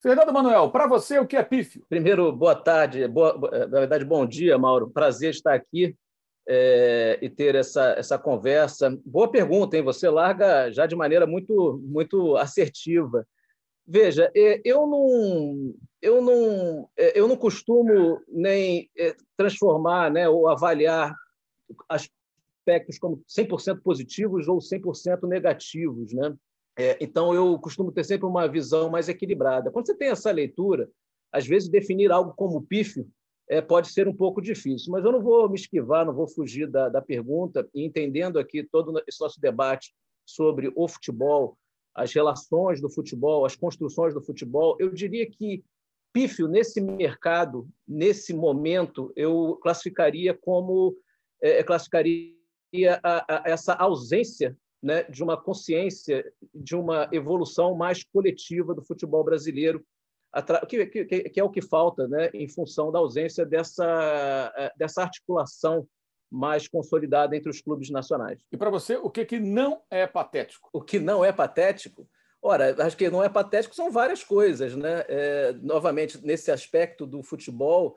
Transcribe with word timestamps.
Fernando 0.00 0.32
Manuel, 0.32 0.70
para 0.70 0.86
você, 0.86 1.18
o 1.18 1.26
que 1.26 1.36
é 1.36 1.42
pífio? 1.42 1.84
Primeiro, 1.88 2.30
boa 2.30 2.54
tarde, 2.54 3.08
boa, 3.08 3.36
na 3.66 3.80
verdade, 3.80 4.04
bom 4.04 4.24
dia, 4.24 4.56
Mauro. 4.56 4.88
Prazer 4.88 5.30
estar 5.30 5.54
aqui 5.54 5.96
é, 6.48 7.18
e 7.20 7.28
ter 7.28 7.56
essa, 7.56 7.94
essa 7.98 8.16
conversa. 8.16 8.96
Boa 9.04 9.28
pergunta, 9.28 9.76
hein? 9.76 9.82
Você 9.82 10.08
larga 10.08 10.70
já 10.70 10.86
de 10.86 10.94
maneira 10.94 11.26
muito, 11.26 11.82
muito 11.82 12.36
assertiva. 12.36 13.26
Veja, 13.84 14.30
eu 14.64 14.86
não, 14.86 15.74
eu 16.00 16.22
não, 16.22 16.88
é, 16.96 17.18
eu 17.18 17.26
não 17.26 17.36
costumo 17.36 18.22
nem 18.28 18.88
transformar 19.36 20.12
né, 20.12 20.28
ou 20.28 20.48
avaliar 20.48 21.12
aspectos 21.88 23.00
como 23.00 23.20
100% 23.28 23.82
positivos 23.82 24.46
ou 24.46 24.58
100% 24.58 25.26
negativos. 25.26 26.12
Né? 26.12 26.36
É, 26.78 26.96
então, 27.00 27.34
eu 27.34 27.58
costumo 27.58 27.90
ter 27.90 28.04
sempre 28.04 28.24
uma 28.24 28.46
visão 28.46 28.88
mais 28.88 29.08
equilibrada. 29.08 29.68
Quando 29.68 29.86
você 29.86 29.96
tem 29.96 30.10
essa 30.10 30.30
leitura, 30.30 30.88
às 31.32 31.44
vezes 31.44 31.68
definir 31.68 32.12
algo 32.12 32.32
como 32.34 32.62
pífio 32.62 33.04
é, 33.50 33.60
pode 33.60 33.88
ser 33.88 34.06
um 34.06 34.14
pouco 34.14 34.40
difícil, 34.40 34.92
mas 34.92 35.04
eu 35.04 35.10
não 35.10 35.20
vou 35.20 35.48
me 35.48 35.56
esquivar, 35.56 36.06
não 36.06 36.14
vou 36.14 36.28
fugir 36.28 36.70
da, 36.70 36.88
da 36.88 37.02
pergunta, 37.02 37.68
e 37.74 37.84
entendendo 37.84 38.38
aqui 38.38 38.62
todo 38.62 38.96
esse 39.08 39.20
nosso 39.20 39.40
debate 39.40 39.92
sobre 40.24 40.70
o 40.76 40.86
futebol, 40.86 41.58
as 41.94 42.12
relações 42.12 42.80
do 42.80 42.88
futebol, 42.88 43.44
as 43.44 43.56
construções 43.56 44.14
do 44.14 44.22
futebol, 44.22 44.76
eu 44.78 44.92
diria 44.92 45.28
que 45.28 45.64
pífio 46.12 46.46
nesse 46.46 46.80
mercado, 46.80 47.68
nesse 47.86 48.32
momento, 48.32 49.12
eu 49.16 49.58
classificaria 49.60 50.32
como 50.32 50.96
é, 51.42 51.64
classificaria 51.64 52.34
a, 53.02 53.24
a, 53.34 53.42
essa 53.46 53.74
ausência 53.74 54.56
né, 54.82 55.02
de 55.04 55.22
uma 55.22 55.36
consciência, 55.36 56.24
de 56.54 56.76
uma 56.76 57.08
evolução 57.12 57.74
mais 57.74 58.04
coletiva 58.04 58.74
do 58.74 58.84
futebol 58.84 59.24
brasileiro, 59.24 59.84
que, 60.68 60.86
que, 60.86 61.04
que 61.04 61.40
é 61.40 61.44
o 61.44 61.50
que 61.50 61.62
falta 61.62 62.06
né, 62.06 62.30
em 62.34 62.48
função 62.48 62.92
da 62.92 62.98
ausência 62.98 63.44
dessa, 63.44 64.52
eh, 64.56 64.72
dessa 64.76 65.02
articulação 65.02 65.88
mais 66.30 66.68
consolidada 66.68 67.34
entre 67.34 67.50
os 67.50 67.60
clubes 67.60 67.90
nacionais. 67.90 68.40
E 68.52 68.56
para 68.56 68.70
você, 68.70 68.96
o 68.96 69.10
que, 69.10 69.24
que 69.24 69.40
não 69.40 69.82
é 69.90 70.06
patético? 70.06 70.68
O 70.72 70.82
que 70.82 70.98
não 70.98 71.24
é 71.24 71.32
patético? 71.32 72.08
Ora, 72.40 72.76
acho 72.84 72.96
que 72.96 73.10
não 73.10 73.24
é 73.24 73.28
patético 73.28 73.74
são 73.74 73.90
várias 73.90 74.22
coisas. 74.22 74.76
Né? 74.76 75.04
É, 75.08 75.52
novamente, 75.54 76.24
nesse 76.24 76.50
aspecto 76.50 77.06
do 77.06 77.22
futebol, 77.22 77.96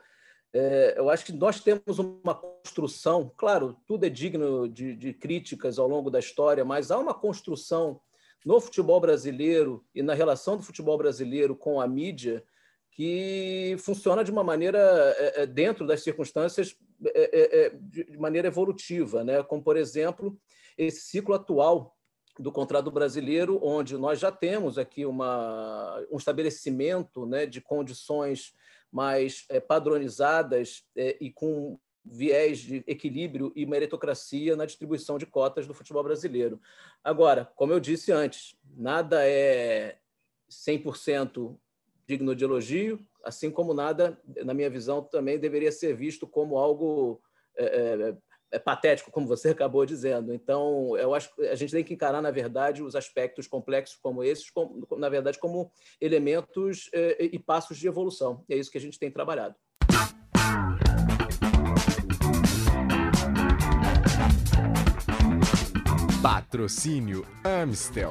é, 0.54 0.96
eu 0.98 1.10
acho 1.10 1.26
que 1.26 1.32
nós 1.32 1.62
temos 1.62 1.98
uma 2.00 2.36
construção, 2.36 3.32
claro, 3.38 3.78
tudo 3.88 4.06
é 4.06 4.10
digno 4.10 4.68
de, 4.68 4.96
de, 4.96 5.14
críticas 5.14 5.80
ao 5.80 5.88
longo 5.88 6.10
da 6.10 6.20
história, 6.20 6.66
mas 6.66 6.92
há 6.92 6.98
uma 6.98 7.14
construção 7.14 8.02
no 8.46 8.60
futebol 8.60 9.00
brasileiro 9.00 9.86
e 9.96 10.04
na 10.04 10.14
relação 10.14 10.58
do 10.58 10.64
futebol 10.64 10.98
brasileiro 10.98 11.56
com 11.56 11.80
a 11.80 11.88
mídia 11.88 12.44
que 12.92 13.78
funciona 13.80 14.24
de 14.24 14.32
uma 14.32 14.44
maneira, 14.44 14.80
é, 15.18 15.44
é 15.44 15.46
dentro 15.46 15.88
das 15.88 16.04
circunstâncias, 16.04 16.76
é, 17.06 17.22
é, 17.22 17.66
é, 17.66 17.70
de 17.70 18.18
maneira 18.18 18.50
evolutiva, 18.50 19.24
né? 19.24 19.42
como, 19.44 19.64
por 19.64 19.78
exemplo, 19.78 20.38
esse 20.78 21.02
ciclo 21.02 21.34
atual 21.34 21.96
do 22.38 22.52
contrato 22.52 22.92
brasileiro, 22.92 23.60
onde 23.64 23.98
nós 23.98 24.20
já 24.20 24.32
temos 24.32 24.78
aqui 24.78 25.06
uma, 25.06 26.04
um 26.12 26.18
estabelecimento 26.18 27.26
né, 27.26 27.46
de 27.46 27.62
condições 27.62 28.54
mais 28.92 29.46
é, 29.50 29.60
padronizadas 29.60 30.84
é, 30.96 31.18
e 31.22 31.32
com 31.32 31.80
viés 32.04 32.60
de 32.60 32.84
equilíbrio 32.88 33.54
e 33.56 33.66
meritocracia 33.66 34.56
na 34.56 34.66
distribuição 34.66 35.18
de 35.18 35.26
cotas 35.26 35.68
do 35.68 35.74
futebol 35.74 36.04
brasileiro. 36.04 36.60
Agora, 37.04 37.46
como 37.56 37.72
eu 37.72 37.80
disse 37.80 38.12
antes, 38.12 38.56
nada 38.76 39.26
é 39.26 39.98
100% 40.50 41.58
digno 42.08 42.36
de 42.36 42.44
elogio, 42.44 43.00
assim 43.24 43.52
como 43.52 43.74
nada, 43.74 44.20
na 44.44 44.54
minha 44.54 44.70
visão, 44.70 45.04
também 45.04 45.40
deveria 45.40 45.72
ser 45.72 45.96
visto 45.96 46.28
como 46.28 46.58
algo 46.58 47.22
é, 47.56 48.16
é 48.52 48.60
patético, 48.60 49.12
como 49.12 49.28
você 49.28 49.50
acabou 49.52 49.86
dizendo. 49.86 50.34
Então, 50.34 50.96
eu 50.98 51.14
acho 51.16 51.34
que 51.36 51.44
a 51.44 51.56
gente 51.56 51.72
tem 51.72 51.84
que 51.84 51.94
encarar, 51.94 52.22
na 52.22 52.32
verdade, 52.32 52.84
os 52.84 52.96
aspectos 52.96 53.48
complexos 53.48 53.98
como 54.02 54.24
esses, 54.24 54.50
como, 54.50 54.88
na 54.98 55.10
verdade, 55.10 55.40
como 55.40 55.72
elementos 56.00 56.90
eh, 56.94 57.30
e 57.32 57.40
passos 57.40 57.78
de 57.78 57.88
evolução. 57.88 58.44
E 58.50 58.54
é 58.54 58.58
isso 58.58 58.72
que 58.72 58.78
a 58.78 58.82
gente 58.82 59.00
tem 59.00 59.10
trabalhado. 59.10 59.56
Patrocínio 66.22 67.26
Amstel. 67.44 68.10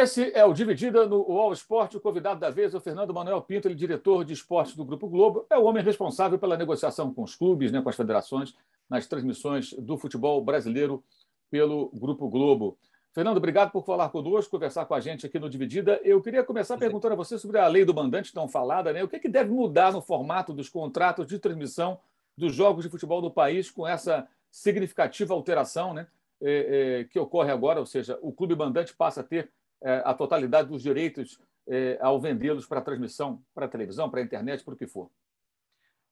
Esse 0.00 0.30
é 0.32 0.44
o 0.44 0.52
Dividida 0.52 1.08
no 1.08 1.28
UOL 1.28 1.52
Esporte. 1.52 1.96
O 1.96 2.00
convidado 2.00 2.38
da 2.38 2.50
vez 2.50 2.72
é 2.72 2.76
o 2.76 2.80
Fernando 2.80 3.12
Manuel 3.12 3.42
Pinto, 3.42 3.66
ele 3.66 3.74
é 3.74 3.76
diretor 3.76 4.24
de 4.24 4.32
esportes 4.32 4.76
do 4.76 4.84
Grupo 4.84 5.08
Globo. 5.08 5.44
É 5.50 5.58
o 5.58 5.64
homem 5.64 5.82
responsável 5.82 6.38
pela 6.38 6.56
negociação 6.56 7.12
com 7.12 7.24
os 7.24 7.34
clubes, 7.34 7.72
né, 7.72 7.82
com 7.82 7.88
as 7.88 7.96
federações, 7.96 8.54
nas 8.88 9.08
transmissões 9.08 9.72
do 9.72 9.98
futebol 9.98 10.40
brasileiro 10.40 11.02
pelo 11.50 11.90
Grupo 11.92 12.28
Globo. 12.28 12.78
Fernando, 13.12 13.38
obrigado 13.38 13.72
por 13.72 13.84
falar 13.84 14.08
conosco, 14.10 14.52
conversar 14.52 14.86
com 14.86 14.94
a 14.94 15.00
gente 15.00 15.26
aqui 15.26 15.36
no 15.36 15.50
Dividida. 15.50 16.00
Eu 16.04 16.22
queria 16.22 16.44
começar 16.44 16.78
perguntando 16.78 17.14
a 17.14 17.16
você 17.16 17.36
sobre 17.36 17.58
a 17.58 17.66
lei 17.66 17.84
do 17.84 17.92
mandante 17.92 18.32
tão 18.32 18.46
falada. 18.46 18.92
Né? 18.92 19.02
O 19.02 19.08
que, 19.08 19.16
é 19.16 19.18
que 19.18 19.28
deve 19.28 19.50
mudar 19.50 19.92
no 19.92 20.00
formato 20.00 20.52
dos 20.52 20.68
contratos 20.68 21.26
de 21.26 21.40
transmissão 21.40 21.98
dos 22.36 22.54
jogos 22.54 22.84
de 22.84 22.88
futebol 22.88 23.20
do 23.20 23.32
país 23.32 23.68
com 23.68 23.84
essa 23.84 24.28
significativa 24.48 25.34
alteração 25.34 25.92
né, 25.92 26.06
é, 26.40 27.00
é, 27.00 27.04
que 27.04 27.18
ocorre 27.18 27.50
agora? 27.50 27.80
Ou 27.80 27.86
seja, 27.86 28.16
o 28.22 28.30
clube 28.30 28.54
mandante 28.54 28.94
passa 28.94 29.22
a 29.22 29.24
ter 29.24 29.50
a 29.82 30.12
totalidade 30.14 30.68
dos 30.68 30.82
direitos 30.82 31.38
é, 31.68 31.98
ao 32.00 32.20
vendê-los 32.20 32.66
para 32.66 32.80
transmissão, 32.80 33.42
para 33.54 33.68
televisão, 33.68 34.10
para 34.10 34.22
internet, 34.22 34.64
para 34.64 34.74
o 34.74 34.76
que 34.76 34.86
for? 34.86 35.10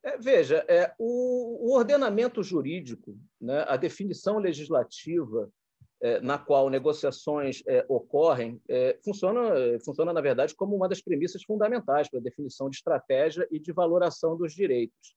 É, 0.04 0.16
veja, 0.18 0.64
é, 0.68 0.94
o, 0.98 1.68
o, 1.68 1.74
ordenamento 1.74 2.42
jurídico, 2.42 3.18
né, 3.40 3.64
a 3.66 3.76
definição 3.76 4.38
legislativa 4.38 5.50
é, 6.00 6.20
na 6.20 6.38
qual 6.38 6.68
negociações 6.68 7.62
é, 7.66 7.84
ocorrem, 7.88 8.60
é, 8.68 8.98
funciona, 9.02 9.40
funciona, 9.84 10.12
na 10.12 10.20
verdade, 10.20 10.54
como 10.54 10.76
uma 10.76 10.88
das 10.88 11.00
premissas 11.00 11.42
fundamentais 11.42 12.08
para 12.08 12.20
a 12.20 12.22
definição 12.22 12.68
de 12.68 12.76
estratégia 12.76 13.48
e 13.50 13.58
de 13.58 13.72
valoração 13.72 14.36
dos 14.36 14.52
direitos. 14.54 15.16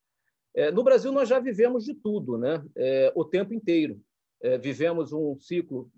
no 0.72 0.82
Brasil, 0.82 1.12
nós 1.12 1.28
já 1.28 1.38
vivemos 1.38 1.84
de 1.84 1.94
tudo, 1.94 2.36
né, 2.36 2.60
o 3.14 3.24
tempo 3.24 3.54
inteiro. 3.54 4.00
vivemos 4.60 5.12
um 5.12 5.38
ciclo 5.38 5.88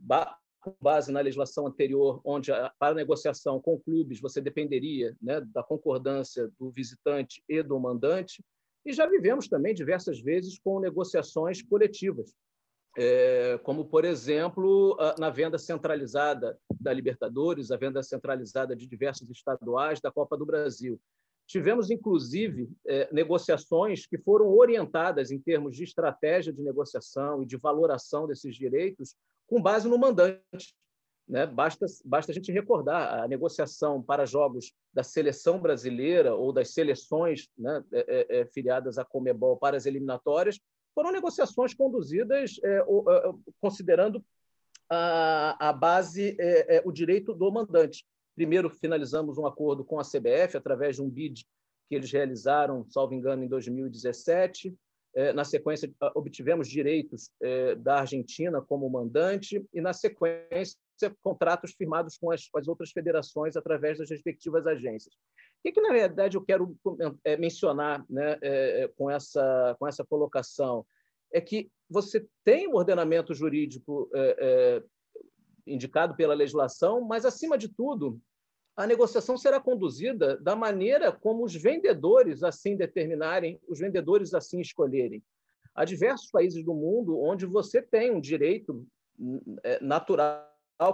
com 0.62 0.74
base 0.80 1.10
na 1.12 1.20
legislação 1.20 1.66
anterior, 1.66 2.20
onde 2.24 2.52
para 2.78 2.94
negociação 2.94 3.60
com 3.60 3.78
clubes 3.78 4.20
você 4.20 4.40
dependeria 4.40 5.14
né, 5.20 5.40
da 5.40 5.62
concordância 5.62 6.50
do 6.58 6.70
visitante 6.70 7.42
e 7.48 7.62
do 7.62 7.78
mandante, 7.78 8.42
e 8.86 8.92
já 8.92 9.06
vivemos 9.06 9.48
também 9.48 9.74
diversas 9.74 10.20
vezes 10.20 10.58
com 10.58 10.80
negociações 10.80 11.60
coletivas, 11.62 12.34
é, 12.96 13.58
como, 13.62 13.86
por 13.86 14.04
exemplo, 14.04 14.96
na 15.18 15.30
venda 15.30 15.58
centralizada 15.58 16.58
da 16.80 16.92
Libertadores, 16.92 17.70
a 17.70 17.76
venda 17.76 18.02
centralizada 18.02 18.76
de 18.76 18.86
diversos 18.86 19.28
estaduais 19.30 20.00
da 20.00 20.12
Copa 20.12 20.36
do 20.36 20.46
Brasil. 20.46 21.00
Tivemos, 21.46 21.90
inclusive, 21.90 22.70
é, 22.86 23.12
negociações 23.12 24.06
que 24.06 24.18
foram 24.18 24.48
orientadas 24.48 25.30
em 25.30 25.40
termos 25.40 25.76
de 25.76 25.84
estratégia 25.84 26.52
de 26.52 26.62
negociação 26.62 27.42
e 27.42 27.46
de 27.46 27.56
valoração 27.56 28.26
desses 28.26 28.54
direitos 28.54 29.16
com 29.52 29.60
base 29.60 29.86
no 29.86 29.98
mandante. 29.98 30.74
Né? 31.28 31.46
Basta, 31.46 31.84
basta 32.06 32.32
a 32.32 32.34
gente 32.34 32.50
recordar 32.50 33.22
a 33.22 33.28
negociação 33.28 34.02
para 34.02 34.24
jogos 34.24 34.72
da 34.94 35.02
seleção 35.02 35.60
brasileira 35.60 36.34
ou 36.34 36.54
das 36.54 36.72
seleções 36.72 37.50
né, 37.56 37.84
é, 37.92 38.38
é, 38.38 38.40
é 38.40 38.46
filiadas 38.46 38.96
à 38.96 39.04
Comebol 39.04 39.58
para 39.58 39.76
as 39.76 39.84
eliminatórias, 39.84 40.58
foram 40.94 41.12
negociações 41.12 41.74
conduzidas 41.74 42.58
é, 42.64 42.78
é, 42.78 42.82
considerando 43.60 44.24
a, 44.88 45.68
a 45.68 45.72
base, 45.72 46.36
o 46.84 46.92
direito 46.92 47.34
do 47.34 47.50
mandante. 47.52 48.06
Primeiro, 48.34 48.70
finalizamos 48.70 49.36
um 49.36 49.46
acordo 49.46 49.84
com 49.84 50.00
a 50.00 50.02
CBF 50.02 50.56
através 50.56 50.96
de 50.96 51.02
um 51.02 51.10
bid 51.10 51.46
que 51.88 51.94
eles 51.94 52.10
realizaram, 52.10 52.86
salvo 52.88 53.12
engano, 53.12 53.44
em 53.44 53.48
2017. 53.48 54.74
É, 55.14 55.32
na 55.32 55.44
sequência, 55.44 55.92
obtivemos 56.14 56.66
direitos 56.66 57.30
é, 57.42 57.74
da 57.74 58.00
Argentina 58.00 58.62
como 58.62 58.88
mandante 58.88 59.62
e, 59.72 59.80
na 59.80 59.92
sequência, 59.92 60.78
contratos 61.20 61.72
firmados 61.72 62.16
com 62.16 62.30
as, 62.30 62.48
outras 62.66 62.92
federações 62.92 63.56
através 63.56 63.98
das 63.98 64.08
respectivas 64.08 64.66
agências. 64.66 65.14
O 65.14 65.62
que, 65.64 65.72
que 65.72 65.80
na 65.80 65.92
verdade, 65.92 66.36
eu 66.36 66.42
quero 66.42 66.74
é, 67.24 67.36
mencionar 67.36 68.04
né, 68.08 68.38
com, 68.96 69.10
essa, 69.10 69.76
com 69.78 69.86
essa 69.86 70.04
colocação? 70.04 70.86
É 71.32 71.40
que 71.40 71.70
você 71.90 72.26
tem 72.44 72.68
um 72.68 72.74
ordenamento 72.74 73.34
jurídico 73.34 74.08
indicado 75.66 76.16
pela 76.16 76.34
legislação, 76.34 77.00
mas, 77.02 77.24
acima 77.24 77.56
de 77.56 77.68
tudo, 77.68 78.20
a 78.76 78.86
negociação 78.86 79.36
será 79.36 79.60
conduzida 79.60 80.36
da 80.38 80.56
maneira 80.56 81.12
como 81.12 81.44
os 81.44 81.54
vendedores 81.54 82.42
assim 82.42 82.76
determinarem, 82.76 83.60
os 83.68 83.78
vendedores 83.78 84.32
assim 84.32 84.60
escolherem. 84.60 85.22
Há 85.74 85.84
diversos 85.84 86.30
países 86.30 86.64
do 86.64 86.74
mundo 86.74 87.18
onde 87.18 87.46
você 87.46 87.82
tem 87.82 88.10
um 88.10 88.20
direito 88.20 88.86
é, 89.62 89.82
natural 89.82 90.46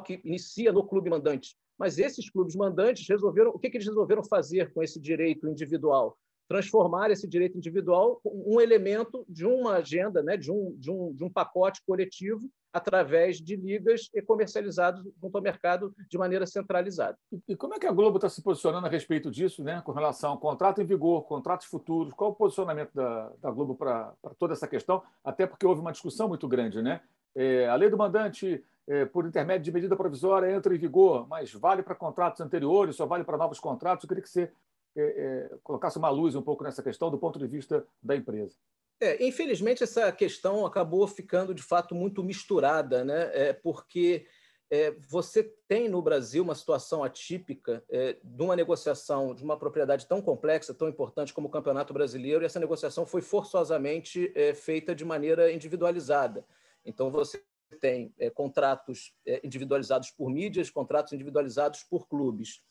que 0.05 0.21
inicia 0.25 0.73
no 0.73 0.87
clube 0.87 1.09
mandante. 1.09 1.57
Mas 1.79 1.99
esses 1.99 2.29
clubes 2.29 2.57
mandantes 2.57 3.09
resolveram. 3.09 3.51
O 3.51 3.59
que, 3.59 3.71
que 3.71 3.77
eles 3.77 3.87
resolveram 3.87 4.25
fazer 4.25 4.73
com 4.73 4.83
esse 4.83 5.01
direito 5.01 5.49
individual? 5.49 6.19
Transformar 6.49 7.11
esse 7.11 7.29
direito 7.29 7.57
individual 7.57 8.21
um 8.25 8.61
elemento 8.61 9.25
de 9.29 9.47
uma 9.47 9.75
agenda, 9.77 10.23
né, 10.23 10.37
de, 10.37 10.51
um, 10.51 10.75
de, 10.77 10.91
um, 10.91 11.13
de 11.13 11.23
um 11.23 11.31
pacote 11.31 11.81
coletivo 11.87 12.51
através 12.73 13.39
de 13.39 13.57
ligas 13.57 14.09
e 14.15 14.21
comercializados 14.21 15.03
junto 15.21 15.37
ao 15.37 15.43
mercado 15.43 15.95
de 16.09 16.19
maneira 16.19 16.47
centralizada. 16.47 17.17
E 17.47 17.57
como 17.57 17.75
é 17.75 17.79
que 17.79 17.87
a 17.87 17.93
Globo 17.93 18.19
está 18.19 18.29
se 18.29 18.43
posicionando 18.43 18.87
a 18.87 18.91
respeito 18.91 19.31
disso, 19.31 19.65
né, 19.65 19.81
com 19.85 19.93
relação 19.93 20.33
ao 20.33 20.39
contrato 20.39 20.81
em 20.81 20.85
vigor, 20.85 21.25
contratos 21.25 21.67
futuros? 21.67 22.13
Qual 22.13 22.31
o 22.31 22.35
posicionamento 22.35 22.93
da, 22.95 23.33
da 23.41 23.51
Globo 23.51 23.75
para 23.75 24.15
toda 24.39 24.53
essa 24.53 24.69
questão? 24.69 25.03
Até 25.25 25.47
porque 25.47 25.67
houve 25.67 25.81
uma 25.81 25.93
discussão 25.93 26.29
muito 26.29 26.47
grande, 26.47 26.83
né? 26.83 27.01
É, 27.35 27.69
a 27.69 27.75
lei 27.75 27.89
do 27.89 27.97
mandante, 27.97 28.65
é, 28.87 29.05
por 29.05 29.27
intermédio 29.27 29.65
de 29.65 29.73
medida 29.73 29.97
provisória, 29.97 30.51
entra 30.53 30.75
em 30.75 30.79
vigor, 30.79 31.27
mas 31.29 31.53
vale 31.53 31.83
para 31.83 31.95
contratos 31.95 32.41
anteriores, 32.41 32.97
só 32.97 33.07
vale 33.07 33.25
para 33.25 33.37
novos 33.37 33.61
contratos. 33.61 34.05
Eu 34.05 34.09
queria 34.09 34.23
que 34.23 34.29
você 34.29 34.51
é, 34.97 35.03
é, 35.03 35.51
colocasse 35.63 35.99
uma 35.99 36.09
luz 36.11 36.35
um 36.35 36.43
pouco 36.43 36.65
nessa 36.65 36.83
questão 36.83 37.11
do 37.11 37.19
ponto 37.19 37.39
de 37.39 37.47
vista 37.47 37.87
da 38.03 38.17
empresa. 38.17 38.57
É, 39.01 39.25
infelizmente, 39.25 39.85
essa 39.85 40.11
questão 40.11 40.67
acabou 40.67 41.07
ficando 41.07 41.55
de 41.55 41.63
fato 41.63 41.95
muito 41.95 42.23
misturada, 42.23 43.05
né? 43.05 43.31
É, 43.33 43.53
porque 43.53 44.27
é, 44.71 44.91
você 45.09 45.43
tem 45.67 45.89
no 45.89 46.03
Brasil 46.03 46.43
uma 46.43 46.55
situação 46.55 47.03
atípica 47.03 47.83
é, 47.89 48.17
de 48.23 48.43
uma 48.43 48.57
negociação 48.57 49.35
de 49.35 49.43
uma 49.43 49.57
propriedade 49.57 50.07
tão 50.07 50.21
complexa, 50.21 50.75
tão 50.75 50.89
importante 50.89 51.33
como 51.33 51.49
o 51.49 51.51
Campeonato 51.51 51.95
Brasileiro, 51.95 52.43
e 52.43 52.47
essa 52.47 52.61
negociação 52.61 53.07
foi 53.07 53.23
forçosamente 53.23 54.33
é, 54.35 54.53
feita 54.53 54.95
de 54.95 55.05
maneira 55.05 55.51
individualizada. 55.51 56.45
Então, 56.85 57.11
você 57.11 57.43
tem 57.81 58.13
é, 58.19 58.31
contratos 58.31 59.15
é, 59.27 59.41
individualizados 59.45 60.11
por 60.11 60.31
mídias, 60.31 60.71
contratos 60.71 61.13
individualizados 61.13 61.83
por 61.83 62.09
clubes. 62.09 62.63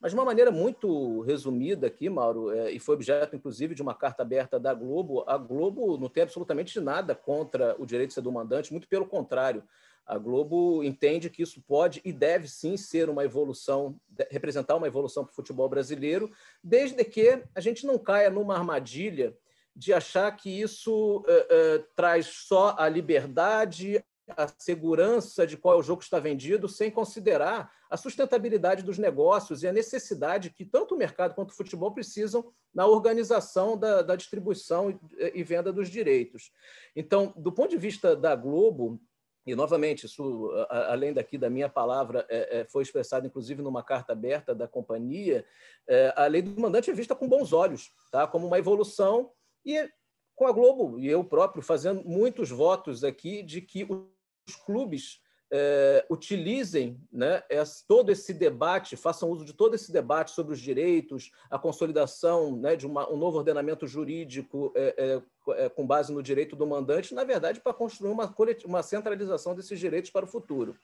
Mas 0.00 0.12
de 0.12 0.18
uma 0.18 0.24
maneira 0.24 0.50
muito 0.50 1.20
resumida 1.22 1.86
aqui, 1.86 2.08
Mauro, 2.10 2.50
é, 2.50 2.70
e 2.70 2.78
foi 2.78 2.94
objeto, 2.94 3.34
inclusive, 3.34 3.74
de 3.74 3.82
uma 3.82 3.94
carta 3.94 4.22
aberta 4.22 4.60
da 4.60 4.74
Globo, 4.74 5.24
a 5.26 5.38
Globo 5.38 5.96
não 5.96 6.08
tem 6.08 6.22
absolutamente 6.22 6.78
nada 6.80 7.14
contra 7.14 7.74
o 7.78 7.86
direito 7.86 8.08
de 8.08 8.14
ser 8.14 8.20
do 8.20 8.30
mandante, 8.30 8.72
muito 8.72 8.88
pelo 8.88 9.06
contrário. 9.06 9.64
A 10.06 10.18
Globo 10.18 10.84
entende 10.84 11.28
que 11.28 11.42
isso 11.42 11.60
pode 11.66 12.00
e 12.04 12.12
deve 12.12 12.46
sim 12.46 12.76
ser 12.76 13.08
uma 13.10 13.24
evolução, 13.24 13.98
representar 14.30 14.76
uma 14.76 14.86
evolução 14.86 15.24
para 15.24 15.32
o 15.32 15.34
futebol 15.34 15.68
brasileiro, 15.68 16.30
desde 16.62 17.02
que 17.02 17.42
a 17.54 17.60
gente 17.60 17.84
não 17.84 17.98
caia 17.98 18.30
numa 18.30 18.54
armadilha 18.54 19.36
de 19.74 19.92
achar 19.92 20.30
que 20.36 20.48
isso 20.48 21.18
uh, 21.18 21.20
uh, 21.20 21.84
traz 21.96 22.26
só 22.26 22.76
a 22.78 22.88
liberdade, 22.88 24.02
a 24.28 24.46
segurança 24.56 25.46
de 25.46 25.56
qual 25.56 25.76
é 25.76 25.78
o 25.78 25.82
jogo 25.82 25.98
que 25.98 26.04
está 26.04 26.20
vendido, 26.20 26.68
sem 26.68 26.90
considerar 26.90 27.70
a 27.90 27.96
sustentabilidade 27.96 28.82
dos 28.82 28.98
negócios 28.98 29.62
e 29.62 29.68
a 29.68 29.72
necessidade 29.72 30.50
que 30.50 30.64
tanto 30.64 30.94
o 30.94 30.98
mercado 30.98 31.34
quanto 31.34 31.50
o 31.50 31.56
futebol 31.56 31.92
precisam 31.92 32.52
na 32.74 32.86
organização 32.86 33.76
da, 33.76 34.02
da 34.02 34.16
distribuição 34.16 34.90
e, 34.90 35.32
e 35.34 35.42
venda 35.42 35.72
dos 35.72 35.88
direitos. 35.88 36.50
Então, 36.94 37.32
do 37.36 37.52
ponto 37.52 37.70
de 37.70 37.78
vista 37.78 38.16
da 38.16 38.34
Globo, 38.34 39.00
e 39.46 39.54
novamente, 39.54 40.06
isso, 40.06 40.50
além 40.68 41.12
daqui 41.12 41.38
da 41.38 41.48
minha 41.48 41.68
palavra, 41.68 42.26
é, 42.28 42.60
é, 42.60 42.64
foi 42.64 42.82
expressado 42.82 43.28
inclusive 43.28 43.62
numa 43.62 43.82
carta 43.82 44.12
aberta 44.12 44.52
da 44.52 44.66
companhia, 44.66 45.46
é, 45.88 46.12
a 46.16 46.26
lei 46.26 46.42
do 46.42 46.60
mandante 46.60 46.90
é 46.90 46.94
vista 46.94 47.14
com 47.14 47.28
bons 47.28 47.52
olhos, 47.52 47.92
tá? 48.10 48.26
como 48.26 48.48
uma 48.48 48.58
evolução, 48.58 49.30
e 49.64 49.88
com 50.34 50.46
a 50.46 50.52
Globo, 50.52 50.98
e 50.98 51.06
eu 51.06 51.22
próprio 51.24 51.62
fazendo 51.62 52.04
muitos 52.04 52.50
votos 52.50 53.04
aqui 53.04 53.42
de 53.42 53.60
que 53.60 53.84
os 53.84 54.56
clubes 54.56 55.20
é, 55.50 56.04
utilizem 56.10 57.00
né, 57.12 57.42
todo 57.86 58.10
esse 58.10 58.34
debate, 58.34 58.96
façam 58.96 59.30
uso 59.30 59.44
de 59.44 59.52
todo 59.52 59.74
esse 59.74 59.92
debate 59.92 60.32
sobre 60.32 60.52
os 60.52 60.60
direitos, 60.60 61.30
a 61.50 61.58
consolidação 61.58 62.56
né, 62.56 62.76
de 62.76 62.86
uma, 62.86 63.10
um 63.10 63.16
novo 63.16 63.38
ordenamento 63.38 63.86
jurídico 63.86 64.72
é, 64.74 65.22
é, 65.56 65.68
com 65.68 65.86
base 65.86 66.12
no 66.12 66.22
direito 66.22 66.56
do 66.56 66.66
mandante, 66.66 67.14
na 67.14 67.24
verdade, 67.24 67.60
para 67.60 67.72
construir 67.72 68.10
uma, 68.10 68.34
uma 68.64 68.82
centralização 68.82 69.54
desses 69.54 69.78
direitos 69.78 70.10
para 70.10 70.24
o 70.24 70.28
futuro. 70.28 70.76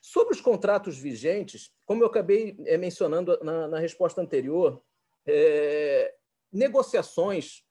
Sobre 0.00 0.34
os 0.34 0.40
contratos 0.40 0.96
vigentes, 0.96 1.72
como 1.84 2.02
eu 2.02 2.06
acabei 2.06 2.56
mencionando 2.78 3.38
na, 3.42 3.68
na 3.68 3.78
resposta 3.78 4.20
anterior, 4.20 4.80
negociações 6.52 7.64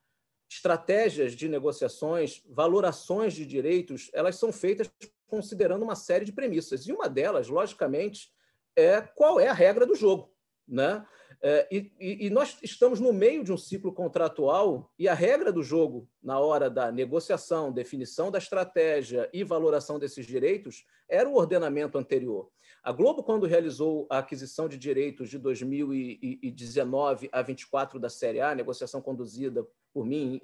estratégias 0.50 1.34
de 1.34 1.50
negociações, 1.50 2.42
valorações 2.48 3.34
de 3.34 3.46
direitos, 3.46 4.10
elas 4.14 4.38
são 4.38 4.52
feitas 4.52 4.90
considerando 5.28 5.84
uma 5.84 5.96
série 5.96 6.26
de 6.26 6.34
premissas. 6.34 6.88
E 6.88 6.92
uma 6.92 7.08
delas, 7.08 7.48
logicamente, 7.48 8.32
é 8.76 9.02
qual 9.02 9.40
é 9.40 9.48
a 9.48 9.54
regra 9.54 9.86
do 9.86 9.96
jogo. 9.96 10.34
Né? 10.68 11.06
É, 11.42 11.68
e, 11.72 11.92
e, 12.26 12.30
nós 12.30 12.58
estamos 12.64 13.00
no 13.00 13.14
meio 13.14 13.44
de 13.44 13.54
um 13.54 13.58
ciclo 13.58 13.94
contratual 13.94 14.92
e 14.98 15.08
a 15.08 15.14
regra 15.14 15.54
do 15.54 15.62
jogo, 15.62 16.10
na 16.22 16.40
hora 16.40 16.70
da 16.70 16.92
negociação, 16.92 17.72
definição 17.72 18.32
da 18.32 18.40
estratégia 18.40 19.30
e 19.32 19.44
valoração 19.44 20.00
desses 20.00 20.26
direitos, 20.26 20.86
era 21.08 21.30
o 21.30 21.36
ordenamento 21.36 21.98
anterior. 21.98 22.50
A 22.84 22.92
Globo, 22.92 23.22
quando 23.22 23.46
realizou 23.46 24.08
a 24.10 24.20
aquisição 24.20 24.68
de 24.68 24.78
direitos 24.78 25.30
de 25.30 25.38
2019 25.38 27.30
a 27.32 27.42
24 27.42 28.00
da 28.00 28.10
Série 28.10 28.42
A, 28.42 28.56
negociação 28.56 29.02
conduzida 29.02 29.68
por 29.94 30.06
mim 30.06 30.40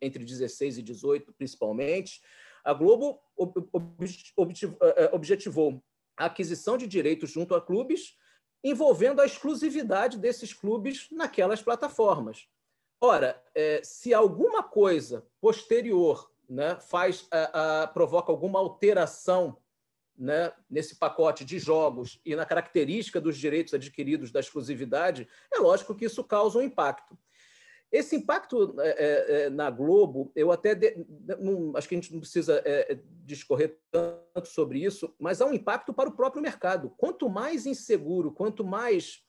entre 0.00 0.24
16 0.24 0.78
e 0.78 0.82
18, 0.82 1.32
principalmente, 1.32 2.20
a 2.64 2.72
Globo 2.72 3.20
é, 3.38 5.10
objetivou 5.12 5.82
a 6.16 6.26
aquisição 6.26 6.76
de 6.76 6.86
direitos 6.86 7.30
junto 7.30 7.54
a 7.54 7.60
clubes, 7.60 8.16
envolvendo 8.62 9.20
a 9.20 9.26
exclusividade 9.26 10.18
desses 10.18 10.52
clubes 10.52 11.08
naquelas 11.10 11.62
plataformas. 11.62 12.46
Ora, 13.00 13.42
se 13.82 14.14
alguma 14.14 14.62
coisa 14.62 15.26
posterior 15.40 16.30
né, 16.48 16.78
faz 16.78 17.26
a, 17.32 17.82
a, 17.82 17.86
provoca 17.88 18.30
alguma 18.30 18.58
alteração 18.58 19.56
né, 20.16 20.52
nesse 20.68 20.96
pacote 20.96 21.44
de 21.44 21.58
jogos 21.58 22.20
e 22.24 22.36
na 22.36 22.44
característica 22.44 23.20
dos 23.20 23.36
direitos 23.36 23.74
adquiridos 23.74 24.30
da 24.30 24.40
exclusividade, 24.40 25.26
é 25.52 25.58
lógico 25.58 25.94
que 25.94 26.04
isso 26.04 26.22
causa 26.22 26.58
um 26.58 26.62
impacto. 26.62 27.18
Esse 27.92 28.16
impacto 28.16 28.74
é, 28.80 28.88
é, 28.88 29.42
é 29.42 29.50
na 29.50 29.70
Globo, 29.70 30.32
eu 30.34 30.50
até 30.50 30.74
de, 30.74 30.96
não, 31.38 31.76
acho 31.76 31.86
que 31.86 31.94
a 31.94 31.98
gente 32.00 32.12
não 32.12 32.20
precisa 32.20 32.62
é, 32.64 32.98
discorrer 33.24 33.78
tanto 33.90 34.48
sobre 34.48 34.82
isso, 34.82 35.14
mas 35.18 35.42
há 35.42 35.46
um 35.46 35.52
impacto 35.52 35.92
para 35.92 36.08
o 36.08 36.16
próprio 36.16 36.42
mercado. 36.42 36.90
Quanto 36.96 37.28
mais 37.28 37.66
inseguro, 37.66 38.32
quanto 38.32 38.64
mais 38.64 39.22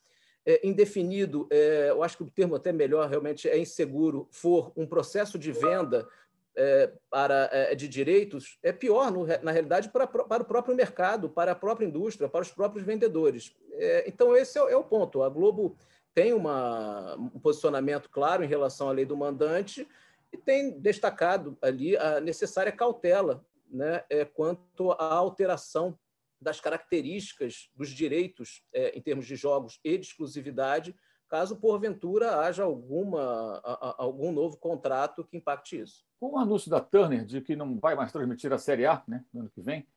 é, 0.45 0.65
indefinido, 0.65 1.47
é, 1.51 1.89
eu 1.89 2.01
acho 2.01 2.17
que 2.17 2.23
o 2.23 2.31
termo 2.31 2.55
até 2.55 2.71
melhor 2.71 3.09
realmente 3.09 3.49
é 3.49 3.57
inseguro, 3.57 4.29
for 4.31 4.71
um 4.77 4.87
processo 4.87 5.37
de 5.37 5.51
venda 5.51 6.07
é, 6.55 6.91
para, 7.09 7.49
é, 7.51 7.75
de 7.75 7.87
direitos 7.87 8.59
é 8.61 8.71
pior, 8.71 9.11
no, 9.11 9.25
na 9.25 9.51
realidade, 9.51 9.89
para, 9.89 10.05
para 10.05 10.43
o 10.43 10.45
próprio 10.45 10.75
mercado, 10.75 11.29
para 11.29 11.51
a 11.51 11.55
própria 11.55 11.85
indústria, 11.85 12.29
para 12.29 12.41
os 12.41 12.51
próprios 12.51 12.85
vendedores. 12.85 13.55
É, 13.71 14.03
então, 14.07 14.35
esse 14.35 14.59
é, 14.59 14.71
é, 14.71 14.77
o 14.77 14.83
ponto. 14.83 15.23
A 15.23 15.29
Globo 15.29 15.75
tem 16.13 16.33
uma, 16.33 17.15
um 17.15 17.39
posicionamento 17.39 18.09
claro 18.09 18.43
em 18.43 18.47
relação 18.47 18.89
à 18.89 18.91
lei 18.91 19.05
do 19.05 19.17
mandante 19.17 19.87
e 20.31 20.37
tem 20.37 20.79
destacado 20.79 21.57
ali 21.61 21.97
a 21.97 22.19
necessária 22.19 22.71
cautela 22.71 23.45
né, 23.69 24.03
é, 24.09 24.23
quanto 24.25 24.91
à 24.91 25.13
alteração 25.13 25.97
das 26.39 26.59
características 26.59 27.69
dos 27.75 27.89
direitos 27.89 28.63
é, 28.73 28.97
em 28.97 29.01
termos 29.01 29.25
de 29.25 29.35
jogos 29.35 29.79
e 29.83 29.97
de 29.97 30.05
exclusividade 30.05 30.95
caso 31.33 31.55
porventura 31.55 32.41
haja 32.41 32.63
alguma, 32.63 33.59
algum 33.97 34.31
novo 34.31 34.55
contrato 34.57 35.23
que 35.23 35.35
impacte 35.35 35.79
isso. 35.79 36.05
Com 36.19 36.33
o 36.33 36.37
anúncio 36.37 36.69
da 36.69 36.79
Turner 36.79 37.25
de 37.25 37.41
que 37.41 37.55
não 37.55 37.79
vai 37.79 37.95
mais 37.95 38.11
transmitir 38.11 38.53
a 38.53 38.59
Série 38.59 38.85
A 38.85 39.03
né, 39.07 39.25
no 39.33 39.39
ano 39.39 39.49
que 39.49 39.59
vem, 39.59 39.87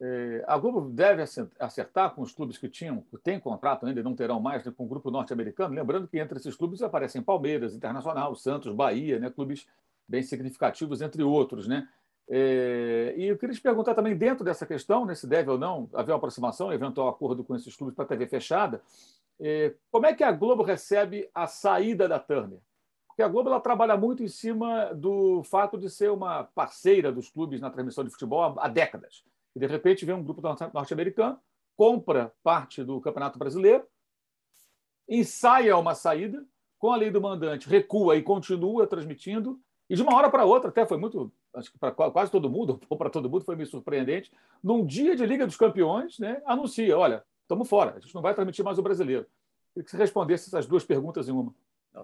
é, 0.00 0.44
a 0.46 0.58
Globo 0.58 0.80
deve 0.90 1.22
acertar 1.58 2.14
com 2.14 2.20
os 2.20 2.32
clubes 2.32 2.58
que 2.58 2.68
tinham, 2.68 3.00
que 3.10 3.16
têm 3.16 3.40
contrato 3.40 3.86
ainda 3.86 4.00
e 4.00 4.02
não 4.02 4.14
terão 4.14 4.38
mais, 4.38 4.64
né, 4.64 4.72
com 4.76 4.84
o 4.84 4.88
grupo 4.88 5.10
norte-americano. 5.10 5.74
Lembrando 5.74 6.06
que 6.06 6.18
entre 6.18 6.38
esses 6.38 6.54
clubes 6.54 6.82
aparecem 6.82 7.22
Palmeiras, 7.22 7.74
Internacional, 7.74 8.34
Santos, 8.34 8.74
Bahia, 8.74 9.18
né, 9.18 9.30
clubes 9.30 9.66
bem 10.06 10.22
significativos, 10.22 11.00
entre 11.00 11.22
outros. 11.22 11.66
Né? 11.66 11.88
É, 12.28 13.14
e 13.16 13.24
eu 13.24 13.38
queria 13.38 13.54
te 13.54 13.60
perguntar 13.60 13.94
também, 13.94 14.14
dentro 14.14 14.44
dessa 14.44 14.66
questão, 14.66 15.06
né, 15.06 15.14
se 15.14 15.26
deve 15.26 15.50
ou 15.50 15.58
não 15.58 15.88
haver 15.94 16.12
uma 16.12 16.18
aproximação, 16.18 16.72
eventual 16.72 17.08
acordo 17.08 17.42
com 17.42 17.56
esses 17.56 17.74
clubes 17.74 17.94
para 17.94 18.04
TV 18.04 18.26
fechada, 18.26 18.82
é, 19.40 19.74
como 19.90 20.06
é 20.06 20.14
que 20.14 20.24
a 20.24 20.32
Globo 20.32 20.62
recebe 20.62 21.30
a 21.34 21.46
saída 21.46 22.06
da 22.06 22.18
Turner? 22.18 22.58
Porque 23.06 23.22
a 23.22 23.28
Globo 23.28 23.48
ela 23.48 23.60
trabalha 23.60 23.96
muito 23.96 24.22
em 24.22 24.28
cima 24.28 24.92
do 24.92 25.42
fato 25.42 25.78
de 25.78 25.88
ser 25.88 26.10
uma 26.10 26.44
parceira 26.44 27.10
dos 27.10 27.30
clubes 27.30 27.62
na 27.62 27.70
transmissão 27.70 28.04
de 28.04 28.10
futebol 28.10 28.54
há 28.58 28.68
décadas. 28.68 29.24
E, 29.56 29.58
de 29.58 29.66
repente, 29.66 30.04
vem 30.04 30.14
um 30.14 30.22
grupo 30.22 30.42
norte-americano, 30.74 31.40
compra 31.74 32.30
parte 32.42 32.84
do 32.84 33.00
Campeonato 33.00 33.38
Brasileiro, 33.38 33.84
ensaia 35.08 35.74
uma 35.78 35.94
saída, 35.94 36.44
com 36.78 36.92
a 36.92 36.96
lei 36.96 37.10
do 37.10 37.22
mandante, 37.22 37.66
recua 37.66 38.16
e 38.16 38.22
continua 38.22 38.86
transmitindo, 38.86 39.58
e 39.88 39.96
de 39.96 40.02
uma 40.02 40.14
hora 40.14 40.28
para 40.28 40.44
outra, 40.44 40.68
até 40.68 40.84
foi 40.84 40.98
muito, 40.98 41.32
acho 41.54 41.72
que 41.72 41.78
para 41.78 41.90
quase 41.92 42.30
todo 42.30 42.50
mundo, 42.50 42.78
ou 42.90 42.98
para 42.98 43.08
todo 43.08 43.30
mundo, 43.30 43.46
foi 43.46 43.56
meio 43.56 43.66
surpreendente, 43.66 44.30
num 44.62 44.84
dia 44.84 45.16
de 45.16 45.24
Liga 45.24 45.46
dos 45.46 45.56
Campeões, 45.56 46.18
né, 46.18 46.42
anuncia: 46.44 46.96
olha, 46.98 47.24
estamos 47.40 47.66
fora. 47.66 47.94
A 47.96 47.98
gente 47.98 48.14
não 48.14 48.20
vai 48.20 48.34
transmitir 48.34 48.62
mais 48.62 48.78
o 48.78 48.82
brasileiro. 48.82 49.26
Queria 49.72 49.84
que 49.84 49.90
você 49.90 49.96
respondesse 49.96 50.50
essas 50.50 50.66
duas 50.66 50.84
perguntas 50.84 51.30
em 51.30 51.32
uma. 51.32 51.54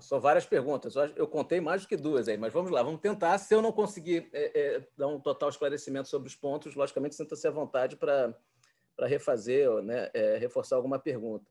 São 0.01 0.21
várias 0.21 0.47
perguntas. 0.47 0.95
Eu 1.17 1.27
contei 1.27 1.61
mais 1.61 1.83
do 1.83 1.89
que 1.89 1.97
duas 1.97 2.29
aí, 2.29 2.37
mas 2.37 2.53
vamos 2.53 2.71
lá, 2.71 2.83
vamos 2.83 3.01
tentar. 3.01 3.37
Se 3.39 3.55
eu 3.55 3.61
não 3.61 3.73
conseguir 3.73 4.29
é, 4.33 4.61
é, 4.61 4.87
dar 4.97 5.09
um 5.09 5.21
total 5.21 5.49
esclarecimento 5.49 6.09
sobre 6.09 6.29
os 6.29 6.35
pontos, 6.35 6.75
logicamente, 6.75 7.15
sinta-se 7.15 7.47
à 7.47 7.51
vontade 7.51 7.97
para 7.97 8.35
refazer, 9.01 9.71
né, 9.83 10.11
é, 10.15 10.37
reforçar 10.39 10.77
alguma 10.77 10.99
pergunta. 10.99 11.45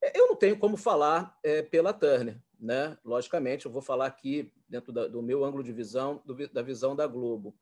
É, 0.00 0.18
eu 0.18 0.28
não 0.28 0.36
tenho 0.36 0.58
como 0.58 0.76
falar 0.76 1.38
é, 1.42 1.62
pela 1.62 1.92
Turner, 1.92 2.36
né? 2.58 2.98
Logicamente, 3.04 3.66
eu 3.66 3.72
vou 3.72 3.82
falar 3.82 4.06
aqui 4.06 4.52
dentro 4.68 4.92
da, 4.92 5.06
do 5.06 5.22
meu 5.22 5.44
ângulo 5.44 5.62
de 5.62 5.72
visão, 5.72 6.20
do, 6.24 6.34
da 6.48 6.62
visão 6.62 6.96
da 6.96 7.06
Globo. 7.06 7.54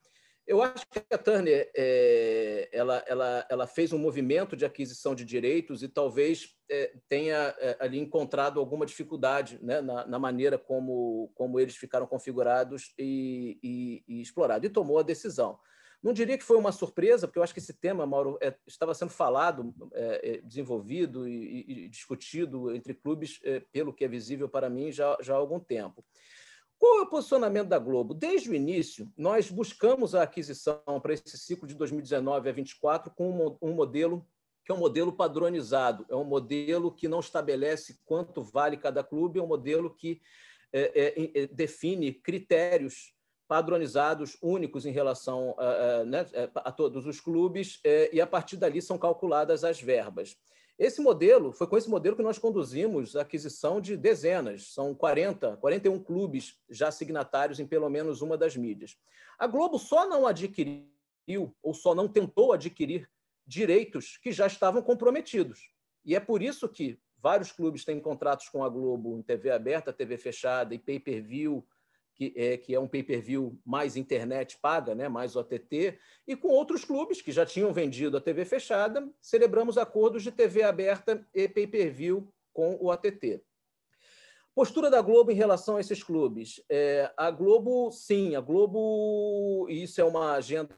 Eu 0.50 0.61
acho 0.64 0.85
que 0.90 1.14
a 1.14 1.16
Turner 1.16 1.71
é, 1.76 2.69
ela, 2.73 3.04
ela, 3.07 3.47
ela 3.49 3.66
fez 3.69 3.92
um 3.92 3.99
movimento 3.99 4.57
de 4.57 4.64
aquisição 4.64 5.14
de 5.14 5.25
direitos 5.25 5.80
e 5.80 5.88
talvez 5.88 6.57
é, 6.69 6.92
tenha 7.09 7.54
é, 7.61 7.76
ali 7.78 8.00
encontrado 8.00 8.59
alguma 8.59 8.85
dificuldade 8.85 9.61
né, 9.62 9.80
na, 9.80 10.04
na, 10.04 10.19
maneira 10.19 10.59
como, 10.59 11.30
como 11.37 11.61
eles 11.61 11.76
ficaram 11.76 12.04
configurados 12.04 12.92
e, 12.99 13.61
e, 13.62 14.02
e 14.09 14.21
explorados, 14.21 14.69
e 14.69 14.73
tomou 14.73 14.99
a 14.99 15.04
decisão. 15.04 15.57
Não 16.02 16.12
diria 16.12 16.37
que 16.37 16.42
foi 16.42 16.57
uma 16.57 16.73
surpresa, 16.73 17.28
porque 17.28 17.38
eu 17.38 17.45
acho 17.45 17.54
que 17.54 17.61
esse 17.61 17.75
tema, 17.75 18.04
Mauro, 18.04 18.37
é, 18.42 18.52
estava 18.66 18.92
sendo 18.92 19.12
falado, 19.12 19.73
é, 19.95 20.30
é, 20.30 20.37
desenvolvido 20.38 21.28
e, 21.28 21.85
e, 21.85 21.88
discutido 21.88 22.75
entre 22.75 22.92
clubes, 22.92 23.38
é, 23.45 23.61
pelo 23.71 23.95
que 23.95 24.04
é 24.04 24.09
visível 24.09 24.49
para 24.49 24.69
mim, 24.69 24.90
já, 24.90 25.16
já 25.21 25.35
há 25.35 25.38
algum 25.38 25.61
tempo. 25.61 26.04
Qual 26.80 27.00
é 27.00 27.02
o 27.02 27.06
posicionamento 27.06 27.68
da 27.68 27.78
Globo? 27.78 28.14
Desde 28.14 28.49
o 28.49 28.54
início, 28.54 29.12
nós 29.14 29.50
buscamos 29.50 30.14
a 30.14 30.22
aquisição 30.22 30.80
para 31.02 31.12
esse 31.12 31.37
ciclo 31.37 31.68
de 31.68 31.75
2019 31.75 32.38
a 32.38 32.52
2024 32.52 33.12
com 33.14 33.58
um 33.60 33.75
modelo 33.75 34.26
que 34.64 34.72
é 34.72 34.75
um 34.75 34.78
modelo 34.78 35.12
padronizado, 35.12 36.06
é 36.08 36.16
um 36.16 36.25
modelo 36.25 36.90
que 36.90 37.06
não 37.06 37.20
estabelece 37.20 37.99
quanto 38.06 38.42
vale 38.42 38.78
cada 38.78 39.04
clube, 39.04 39.38
é 39.38 39.42
um 39.42 39.46
modelo 39.46 39.94
que 39.94 40.22
é, 40.72 41.32
é, 41.34 41.46
define 41.49 42.14
critérios 42.14 43.12
padronizados, 43.46 44.38
únicos 44.40 44.87
em 44.87 44.92
relação 44.92 45.54
a, 45.58 45.64
a, 45.64 46.04
né, 46.04 46.25
a 46.54 46.72
todos 46.72 47.04
os 47.04 47.20
clubes, 47.20 47.78
é, 47.84 48.08
e 48.10 48.22
a 48.22 48.26
partir 48.26 48.56
dali 48.56 48.80
são 48.80 48.96
calculadas 48.96 49.64
as 49.64 49.82
verbas. 49.82 50.34
Esse 50.80 51.02
modelo, 51.02 51.52
foi 51.52 51.66
com 51.66 51.76
esse 51.76 51.90
modelo 51.90 52.16
que 52.16 52.22
nós 52.22 52.38
conduzimos 52.38 53.14
a 53.14 53.20
aquisição 53.20 53.82
de 53.82 53.99
dezenas, 53.99 54.72
são 54.72 54.94
40, 54.94 55.58
41 55.58 56.02
clubes 56.02 56.58
já 56.70 56.90
signatários 56.90 57.60
em 57.60 57.66
pelo 57.66 57.90
menos 57.90 58.22
uma 58.22 58.34
das 58.34 58.56
mídias. 58.56 58.96
A 59.38 59.46
Globo 59.46 59.78
só 59.78 60.08
não 60.08 60.26
adquiriu, 60.26 61.54
ou 61.62 61.75
só 61.75 61.94
não 61.94 62.08
tentou 62.08 62.54
adquirir, 62.54 63.06
direitos 63.46 64.16
que 64.16 64.32
já 64.32 64.46
estavam 64.46 64.80
comprometidos. 64.80 65.70
E 66.02 66.16
é 66.16 66.20
por 66.20 66.40
isso 66.40 66.66
que 66.66 66.99
vários 67.18 67.52
clubes 67.52 67.84
têm 67.84 68.00
contratos 68.00 68.49
com 68.49 68.64
a 68.64 68.68
Globo 68.70 69.18
em 69.18 69.22
TV 69.22 69.50
aberta, 69.50 69.92
TV 69.92 70.16
fechada 70.16 70.75
e 70.75 70.78
pay-per-view, 70.78 71.62
que 72.21 72.35
é, 72.37 72.59
que 72.59 72.75
é 72.75 72.79
um 72.79 72.87
pay-per-view 72.87 73.59
mais 73.65 73.97
internet 73.97 74.59
paga, 74.61 74.95
né, 74.95 75.09
mais 75.09 75.37
OTT, 75.37 75.99
e 76.29 76.37
com 76.37 76.49
outros 76.49 76.85
clubes 76.85 77.23
que 77.23 77.33
já 77.33 77.47
tinham 77.47 77.73
vendido 77.73 78.19
a 78.19 78.21
TV 78.21 78.45
fechada, 78.45 79.11
celebramos 79.23 79.79
acordos 79.79 80.23
de 80.23 80.31
TV 80.31 80.62
aberta 80.62 81.27
e 81.35 81.49
pay-per-view 81.49 82.31
com 82.53 82.75
o 82.75 82.91
OTT. 82.91 83.43
Postura 84.55 84.91
da 84.91 85.00
Globo 85.00 85.31
em 85.31 85.35
relação 85.35 85.79
a 85.79 85.81
esses 85.81 86.03
clubes. 86.03 86.62
É, 86.69 87.11
a 87.17 87.31
Globo, 87.31 87.91
sim, 87.91 88.37
a 88.37 88.41
Globo, 88.41 89.67
isso 89.71 89.99
é 89.99 90.05
uma 90.05 90.35
agenda 90.35 90.77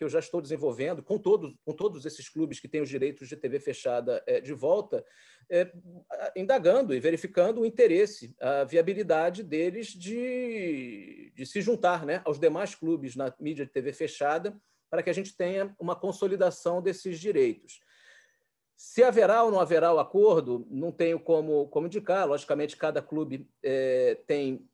que 0.00 0.04
eu 0.04 0.08
já 0.08 0.18
estou 0.18 0.40
desenvolvendo 0.40 1.02
com 1.02 1.18
todos, 1.18 1.54
com 1.62 1.74
todos 1.74 2.06
esses 2.06 2.26
clubes 2.26 2.58
que 2.58 2.66
têm 2.66 2.80
os 2.80 2.88
direitos 2.88 3.28
de 3.28 3.36
TV 3.36 3.60
fechada 3.60 4.24
é, 4.26 4.40
de 4.40 4.54
volta, 4.54 5.04
é, 5.50 5.70
indagando 6.34 6.94
e 6.94 6.98
verificando 6.98 7.60
o 7.60 7.66
interesse, 7.66 8.34
a 8.40 8.64
viabilidade 8.64 9.42
deles 9.42 9.88
de, 9.88 11.30
de 11.36 11.44
se 11.44 11.60
juntar 11.60 12.06
né, 12.06 12.22
aos 12.24 12.40
demais 12.40 12.74
clubes 12.74 13.14
na 13.14 13.30
mídia 13.38 13.66
de 13.66 13.72
TV 13.72 13.92
fechada, 13.92 14.58
para 14.88 15.02
que 15.02 15.10
a 15.10 15.12
gente 15.12 15.36
tenha 15.36 15.76
uma 15.78 15.94
consolidação 15.94 16.80
desses 16.80 17.20
direitos. 17.20 17.78
Se 18.74 19.02
haverá 19.02 19.44
ou 19.44 19.50
não 19.50 19.60
haverá 19.60 19.92
o 19.92 19.98
acordo, 19.98 20.66
não 20.70 20.90
tenho 20.90 21.20
como, 21.20 21.68
como 21.68 21.88
indicar. 21.88 22.26
Logicamente, 22.26 22.74
cada 22.74 23.02
clube 23.02 23.46
é, 23.62 24.14
tem 24.26 24.66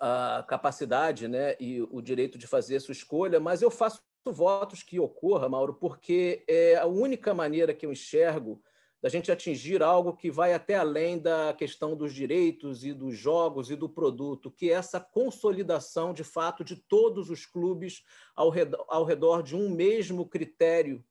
a 0.00 0.44
capacidade 0.48 1.28
né, 1.28 1.56
e 1.58 1.82
o 1.82 2.00
direito 2.00 2.36
de 2.36 2.46
fazer 2.46 2.80
sua 2.80 2.92
escolha, 2.92 3.40
mas 3.40 3.62
eu 3.62 3.70
faço 3.70 4.02
votos 4.26 4.82
que 4.82 4.98
ocorra, 4.98 5.48
Mauro, 5.48 5.74
porque 5.74 6.44
é 6.48 6.76
a 6.76 6.86
única 6.86 7.34
maneira 7.34 7.74
que 7.74 7.84
eu 7.84 7.92
enxergo 7.92 8.62
da 9.04 9.10
gente 9.10 9.30
atingir 9.30 9.82
algo 9.82 10.16
que 10.16 10.30
vai 10.30 10.54
até 10.54 10.76
além 10.76 11.18
da 11.18 11.52
questão 11.52 11.94
dos 11.94 12.14
direitos 12.14 12.86
e 12.86 12.94
dos 12.94 13.14
jogos 13.14 13.70
e 13.70 13.76
do 13.76 13.86
produto, 13.86 14.50
que 14.50 14.70
é 14.70 14.72
essa 14.72 14.98
consolidação 14.98 16.14
de 16.14 16.24
fato 16.24 16.64
de 16.64 16.76
todos 16.76 17.28
os 17.28 17.44
clubes 17.44 18.02
ao 18.34 18.48
redor, 18.48 18.82
ao 18.88 19.04
redor 19.04 19.42
de 19.42 19.54
um 19.54 19.68
mesmo 19.68 20.26
critério 20.26 21.04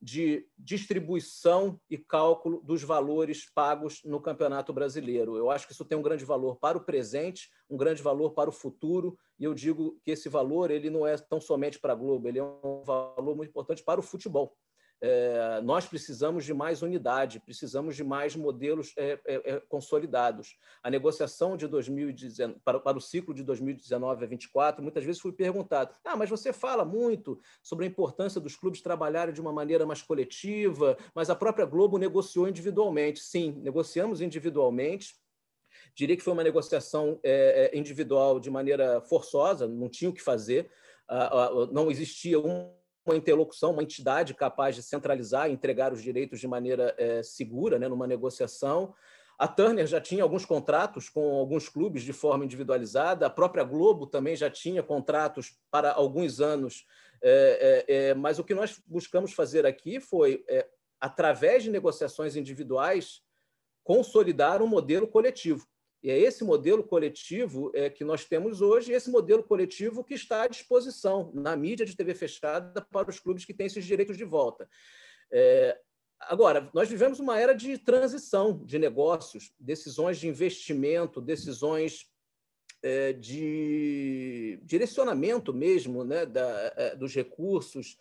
de 0.00 0.46
distribuição 0.58 1.80
e 1.88 1.96
cálculo 1.96 2.60
dos 2.62 2.82
valores 2.82 3.50
pagos 3.54 4.02
no 4.04 4.20
Campeonato 4.20 4.72
Brasileiro. 4.72 5.36
Eu 5.36 5.50
acho 5.50 5.66
que 5.66 5.72
isso 5.72 5.84
tem 5.84 5.96
um 5.96 6.02
grande 6.02 6.24
valor 6.24 6.56
para 6.56 6.76
o 6.76 6.84
presente, 6.84 7.50
um 7.68 7.76
grande 7.76 8.02
valor 8.02 8.32
para 8.32 8.50
o 8.50 8.52
futuro, 8.52 9.18
e 9.38 9.44
eu 9.44 9.54
digo 9.54 9.98
que 10.04 10.10
esse 10.10 10.28
valor 10.28 10.70
ele 10.70 10.90
não 10.90 11.06
é 11.06 11.16
tão 11.16 11.40
somente 11.40 11.78
para 11.78 11.92
a 11.92 11.96
Globo, 11.96 12.28
ele 12.28 12.38
é 12.38 12.44
um 12.44 12.82
valor 12.84 13.34
muito 13.34 13.50
importante 13.50 13.82
para 13.82 14.00
o 14.00 14.02
futebol. 14.02 14.56
É, 15.00 15.60
nós 15.62 15.86
precisamos 15.86 16.44
de 16.44 16.54
mais 16.54 16.80
unidade, 16.80 17.38
precisamos 17.40 17.94
de 17.94 18.02
mais 18.02 18.34
modelos 18.34 18.94
é, 18.96 19.20
é, 19.26 19.52
é 19.52 19.60
consolidados. 19.68 20.56
A 20.82 20.90
negociação 20.90 21.56
de 21.56 21.66
2019, 21.66 22.58
para, 22.64 22.80
para, 22.80 22.96
o 22.96 23.00
ciclo 23.00 23.34
de 23.34 23.42
2019 23.42 24.12
a 24.12 24.14
2024, 24.20 24.82
muitas 24.82 25.04
vezes 25.04 25.20
fui 25.20 25.32
perguntado: 25.32 25.94
ah, 26.04 26.16
mas 26.16 26.30
você 26.30 26.52
fala 26.52 26.84
muito 26.84 27.38
sobre 27.62 27.84
a 27.84 27.88
importância 27.88 28.40
dos 28.40 28.56
clubes 28.56 28.80
trabalharem 28.80 29.34
de 29.34 29.40
uma 29.40 29.52
maneira 29.52 29.84
mais 29.84 30.00
coletiva, 30.00 30.96
mas 31.14 31.28
a 31.28 31.34
própria 31.34 31.66
Globo 31.66 31.98
negociou 31.98 32.48
individualmente. 32.48 33.20
Sim, 33.20 33.60
negociamos 33.62 34.22
individualmente. 34.22 35.14
Diria 35.94 36.16
que 36.16 36.22
foi 36.22 36.32
uma 36.32 36.44
negociação 36.44 37.20
é, 37.22 37.70
é, 37.74 37.78
individual 37.78 38.40
de 38.40 38.50
maneira 38.50 39.00
forçosa, 39.02 39.68
não 39.68 39.88
tinha 39.88 40.10
o 40.10 40.14
que 40.14 40.22
fazer, 40.22 40.70
ah, 41.08 41.44
ah, 41.48 41.66
não 41.70 41.90
existia 41.90 42.40
um 42.40 42.74
uma 43.10 43.16
interlocução, 43.16 43.72
uma 43.72 43.82
entidade 43.82 44.34
capaz 44.34 44.74
de 44.74 44.82
centralizar 44.82 45.48
e 45.48 45.52
entregar 45.52 45.92
os 45.92 46.02
direitos 46.02 46.40
de 46.40 46.48
maneira 46.48 46.94
é, 46.98 47.22
segura, 47.22 47.78
né, 47.78 47.88
numa 47.88 48.06
negociação. 48.06 48.94
A 49.38 49.46
Turner 49.46 49.86
já 49.86 50.00
tinha 50.00 50.22
alguns 50.22 50.44
contratos 50.44 51.08
com 51.08 51.36
alguns 51.36 51.68
clubes 51.68 52.02
de 52.02 52.12
forma 52.12 52.44
individualizada, 52.44 53.26
a 53.26 53.30
própria 53.30 53.64
Globo 53.64 54.06
também 54.06 54.34
já 54.34 54.48
tinha 54.48 54.82
contratos 54.82 55.58
para 55.70 55.92
alguns 55.92 56.40
anos, 56.40 56.86
é, 57.22 57.84
é, 57.86 58.14
mas 58.14 58.38
o 58.38 58.44
que 58.44 58.54
nós 58.54 58.80
buscamos 58.86 59.32
fazer 59.32 59.66
aqui 59.66 60.00
foi, 60.00 60.44
através 61.00 61.62
de 61.62 61.70
negociações 61.70 62.34
individuais, 62.34 63.22
consolidar 63.84 64.62
um 64.62 64.66
modelo 64.66 65.06
coletivo. 65.06 65.66
E 66.06 66.10
é 66.10 66.16
esse 66.16 66.44
modelo 66.44 66.84
coletivo 66.84 67.72
é, 67.74 67.90
que 67.90 68.04
nós 68.04 68.24
temos 68.24 68.60
hoje, 68.60 68.92
esse 68.92 69.10
modelo 69.10 69.42
coletivo 69.42 70.04
que 70.04 70.14
está 70.14 70.42
à 70.42 70.46
disposição 70.46 71.32
na 71.34 71.56
mídia 71.56 71.84
de 71.84 71.96
TV 71.96 72.14
fechada 72.14 72.80
para 72.92 73.10
os 73.10 73.18
clubes 73.18 73.44
que 73.44 73.52
têm 73.52 73.66
esses 73.66 73.84
direitos 73.84 74.16
de 74.16 74.22
volta. 74.22 74.68
É, 75.32 75.76
agora, 76.20 76.70
nós 76.72 76.88
vivemos 76.88 77.18
uma 77.18 77.40
era 77.40 77.52
de 77.52 77.76
transição 77.76 78.64
de 78.64 78.78
negócios, 78.78 79.52
decisões 79.58 80.20
de 80.20 80.28
investimento, 80.28 81.20
decisões 81.20 82.06
é, 82.84 83.12
de 83.12 84.60
direcionamento 84.62 85.52
mesmo 85.52 86.04
né, 86.04 86.24
da, 86.24 86.72
é, 86.76 86.94
dos 86.94 87.12
recursos, 87.16 87.98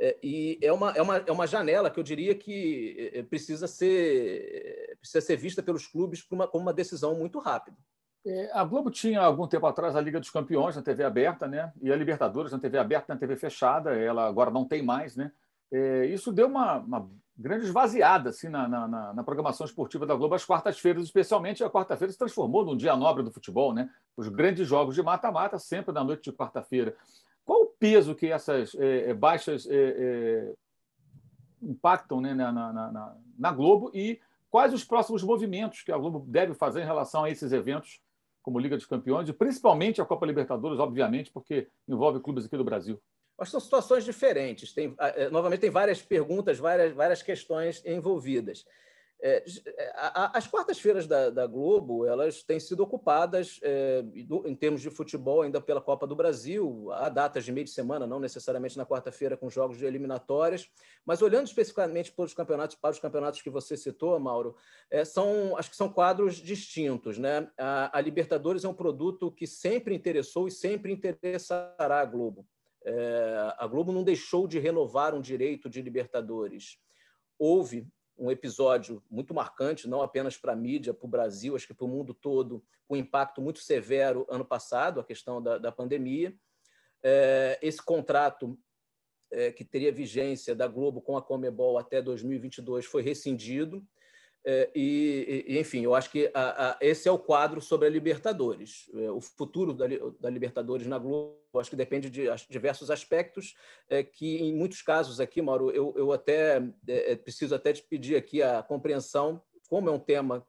é, 0.00 0.16
e 0.22 0.58
é 0.62 0.72
uma, 0.72 0.92
é, 0.92 1.02
uma, 1.02 1.16
é 1.16 1.32
uma 1.32 1.46
janela 1.46 1.90
que 1.90 1.98
eu 1.98 2.04
diria 2.04 2.34
que 2.34 3.10
é, 3.12 3.22
precisa 3.22 3.66
ser, 3.66 4.96
precisa 5.00 5.20
ser 5.20 5.36
vista 5.36 5.62
pelos 5.62 5.86
clubes 5.86 6.22
como 6.22 6.42
uma, 6.42 6.48
como 6.48 6.62
uma 6.62 6.72
decisão 6.72 7.16
muito 7.16 7.38
rápida. 7.40 7.76
É, 8.24 8.50
a 8.52 8.62
Globo 8.62 8.90
tinha 8.90 9.20
algum 9.20 9.46
tempo 9.46 9.66
atrás 9.66 9.96
a 9.96 10.00
Liga 10.00 10.20
dos 10.20 10.30
Campeões 10.30 10.76
na 10.76 10.82
TV 10.82 11.02
aberta, 11.02 11.48
né? 11.48 11.72
E 11.80 11.90
a 11.90 11.96
Libertadores 11.96 12.52
na 12.52 12.58
TV 12.58 12.78
aberta, 12.78 13.12
na 13.12 13.18
TV 13.18 13.36
fechada. 13.36 13.94
Ela 13.94 14.26
agora 14.26 14.50
não 14.50 14.64
tem 14.64 14.82
mais, 14.82 15.16
né? 15.16 15.32
É, 15.72 16.06
isso 16.06 16.32
deu 16.32 16.46
uma, 16.46 16.78
uma, 16.78 17.10
grande 17.36 17.64
esvaziada 17.66 18.30
assim, 18.30 18.48
na, 18.48 18.66
na, 18.66 19.14
na, 19.14 19.22
programação 19.22 19.64
esportiva 19.64 20.04
da 20.04 20.14
Globo 20.14 20.34
às 20.34 20.44
quartas-feiras, 20.44 21.04
especialmente 21.04 21.62
a 21.62 21.70
quarta-feira 21.70 22.10
se 22.10 22.18
transformou 22.18 22.64
num 22.64 22.76
dia 22.76 22.96
nobre 22.96 23.22
do 23.22 23.30
futebol, 23.30 23.72
né? 23.72 23.88
Os 24.16 24.28
grandes 24.28 24.66
jogos 24.66 24.94
de 24.94 25.02
mata-mata 25.02 25.58
sempre 25.58 25.92
na 25.92 26.02
noite 26.02 26.30
de 26.30 26.36
quarta-feira. 26.36 26.96
Qual 27.48 27.62
o 27.62 27.66
peso 27.66 28.14
que 28.14 28.26
essas 28.26 28.74
é, 28.74 29.14
baixas 29.14 29.66
é, 29.70 30.52
impactam 31.62 32.20
né, 32.20 32.34
na, 32.34 32.52
na, 32.52 32.72
na, 32.72 33.16
na, 33.38 33.52
Globo 33.52 33.90
e 33.94 34.20
quais 34.50 34.74
os 34.74 34.84
próximos 34.84 35.22
movimentos 35.22 35.80
que 35.80 35.90
a 35.90 35.96
Globo 35.96 36.26
deve 36.28 36.52
fazer 36.52 36.82
em 36.82 36.84
relação 36.84 37.24
a 37.24 37.30
esses 37.30 37.50
eventos, 37.50 38.02
como 38.42 38.58
Liga 38.58 38.76
dos 38.76 38.84
Campeões, 38.84 39.30
e 39.30 39.32
principalmente 39.32 39.98
a 39.98 40.04
Copa 40.04 40.26
Libertadores, 40.26 40.78
obviamente, 40.78 41.30
porque 41.32 41.68
envolve 41.88 42.20
clubes 42.20 42.44
aqui 42.44 42.54
do 42.58 42.64
Brasil? 42.64 43.00
Acho 43.38 43.48
que 43.48 43.52
são 43.52 43.60
situações 43.60 44.04
diferentes. 44.04 44.74
Tem, 44.74 44.94
novamente, 45.32 45.60
tem 45.60 45.70
várias 45.70 46.02
perguntas, 46.02 46.58
várias, 46.58 46.92
várias 46.92 47.22
questões 47.22 47.82
envolvidas. 47.86 48.66
É, 49.20 49.44
é 49.66 49.92
as 50.32 50.46
quartas-feiras 50.46 51.06
da, 51.06 51.28
da, 51.28 51.44
Globo 51.44 52.06
elas 52.06 52.42
têm 52.44 52.60
sido 52.60 52.84
ocupadas 52.84 53.58
é, 53.62 54.04
em 54.44 54.54
termos 54.54 54.80
de 54.80 54.90
futebol 54.90 55.42
ainda 55.42 55.60
pela 55.60 55.80
Copa 55.80 56.06
do 56.06 56.14
Brasil. 56.14 56.88
Há 56.92 57.08
datas 57.08 57.44
de 57.44 57.50
meio 57.50 57.64
de 57.64 57.72
semana, 57.72 58.06
não 58.06 58.20
necessariamente 58.20 58.78
na 58.78 58.86
quarta-feira 58.86 59.36
com 59.36 59.50
jogos 59.50 59.76
de 59.76 59.84
eliminatórias, 59.84 60.70
mas 61.04 61.20
olhando 61.20 61.46
especificamente 61.46 62.12
para 62.12 62.24
os 62.26 62.34
campeonatos, 62.34 62.76
para 62.76 62.90
os 62.90 63.00
campeonatos 63.00 63.42
que 63.42 63.50
você 63.50 63.76
citou, 63.76 64.18
Mauro, 64.20 64.54
é, 64.88 65.04
são 65.04 65.56
acho 65.56 65.70
que 65.70 65.76
são 65.76 65.88
quadros 65.88 66.36
distintos, 66.36 67.18
né? 67.18 67.50
A, 67.58 67.98
a, 67.98 68.00
Libertadores 68.00 68.64
é 68.64 68.68
um 68.68 68.74
produto 68.74 69.32
que 69.32 69.46
sempre 69.46 69.94
interessou 69.94 70.46
e 70.46 70.50
sempre 70.52 70.92
interessará 70.92 72.00
a 72.00 72.04
Globo. 72.04 72.46
É, 72.84 73.54
a 73.58 73.66
Globo 73.66 73.92
não 73.92 74.04
deixou 74.04 74.46
de 74.46 74.60
renovar 74.60 75.12
um 75.14 75.20
direito 75.20 75.68
de 75.68 75.82
Libertadores. 75.82 76.78
Houve 77.38 77.86
um 78.18 78.30
episódio 78.30 79.02
muito 79.10 79.32
marcante, 79.32 79.88
não 79.88 80.02
apenas 80.02 80.36
para 80.36 80.52
a 80.52 80.56
mídia, 80.56 80.92
para 80.92 81.06
o 81.06 81.08
Brasil, 81.08 81.54
acho 81.54 81.66
que 81.66 81.74
para 81.74 81.84
o 81.84 81.88
mundo 81.88 82.12
todo, 82.12 82.64
com 82.86 82.94
um 82.94 82.96
impacto 82.96 83.40
muito 83.40 83.60
severo 83.60 84.26
ano 84.28 84.44
passado, 84.44 84.98
a 84.98 85.04
questão 85.04 85.40
da, 85.40 85.58
da 85.58 85.70
pandemia. 85.70 86.34
É, 87.02 87.58
esse 87.62 87.80
contrato 87.80 88.58
é, 89.30 89.52
que 89.52 89.64
teria 89.64 89.92
vigência 89.92 90.54
da 90.54 90.66
Globo 90.66 91.00
com 91.00 91.16
a 91.16 91.22
Comebol 91.22 91.78
até 91.78 92.02
2022 92.02 92.86
foi 92.86 93.02
rescindido. 93.02 93.86
É, 94.44 94.70
e, 94.74 95.44
e, 95.46 95.58
enfim, 95.58 95.82
eu 95.82 95.94
acho 95.94 96.10
que 96.10 96.30
a, 96.32 96.70
a, 96.70 96.78
esse 96.80 97.08
é 97.08 97.12
o 97.12 97.18
quadro 97.18 97.60
sobre 97.60 97.86
a 97.86 97.90
Libertadores. 97.90 98.90
É, 98.94 99.10
o 99.10 99.20
futuro 99.20 99.72
da, 99.74 99.86
da, 100.18 100.30
Libertadores 100.30 100.86
na 100.86 100.98
Globo, 100.98 101.36
acho 101.56 101.70
que 101.70 101.76
depende 101.76 102.08
de 102.08 102.28
diversos 102.48 102.90
aspectos, 102.90 103.54
é, 103.88 104.02
que 104.02 104.36
em 104.38 104.54
muitos 104.54 104.80
casos 104.80 105.20
aqui, 105.20 105.42
Mauro, 105.42 105.70
eu, 105.70 105.92
eu 105.96 106.12
até 106.12 106.62
é, 106.86 107.16
preciso 107.16 107.54
até 107.54 107.72
te 107.72 107.82
pedir 107.82 108.16
aqui 108.16 108.42
a 108.42 108.62
compreensão, 108.62 109.42
como 109.68 109.88
é 109.88 109.92
um 109.92 109.98
tema 109.98 110.46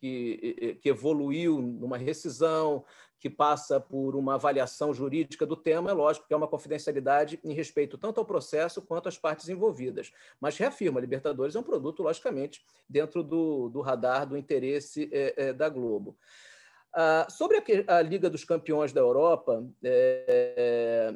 que, 0.00 0.78
que 0.80 0.88
evoluiu 0.88 1.60
numa 1.60 1.98
rescisão, 1.98 2.84
que 3.20 3.28
passa 3.28 3.78
por 3.78 4.16
uma 4.16 4.34
avaliação 4.34 4.94
jurídica 4.94 5.44
do 5.44 5.54
tema, 5.54 5.90
é 5.90 5.92
lógico 5.92 6.26
que 6.26 6.32
é 6.32 6.36
uma 6.36 6.48
confidencialidade 6.48 7.38
em 7.44 7.52
respeito 7.52 7.98
tanto 7.98 8.18
ao 8.18 8.24
processo 8.24 8.80
quanto 8.80 9.10
às 9.10 9.18
partes 9.18 9.48
envolvidas. 9.50 10.10
Mas 10.40 10.56
reafirma, 10.56 10.98
a 10.98 11.02
Libertadores 11.02 11.54
é 11.54 11.60
um 11.60 11.62
produto, 11.62 12.02
logicamente, 12.02 12.64
dentro 12.88 13.22
do, 13.22 13.68
do 13.68 13.82
radar 13.82 14.26
do 14.26 14.38
interesse 14.38 15.10
é, 15.12 15.34
é, 15.36 15.52
da 15.52 15.68
Globo. 15.68 16.16
Ah, 16.94 17.26
sobre 17.28 17.58
a, 17.58 17.96
a, 17.98 18.02
Liga 18.02 18.30
dos 18.30 18.42
Campeões 18.42 18.90
da 18.90 19.02
Europa, 19.02 19.64
é, 19.84 21.14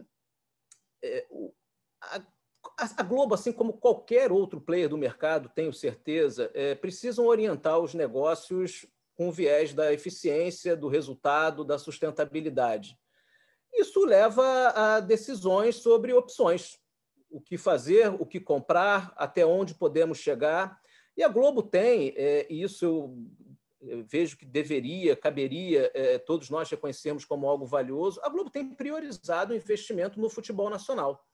é, 1.02 1.26
a, 2.02 2.22
a, 2.78 3.02
Globo, 3.02 3.34
assim 3.34 3.52
como 3.52 3.74
qualquer 3.74 4.32
outro 4.32 4.60
player 4.60 4.88
do 4.88 4.98
mercado, 4.98 5.50
tenho 5.54 5.72
certeza, 5.72 6.50
é, 6.54 6.74
precisam 6.74 7.26
orientar 7.26 7.78
os 7.78 7.94
negócios 7.94 8.86
com 9.14 9.30
viés 9.30 9.72
da 9.72 9.92
eficiência, 9.92 10.76
do 10.76 10.88
resultado, 10.88 11.64
da 11.64 11.78
sustentabilidade. 11.78 12.98
Isso 13.72 14.04
leva 14.04 14.68
a 14.68 15.00
decisões 15.00 15.76
sobre 15.76 16.12
opções, 16.12 16.78
o 17.30 17.40
que 17.40 17.56
fazer, 17.56 18.08
o 18.20 18.26
que 18.26 18.40
comprar, 18.40 19.12
até 19.16 19.44
onde 19.44 19.74
podemos 19.74 20.18
chegar. 20.18 20.80
E 21.16 21.22
a 21.22 21.28
Globo 21.28 21.62
tem, 21.62 22.12
é, 22.16 22.46
e 22.50 22.62
isso 22.62 23.16
eu 23.80 24.04
vejo 24.04 24.36
que 24.36 24.46
deveria, 24.46 25.14
caberia 25.14 25.90
é, 25.94 26.18
todos 26.18 26.48
nós 26.50 26.70
reconhecermos 26.70 27.24
como 27.24 27.48
algo 27.48 27.66
valioso, 27.66 28.20
a 28.22 28.28
Globo 28.28 28.50
tem 28.50 28.74
priorizado 28.74 29.52
o 29.52 29.56
investimento 29.56 30.20
no 30.20 30.30
futebol 30.30 30.70
nacional. 30.70 31.24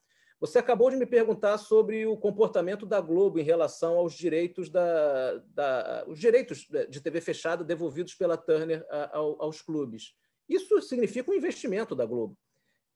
Você 0.40 0.58
acabou 0.58 0.90
de 0.90 0.96
me 0.96 1.04
perguntar 1.04 1.58
sobre 1.58 2.06
o 2.06 2.16
comportamento 2.16 2.86
da 2.86 2.98
Globo 2.98 3.38
em 3.38 3.42
relação 3.42 3.96
aos 3.96 4.14
direitos 4.14 4.70
da, 4.70 5.36
da 5.54 6.04
os 6.08 6.18
direitos 6.18 6.66
de 6.88 7.00
TV 7.00 7.20
fechada 7.20 7.62
devolvidos 7.62 8.14
pela 8.14 8.38
Turner 8.38 8.84
aos 9.12 9.60
clubes. 9.60 10.14
Isso 10.48 10.80
significa 10.80 11.30
um 11.30 11.34
investimento 11.34 11.94
da 11.94 12.06
Globo. 12.06 12.38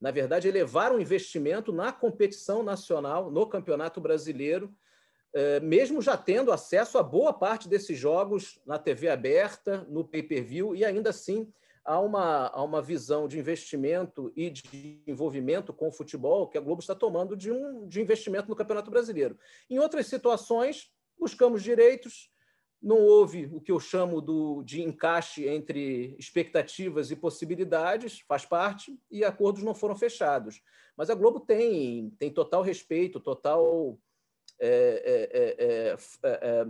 Na 0.00 0.10
verdade, 0.10 0.48
elevar 0.48 0.90
um 0.90 0.98
investimento 0.98 1.70
na 1.70 1.92
competição 1.92 2.62
nacional, 2.62 3.30
no 3.30 3.46
Campeonato 3.46 4.00
Brasileiro, 4.00 4.74
eh, 5.34 5.60
mesmo 5.60 6.00
já 6.00 6.16
tendo 6.16 6.50
acesso 6.50 6.96
a 6.98 7.02
boa 7.02 7.32
parte 7.32 7.68
desses 7.68 7.98
jogos 7.98 8.60
na 8.66 8.78
TV 8.78 9.08
aberta, 9.08 9.86
no 9.88 10.04
pay-per-view, 10.04 10.74
e 10.74 10.84
ainda 10.84 11.10
assim 11.10 11.52
há 11.84 12.00
uma, 12.00 12.48
há 12.48 12.62
uma 12.62 12.80
visão 12.80 13.28
de 13.28 13.38
investimento 13.38 14.32
e 14.34 14.50
de 14.50 15.02
envolvimento 15.06 15.72
com 15.72 15.88
o 15.88 15.92
futebol 15.92 16.48
que 16.48 16.56
a 16.56 16.60
Globo 16.60 16.80
está 16.80 16.94
tomando 16.94 17.36
de 17.36 17.52
um 17.52 17.86
de 17.86 18.00
investimento 18.00 18.48
no 18.48 18.56
Campeonato 18.56 18.90
Brasileiro. 18.90 19.38
Em 19.68 19.78
outras 19.78 20.06
situações, 20.06 20.90
buscamos 21.18 21.62
direitos, 21.62 22.30
não 22.82 22.98
houve 22.98 23.50
o 23.52 23.60
que 23.60 23.72
eu 23.72 23.80
chamo 23.80 24.20
do, 24.20 24.62
de 24.62 24.82
encaixe 24.82 25.48
entre 25.48 26.14
expectativas 26.18 27.10
e 27.10 27.16
possibilidades, 27.16 28.20
faz 28.28 28.44
parte, 28.44 28.98
e 29.10 29.24
acordos 29.24 29.62
não 29.62 29.74
foram 29.74 29.96
fechados. 29.96 30.62
Mas 30.96 31.10
a 31.10 31.14
Globo 31.14 31.40
tem, 31.40 32.10
tem 32.18 32.30
total 32.30 32.62
respeito, 32.62 33.20
total 33.20 33.98
é, 34.60 35.56
é, 35.58 35.92
é, 36.22 36.66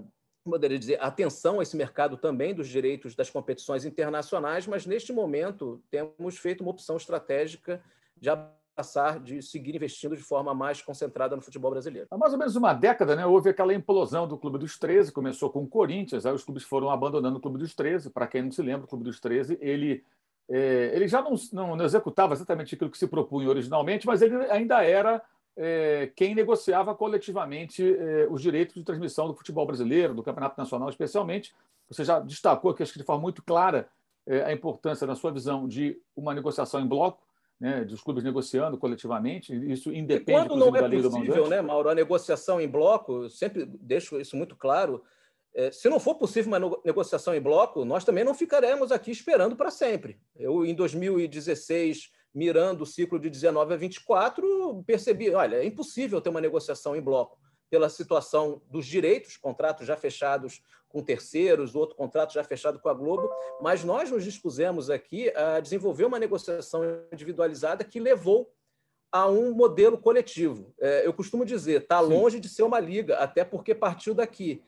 poderia 0.51 0.79
dizer, 0.79 1.01
atenção 1.01 1.59
a 1.59 1.63
esse 1.63 1.77
mercado 1.77 2.17
também 2.17 2.55
dos 2.55 2.69
direitos 2.69 3.15
das 3.15 3.31
competições 3.31 3.85
internacionais, 3.85 4.67
mas 4.67 4.87
neste 4.87 5.13
momento 5.13 5.83
temos 5.91 6.37
feito 6.37 6.61
uma 6.61 6.71
opção 6.71 6.97
estratégica 6.97 7.83
de 8.17 8.29
passar, 8.75 9.21
de 9.21 9.41
seguir 9.41 9.75
investindo 9.75 10.17
de 10.17 10.23
forma 10.23 10.53
mais 10.53 10.83
concentrada 10.83 11.37
no 11.37 11.43
futebol 11.43 11.71
brasileiro. 11.71 12.09
Há 12.11 12.19
mais 12.19 12.33
ou 12.33 12.39
menos 12.39 12.57
uma 12.57 12.75
década, 12.75 13.15
né, 13.15 13.25
houve 13.25 13.51
aquela 13.51 13.73
implosão 13.73 14.27
do 14.27 14.37
Clube 14.37 14.59
dos 14.59 14.79
13, 14.79 15.13
começou 15.13 15.49
com 15.49 15.63
o 15.63 15.69
Corinthians, 15.69 16.27
aí 16.27 16.35
os 16.35 16.45
clubes 16.45 16.65
foram 16.65 16.91
abandonando 16.91 17.39
o 17.39 17.41
Clube 17.41 17.59
dos 17.59 17.75
13. 17.75 18.11
Para 18.11 18.27
quem 18.27 18.43
não 18.43 18.51
se 18.51 18.63
lembra, 18.63 18.85
o 18.85 18.89
Clube 18.89 19.05
dos 19.05 19.21
13, 19.21 19.59
ele, 19.61 20.05
é, 20.49 20.91
ele 20.95 21.07
já 21.07 21.23
não, 21.23 21.35
não, 21.53 21.77
não 21.77 21.85
executava 21.85 22.35
exatamente 22.35 22.75
aquilo 22.75 22.91
que 22.91 22.99
se 22.99 23.07
propunha 23.07 23.49
originalmente, 23.49 24.07
mas 24.07 24.21
ele 24.21 24.35
ainda 24.51 24.83
era 24.83 25.23
é, 25.57 26.11
quem 26.17 26.35
negociava 26.35 26.95
coletivamente 26.95 27.97
é, 27.97 28.27
os 28.31 28.43
direitos 28.43 28.75
de 28.75 28.83
transmissão 28.83 29.29
do 29.29 29.35
futebol 29.35 29.67
brasileiro, 29.67 30.15
do 30.15 30.23
Campeonato 30.23 30.59
Nacional 30.59 30.89
especialmente. 30.89 31.55
Você 31.89 32.05
já 32.05 32.19
destacou 32.19 32.71
aqui, 32.71 32.83
acho 32.83 32.93
que 32.93 32.99
de 32.99 33.05
forma 33.05 33.23
muito 33.23 33.43
clara, 33.43 33.89
é, 34.27 34.43
a 34.43 34.53
importância, 34.53 35.07
na 35.07 35.15
sua 35.15 35.31
visão, 35.31 35.69
de 35.69 36.01
uma 36.17 36.35
negociação 36.35 36.81
em 36.81 36.87
bloco, 36.87 37.23
né, 37.61 37.85
dos 37.85 38.03
clubes 38.03 38.25
negociando 38.25 38.77
coletivamente. 38.77 39.55
Isso 39.71 39.93
independe 39.93 40.33
e 40.33 40.35
quando 40.35 40.57
não 40.57 40.75
é 40.75 40.89
possível, 40.89 41.49
né, 41.49 41.61
Mauro, 41.61 41.89
a 41.89 41.95
negociação 41.95 42.61
em 42.61 42.69
bloco, 42.69 43.29
sempre 43.29 43.65
deixo 43.65 44.21
isso 44.21 44.37
muito 44.37 44.57
claro. 44.57 45.03
É, 45.55 45.71
se 45.71 45.89
não 45.89 46.01
for 46.01 46.17
possível 46.17 46.53
uma 46.53 46.81
negociação 46.85 47.33
em 47.33 47.41
bloco, 47.41 47.85
nós 47.85 48.05
também 48.05 48.25
não 48.25 48.35
ficaremos 48.35 48.91
aqui 48.91 49.13
esperando 49.13 49.55
para 49.55 49.71
sempre. 49.71 50.19
Eu, 50.35 50.67
em 50.67 50.75
2016, 50.75 52.11
mirando 52.35 52.83
o 52.83 52.87
ciclo 52.87 53.19
de 53.19 53.31
19 53.31 53.75
a 53.75 53.77
24, 53.77 54.83
percebi, 54.87 55.31
olha, 55.31 55.57
é 55.57 55.65
impossível 55.65 56.21
ter 56.21 56.31
uma 56.31 56.41
negociação 56.41 56.97
em 56.97 57.01
bloco 57.01 57.39
pela 57.71 57.89
situação 57.89 58.61
dos 58.71 58.87
direitos, 58.87 59.37
contratos 59.37 59.87
já 59.87 59.97
fechados 59.97 60.63
com 60.89 61.03
terceiros, 61.03 61.75
outro 61.75 61.97
contrato 61.97 62.33
já 62.33 62.45
fechado 62.45 62.79
com 62.79 62.89
a 62.89 62.95
Globo, 62.95 63.29
mas 63.61 63.83
nós 63.83 64.11
nos 64.11 64.23
dispusemos 64.23 64.91
aqui 64.91 65.29
a 65.37 65.59
desenvolver 65.59 66.05
uma 66.05 66.21
negociação 66.21 66.83
individualizada 67.13 67.83
que 67.83 67.99
levou 67.99 68.53
a 69.11 69.29
um 69.29 69.53
modelo 69.53 69.99
coletivo. 69.99 70.73
É, 70.81 71.07
eu 71.07 71.13
costumo 71.13 71.45
dizer, 71.45 71.83
está 71.83 71.99
longe 72.01 72.39
de 72.39 72.49
ser 72.49 72.63
uma 72.63 72.79
liga, 72.79 73.17
até 73.17 73.45
porque 73.45 73.75
partiu 73.75 74.15
daqui. 74.15 74.63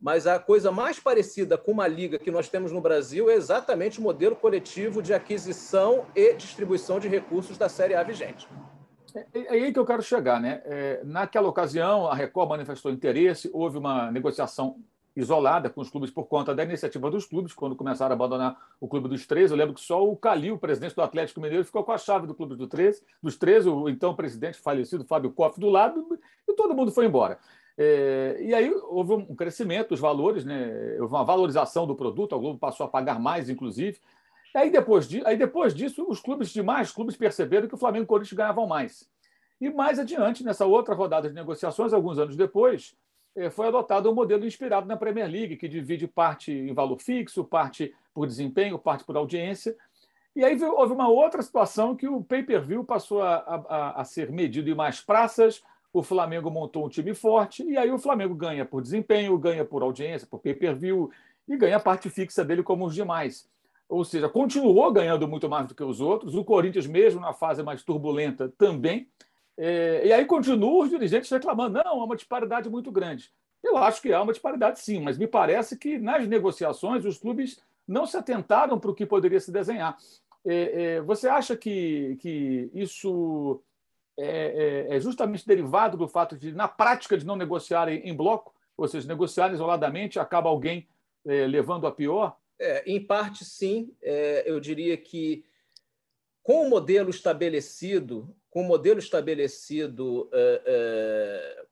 Mas 0.00 0.26
a 0.26 0.38
coisa 0.38 0.70
mais 0.70 1.00
parecida 1.00 1.58
com 1.58 1.72
uma 1.72 1.88
liga 1.88 2.18
que 2.18 2.30
nós 2.30 2.48
temos 2.48 2.70
no 2.70 2.80
Brasil 2.80 3.28
é 3.28 3.34
exatamente 3.34 3.98
o 3.98 4.02
modelo 4.02 4.36
coletivo 4.36 5.02
de 5.02 5.12
aquisição 5.12 6.06
e 6.14 6.34
distribuição 6.34 7.00
de 7.00 7.08
recursos 7.08 7.58
da 7.58 7.68
Série 7.68 7.94
A 7.94 8.02
vigente. 8.02 8.48
É, 9.14 9.26
é, 9.34 9.40
é 9.40 9.50
aí 9.50 9.72
que 9.72 9.78
eu 9.78 9.86
quero 9.86 10.02
chegar. 10.02 10.40
Né? 10.40 10.62
É, 10.64 11.00
naquela 11.04 11.48
ocasião, 11.48 12.06
a 12.06 12.14
Record 12.14 12.48
manifestou 12.48 12.92
interesse, 12.92 13.50
houve 13.52 13.76
uma 13.76 14.10
negociação 14.12 14.76
isolada 15.16 15.68
com 15.68 15.80
os 15.80 15.90
clubes 15.90 16.12
por 16.12 16.26
conta 16.26 16.54
da 16.54 16.62
iniciativa 16.62 17.10
dos 17.10 17.26
clubes, 17.26 17.52
quando 17.52 17.74
começaram 17.74 18.12
a 18.12 18.14
abandonar 18.14 18.56
o 18.80 18.86
Clube 18.86 19.08
dos 19.08 19.26
13. 19.26 19.52
Eu 19.52 19.58
lembro 19.58 19.74
que 19.74 19.80
só 19.80 20.06
o 20.06 20.16
Calil, 20.16 20.54
o 20.54 20.58
presidente 20.58 20.94
do 20.94 21.02
Atlético 21.02 21.40
Mineiro, 21.40 21.64
ficou 21.64 21.82
com 21.82 21.90
a 21.90 21.98
chave 21.98 22.26
do 22.26 22.34
Clube 22.34 22.54
do 22.54 22.68
13, 22.68 23.02
dos 23.20 23.36
13, 23.36 23.68
o 23.68 23.88
então 23.88 24.14
presidente 24.14 24.58
falecido 24.58 25.04
Fábio 25.04 25.32
Koff 25.32 25.58
do 25.58 25.68
lado, 25.68 26.06
e 26.46 26.52
todo 26.54 26.74
mundo 26.74 26.92
foi 26.92 27.06
embora. 27.06 27.38
É, 27.80 28.36
e 28.40 28.52
aí 28.52 28.74
houve 28.88 29.12
um 29.12 29.36
crescimento 29.36 29.90
dos 29.90 30.00
valores, 30.00 30.44
né? 30.44 30.96
houve 31.00 31.14
uma 31.14 31.24
valorização 31.24 31.86
do 31.86 31.94
produto, 31.94 32.34
a 32.34 32.38
Globo 32.38 32.58
passou 32.58 32.84
a 32.84 32.88
pagar 32.88 33.20
mais, 33.20 33.48
inclusive. 33.48 34.00
E 34.52 34.58
aí 34.58 34.70
depois, 34.70 35.08
de, 35.08 35.24
aí 35.24 35.36
depois 35.36 35.72
disso, 35.72 36.04
os 36.08 36.20
clubes 36.20 36.50
demais 36.50 36.90
clubes 36.90 37.16
perceberam 37.16 37.68
que 37.68 37.74
o 37.74 37.78
Flamengo 37.78 38.02
e 38.02 38.04
o 38.04 38.08
Corinthians 38.08 38.36
ganhavam 38.36 38.66
mais. 38.66 39.08
E 39.60 39.70
mais 39.70 39.98
adiante, 39.98 40.44
nessa 40.44 40.66
outra 40.66 40.94
rodada 40.94 41.28
de 41.28 41.34
negociações, 41.34 41.92
alguns 41.92 42.18
anos 42.18 42.36
depois, 42.36 42.96
é, 43.36 43.48
foi 43.48 43.68
adotado 43.68 44.10
um 44.10 44.14
modelo 44.14 44.44
inspirado 44.44 44.88
na 44.88 44.96
Premier 44.96 45.30
League, 45.30 45.56
que 45.56 45.68
divide 45.68 46.08
parte 46.08 46.52
em 46.52 46.74
valor 46.74 46.98
fixo, 46.98 47.44
parte 47.44 47.94
por 48.12 48.26
desempenho, 48.26 48.78
parte 48.78 49.04
por 49.04 49.16
audiência. 49.16 49.76
E 50.34 50.44
aí 50.44 50.60
houve 50.64 50.92
uma 50.92 51.08
outra 51.08 51.42
situação 51.42 51.94
que 51.94 52.08
o 52.08 52.22
pay-per-view 52.22 52.82
passou 52.82 53.22
a, 53.22 53.36
a, 53.36 54.00
a, 54.00 54.04
ser 54.04 54.30
medido 54.30 54.68
em 54.68 54.74
mais 54.74 55.00
praças, 55.00 55.62
o 55.92 56.02
Flamengo 56.02 56.50
montou 56.50 56.86
um 56.86 56.88
time 56.88 57.14
forte, 57.14 57.62
e 57.62 57.76
aí 57.76 57.90
o 57.90 57.98
Flamengo 57.98 58.34
ganha 58.34 58.64
por 58.64 58.82
desempenho, 58.82 59.38
ganha 59.38 59.64
por 59.64 59.82
audiência, 59.82 60.28
por 60.30 60.40
pay-per-view, 60.40 61.10
e 61.48 61.56
ganha 61.56 61.76
a 61.76 61.80
parte 61.80 62.10
fixa 62.10 62.44
dele 62.44 62.62
como 62.62 62.86
os 62.86 62.94
demais. 62.94 63.48
Ou 63.88 64.04
seja, 64.04 64.28
continuou 64.28 64.92
ganhando 64.92 65.26
muito 65.26 65.48
mais 65.48 65.66
do 65.66 65.74
que 65.74 65.82
os 65.82 66.00
outros, 66.00 66.34
o 66.34 66.44
Corinthians, 66.44 66.86
mesmo 66.86 67.20
na 67.20 67.32
fase 67.32 67.62
mais 67.62 67.82
turbulenta, 67.82 68.52
também. 68.58 69.08
É, 69.56 70.06
e 70.06 70.12
aí 70.12 70.24
continuam 70.26 70.80
os 70.82 70.90
dirigentes 70.90 71.30
reclamando, 71.30 71.80
não, 71.82 72.02
é 72.02 72.04
uma 72.04 72.16
disparidade 72.16 72.68
muito 72.68 72.92
grande. 72.92 73.32
Eu 73.62 73.76
acho 73.76 74.00
que 74.02 74.12
há 74.12 74.22
uma 74.22 74.32
disparidade 74.32 74.78
sim, 74.78 75.00
mas 75.00 75.18
me 75.18 75.26
parece 75.26 75.76
que 75.76 75.98
nas 75.98 76.28
negociações 76.28 77.04
os 77.04 77.18
clubes 77.18 77.58
não 77.86 78.06
se 78.06 78.16
atentaram 78.16 78.78
para 78.78 78.90
o 78.90 78.94
que 78.94 79.06
poderia 79.06 79.40
se 79.40 79.50
desenhar. 79.50 79.96
É, 80.44 80.96
é, 80.96 81.00
você 81.00 81.28
acha 81.28 81.56
que, 81.56 82.16
que 82.20 82.70
isso 82.72 83.60
é, 84.18 84.86
é, 84.90 84.96
é, 84.96 85.00
justamente 85.00 85.46
derivado 85.46 85.96
do 85.96 86.08
fato 86.08 86.36
de, 86.36 86.52
na 86.52 86.66
prática, 86.66 87.16
de 87.16 87.24
não 87.24 87.36
negociarem 87.36 88.00
em 88.06 88.14
bloco, 88.14 88.54
ou 88.76 88.88
seja, 88.88 89.06
negociar 89.06 89.52
isoladamente, 89.52 90.18
acaba 90.18 90.48
alguém 90.48 90.88
é, 91.24 91.46
levando 91.46 91.86
a 91.86 91.92
pior? 91.92 92.36
É, 92.58 92.82
em 92.86 93.00
parte, 93.00 93.44
sim. 93.44 93.94
eu 94.44 94.58
diria 94.58 94.96
que 94.96 95.44
com 96.42 96.66
o 96.66 96.68
modelo 96.68 97.10
estabelecido, 97.10 98.34
com 98.50 98.62
o 98.62 98.66
modelo 98.66 98.98
estabelecido, 98.98 100.28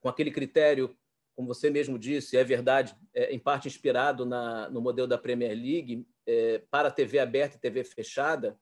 com 0.00 0.08
aquele 0.08 0.30
critério 0.30 0.96
como 1.36 1.48
você 1.48 1.68
mesmo 1.68 1.98
disse, 1.98 2.38
é 2.38 2.42
verdade, 2.42 2.96
é, 3.12 3.30
em 3.30 3.38
parte 3.38 3.68
inspirado 3.68 4.24
na, 4.24 4.70
no 4.70 4.80
modelo 4.80 5.06
da 5.06 5.18
Premier 5.18 5.52
League, 5.52 6.06
é, 6.26 6.62
para 6.70 6.90
TV 6.90 7.18
aberta 7.18 7.56
e 7.56 7.60
TV 7.60 7.84
fechada, 7.84 8.58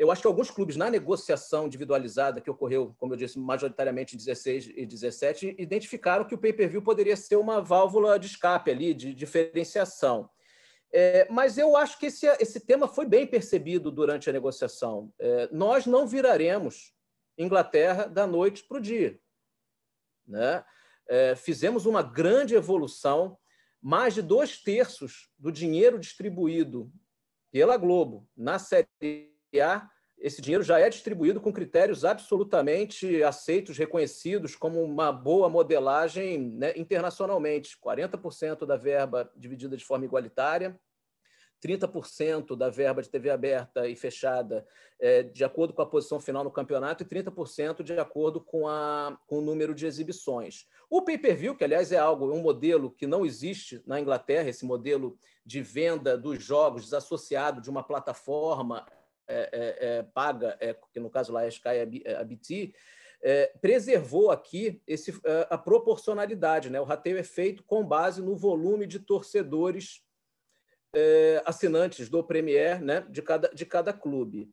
eu 0.00 0.10
acho 0.10 0.22
que 0.22 0.26
alguns 0.26 0.50
clubes, 0.50 0.76
na 0.76 0.88
negociação 0.88 1.66
individualizada 1.66 2.40
que 2.40 2.50
ocorreu, 2.50 2.96
como 2.98 3.12
eu 3.12 3.18
disse, 3.18 3.38
majoritariamente 3.38 4.14
em 4.14 4.18
16 4.18 4.72
e 4.74 4.86
17, 4.86 5.56
identificaram 5.58 6.24
que 6.24 6.34
o 6.34 6.38
pay-per-view 6.38 6.80
poderia 6.80 7.14
ser 7.14 7.36
uma 7.36 7.60
válvula 7.60 8.18
de 8.18 8.26
escape 8.26 8.70
ali, 8.70 8.94
de 8.94 9.12
diferenciação. 9.12 10.30
É, 10.90 11.28
mas 11.30 11.58
eu 11.58 11.76
acho 11.76 11.98
que 11.98 12.06
esse, 12.06 12.26
esse 12.40 12.60
tema 12.60 12.88
foi 12.88 13.04
bem 13.04 13.26
percebido 13.26 13.90
durante 13.90 14.30
a 14.30 14.32
negociação. 14.32 15.12
É, 15.18 15.50
nós 15.52 15.84
não 15.84 16.08
viraremos 16.08 16.94
Inglaterra 17.36 18.06
da 18.06 18.26
noite 18.26 18.64
para 18.66 18.78
o 18.78 18.80
dia. 18.80 19.20
Né? 20.26 20.64
É, 21.06 21.36
fizemos 21.36 21.84
uma 21.84 22.02
grande 22.02 22.54
evolução. 22.54 23.36
Mais 23.82 24.14
de 24.14 24.22
dois 24.22 24.62
terços 24.62 25.30
do 25.38 25.52
dinheiro 25.52 25.98
distribuído 25.98 26.90
pela 27.52 27.76
Globo 27.76 28.26
na 28.34 28.58
Série 28.58 29.30
Esse 30.20 30.42
dinheiro 30.42 30.62
já 30.62 30.78
é 30.78 30.90
distribuído 30.90 31.40
com 31.40 31.50
critérios 31.50 32.04
absolutamente 32.04 33.22
aceitos, 33.22 33.78
reconhecidos 33.78 34.54
como 34.54 34.82
uma 34.82 35.10
boa 35.10 35.48
modelagem 35.48 36.38
né, 36.38 36.74
internacionalmente. 36.76 37.78
40% 37.82 38.66
da 38.66 38.76
verba 38.76 39.30
dividida 39.34 39.78
de 39.78 39.84
forma 39.84 40.04
igualitária, 40.04 40.78
30% 41.64 42.54
da 42.54 42.68
verba 42.68 43.02
de 43.02 43.08
TV 43.08 43.30
aberta 43.30 43.88
e 43.88 43.96
fechada 43.96 44.66
é, 44.98 45.22
de 45.22 45.42
acordo 45.42 45.72
com 45.72 45.80
a 45.80 45.86
posição 45.86 46.20
final 46.20 46.44
no 46.44 46.50
campeonato 46.50 47.02
e 47.02 47.06
30% 47.06 47.82
de 47.82 47.98
acordo 47.98 48.42
com, 48.42 48.68
a, 48.68 49.18
com 49.26 49.38
o 49.38 49.42
número 49.42 49.74
de 49.74 49.86
exibições. 49.86 50.66
O 50.90 51.02
pay-per-view, 51.02 51.56
que 51.56 51.64
aliás 51.64 51.92
é 51.92 51.98
algo, 51.98 52.30
é 52.30 52.34
um 52.34 52.42
modelo 52.42 52.90
que 52.90 53.06
não 53.06 53.24
existe 53.24 53.82
na 53.86 54.00
Inglaterra, 54.00 54.50
esse 54.50 54.66
modelo 54.66 55.16
de 55.44 55.62
venda 55.62 56.16
dos 56.16 56.42
jogos 56.42 56.84
desassociado 56.84 57.60
de 57.60 57.70
uma 57.70 57.82
plataforma 57.82 58.84
é, 59.30 59.48
é, 59.52 59.98
é 59.98 60.02
paga, 60.02 60.56
é, 60.60 60.74
que 60.92 61.00
no 61.00 61.10
caso 61.10 61.32
lá 61.32 61.44
é 61.44 61.48
Sky 61.48 61.84
BT, 62.26 62.74
preservou 63.60 64.30
aqui 64.30 64.82
esse, 64.86 65.12
a 65.48 65.58
proporcionalidade. 65.58 66.70
Né? 66.70 66.80
O 66.80 66.84
rateio 66.84 67.18
é 67.18 67.22
feito 67.22 67.62
com 67.64 67.84
base 67.84 68.22
no 68.22 68.34
volume 68.34 68.86
de 68.86 68.98
torcedores 68.98 70.02
assinantes 71.44 72.08
do 72.08 72.24
Premier 72.24 72.82
né, 72.82 73.06
de, 73.10 73.22
cada, 73.22 73.48
de 73.48 73.66
cada 73.66 73.92
clube. 73.92 74.50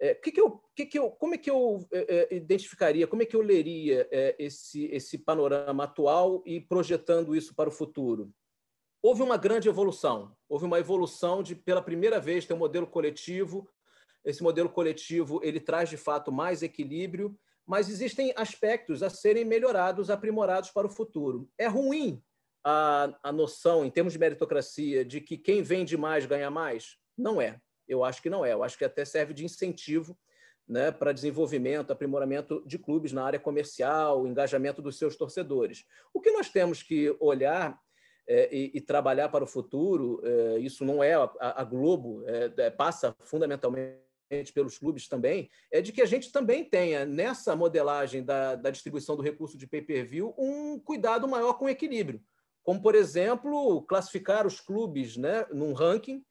É, 0.00 0.14
que 0.14 0.32
que 0.32 0.40
eu, 0.40 0.60
que 0.74 0.86
que 0.86 0.98
eu, 0.98 1.10
como 1.10 1.34
é 1.34 1.38
que 1.38 1.50
eu 1.50 1.86
é, 1.92 2.34
identificaria, 2.34 3.06
como 3.06 3.22
é 3.22 3.24
que 3.24 3.36
eu 3.36 3.40
leria 3.40 4.08
é, 4.10 4.34
esse, 4.38 4.86
esse 4.86 5.16
panorama 5.16 5.84
atual 5.84 6.42
e 6.44 6.60
projetando 6.60 7.34
isso 7.34 7.54
para 7.54 7.68
o 7.68 7.72
futuro? 7.72 8.32
Houve 9.00 9.22
uma 9.22 9.36
grande 9.36 9.68
evolução, 9.68 10.36
houve 10.48 10.64
uma 10.64 10.78
evolução 10.78 11.42
de, 11.42 11.54
pela 11.54 11.82
primeira 11.82 12.18
vez, 12.18 12.44
ter 12.44 12.54
um 12.54 12.58
modelo 12.58 12.86
coletivo. 12.86 13.68
Esse 14.24 14.42
modelo 14.42 14.68
coletivo 14.68 15.40
ele 15.42 15.60
traz, 15.60 15.88
de 15.88 15.96
fato, 15.96 16.32
mais 16.32 16.62
equilíbrio, 16.62 17.38
mas 17.66 17.88
existem 17.88 18.32
aspectos 18.36 19.02
a 19.02 19.10
serem 19.10 19.44
melhorados, 19.44 20.10
aprimorados 20.10 20.70
para 20.70 20.86
o 20.86 20.90
futuro. 20.90 21.48
É 21.58 21.66
ruim 21.66 22.22
a, 22.62 23.14
a 23.22 23.32
noção, 23.32 23.84
em 23.84 23.90
termos 23.90 24.12
de 24.12 24.18
meritocracia, 24.18 25.04
de 25.04 25.20
que 25.20 25.36
quem 25.36 25.62
vende 25.62 25.96
mais 25.96 26.26
ganha 26.26 26.50
mais? 26.50 26.96
Não 27.16 27.40
é. 27.40 27.60
Eu 27.86 28.02
acho 28.04 28.22
que 28.22 28.30
não 28.30 28.44
é. 28.44 28.52
Eu 28.52 28.62
acho 28.62 28.78
que 28.78 28.84
até 28.84 29.04
serve 29.04 29.34
de 29.34 29.44
incentivo 29.44 30.16
né, 30.66 30.90
para 30.90 31.12
desenvolvimento, 31.12 31.92
aprimoramento 31.92 32.62
de 32.66 32.78
clubes 32.78 33.12
na 33.12 33.24
área 33.24 33.38
comercial, 33.38 34.26
engajamento 34.26 34.80
dos 34.80 34.98
seus 34.98 35.16
torcedores. 35.16 35.84
O 36.12 36.20
que 36.20 36.30
nós 36.30 36.48
temos 36.48 36.82
que 36.82 37.14
olhar 37.20 37.78
é, 38.26 38.48
e, 38.50 38.70
e, 38.74 38.80
trabalhar 38.80 39.28
para 39.28 39.44
o 39.44 39.46
futuro, 39.46 40.22
é, 40.24 40.58
isso 40.58 40.82
não 40.82 41.04
é 41.04 41.12
a, 41.12 41.30
a 41.38 41.64
Globo, 41.64 42.24
é, 42.26 42.50
é 42.56 42.70
passa 42.70 43.14
fundamentalmente 43.20 44.03
pelos 44.52 44.78
clubes 44.78 45.08
também, 45.08 45.50
é 45.70 45.80
de 45.80 45.92
que 45.92 46.02
a 46.02 46.06
gente 46.06 46.32
também 46.32 46.64
tenha, 46.64 47.04
nessa 47.04 47.54
modelagem 47.54 48.24
da, 48.24 48.56
da 48.56 48.70
distribuição 48.70 49.16
do 49.16 49.22
recurso 49.22 49.56
de 49.56 49.66
pay-per-view, 49.66 50.34
um 50.36 50.78
cuidado 50.78 51.28
maior 51.28 51.54
com 51.54 51.66
o 51.66 51.68
equilíbrio 51.68 52.22
como, 52.64 52.80
por 52.80 52.94
exemplo, 52.94 53.82
classificar 53.82 54.46
os 54.46 54.58
clubes 54.58 55.18
né, 55.18 55.46
num 55.52 55.74
ranking, 55.74 56.24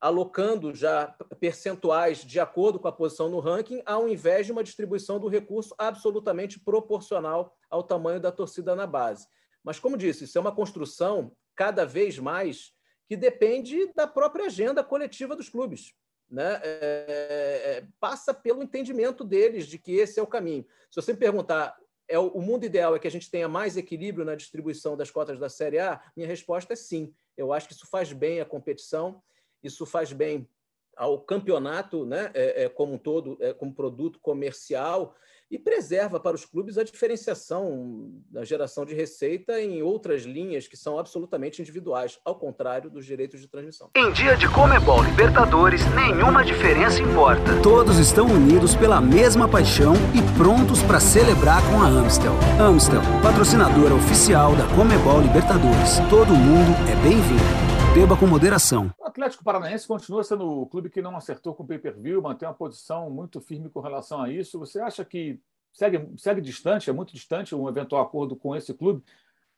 alocando 0.00 0.74
já 0.74 1.06
percentuais 1.38 2.24
de 2.24 2.40
acordo 2.40 2.80
com 2.80 2.88
a 2.88 2.92
posição 2.92 3.28
no 3.28 3.38
ranking, 3.38 3.80
ao 3.86 4.08
invés 4.08 4.44
de 4.44 4.50
uma 4.50 4.64
distribuição 4.64 5.20
do 5.20 5.28
recurso 5.28 5.72
absolutamente 5.78 6.58
proporcional 6.58 7.56
ao 7.70 7.84
tamanho 7.84 8.20
da 8.20 8.32
torcida 8.32 8.74
na 8.74 8.88
base. 8.88 9.28
Mas, 9.62 9.78
como 9.78 9.96
disse, 9.96 10.24
isso 10.24 10.36
é 10.36 10.40
uma 10.40 10.54
construção 10.54 11.32
cada 11.54 11.86
vez 11.86 12.18
mais 12.18 12.72
que 13.06 13.16
depende 13.16 13.92
da 13.94 14.08
própria 14.08 14.46
agenda 14.46 14.82
coletiva 14.82 15.36
dos 15.36 15.48
clubes. 15.48 15.94
Né? 16.32 16.58
É, 16.62 17.62
é, 17.64 17.84
passa 18.00 18.32
pelo 18.32 18.62
entendimento 18.62 19.22
deles 19.22 19.66
de 19.66 19.76
que 19.76 19.92
esse 19.92 20.18
é 20.18 20.22
o 20.22 20.26
caminho. 20.26 20.66
Se 20.90 20.96
você 20.96 21.12
me 21.12 21.18
perguntar 21.18 21.76
é 22.08 22.18
o, 22.18 22.28
o 22.28 22.42
mundo 22.42 22.64
ideal 22.64 22.96
é 22.96 22.98
que 22.98 23.06
a 23.06 23.10
gente 23.10 23.30
tenha 23.30 23.48
mais 23.48 23.76
equilíbrio 23.76 24.24
na 24.24 24.34
distribuição 24.34 24.96
das 24.96 25.10
cotas 25.10 25.38
da 25.38 25.48
Série 25.48 25.78
A? 25.78 26.00
Minha 26.16 26.28
resposta 26.28 26.72
é 26.72 26.76
sim. 26.76 27.14
Eu 27.36 27.52
acho 27.52 27.68
que 27.68 27.74
isso 27.74 27.86
faz 27.86 28.12
bem 28.12 28.40
à 28.40 28.44
competição, 28.44 29.22
isso 29.62 29.86
faz 29.86 30.12
bem 30.12 30.48
ao 30.96 31.20
campeonato 31.20 32.04
né, 32.04 32.30
é, 32.34 32.64
é, 32.64 32.68
como 32.68 32.94
um 32.94 32.98
todo, 32.98 33.38
é, 33.40 33.52
como 33.52 33.74
produto 33.74 34.18
comercial, 34.20 35.14
e 35.52 35.58
preserva 35.58 36.18
para 36.18 36.34
os 36.34 36.46
clubes 36.46 36.78
a 36.78 36.82
diferenciação 36.82 38.10
da 38.30 38.42
geração 38.42 38.86
de 38.86 38.94
receita 38.94 39.60
em 39.60 39.82
outras 39.82 40.22
linhas 40.22 40.66
que 40.66 40.78
são 40.78 40.98
absolutamente 40.98 41.60
individuais, 41.60 42.18
ao 42.24 42.36
contrário 42.36 42.88
dos 42.88 43.04
direitos 43.04 43.38
de 43.38 43.46
transmissão. 43.46 43.90
Em 43.94 44.10
dia 44.12 44.34
de 44.34 44.48
Comebol 44.48 45.02
Libertadores, 45.02 45.82
nenhuma 45.94 46.42
diferença 46.42 47.02
importa. 47.02 47.60
Todos 47.62 47.98
estão 47.98 48.26
unidos 48.26 48.74
pela 48.74 48.98
mesma 48.98 49.46
paixão 49.46 49.92
e 50.14 50.38
prontos 50.38 50.82
para 50.82 50.98
celebrar 50.98 51.62
com 51.68 51.82
a 51.82 51.86
Amstel. 51.86 52.32
Amstel, 52.58 53.02
patrocinadora 53.22 53.94
oficial 53.94 54.56
da 54.56 54.66
Comebol 54.74 55.20
Libertadores. 55.20 55.98
Todo 56.08 56.32
mundo 56.32 56.72
é 56.90 56.96
bem-vindo. 57.02 57.61
Beba 57.94 58.16
com 58.16 58.26
moderação. 58.26 58.90
O 58.98 59.04
Atlético 59.04 59.44
Paranaense 59.44 59.86
continua 59.86 60.24
sendo 60.24 60.62
o 60.62 60.66
clube 60.66 60.88
que 60.88 61.02
não 61.02 61.14
acertou 61.14 61.54
com 61.54 61.62
o 61.62 61.66
pay-per-view, 61.66 62.22
mantém 62.22 62.48
uma 62.48 62.54
posição 62.54 63.10
muito 63.10 63.38
firme 63.38 63.68
com 63.68 63.80
relação 63.80 64.22
a 64.22 64.30
isso. 64.30 64.58
Você 64.58 64.80
acha 64.80 65.04
que 65.04 65.38
segue, 65.74 66.08
segue 66.16 66.40
distante, 66.40 66.88
é 66.88 66.92
muito 66.92 67.12
distante 67.12 67.54
um 67.54 67.68
eventual 67.68 68.00
acordo 68.00 68.34
com 68.34 68.56
esse 68.56 68.72
clube? 68.72 69.02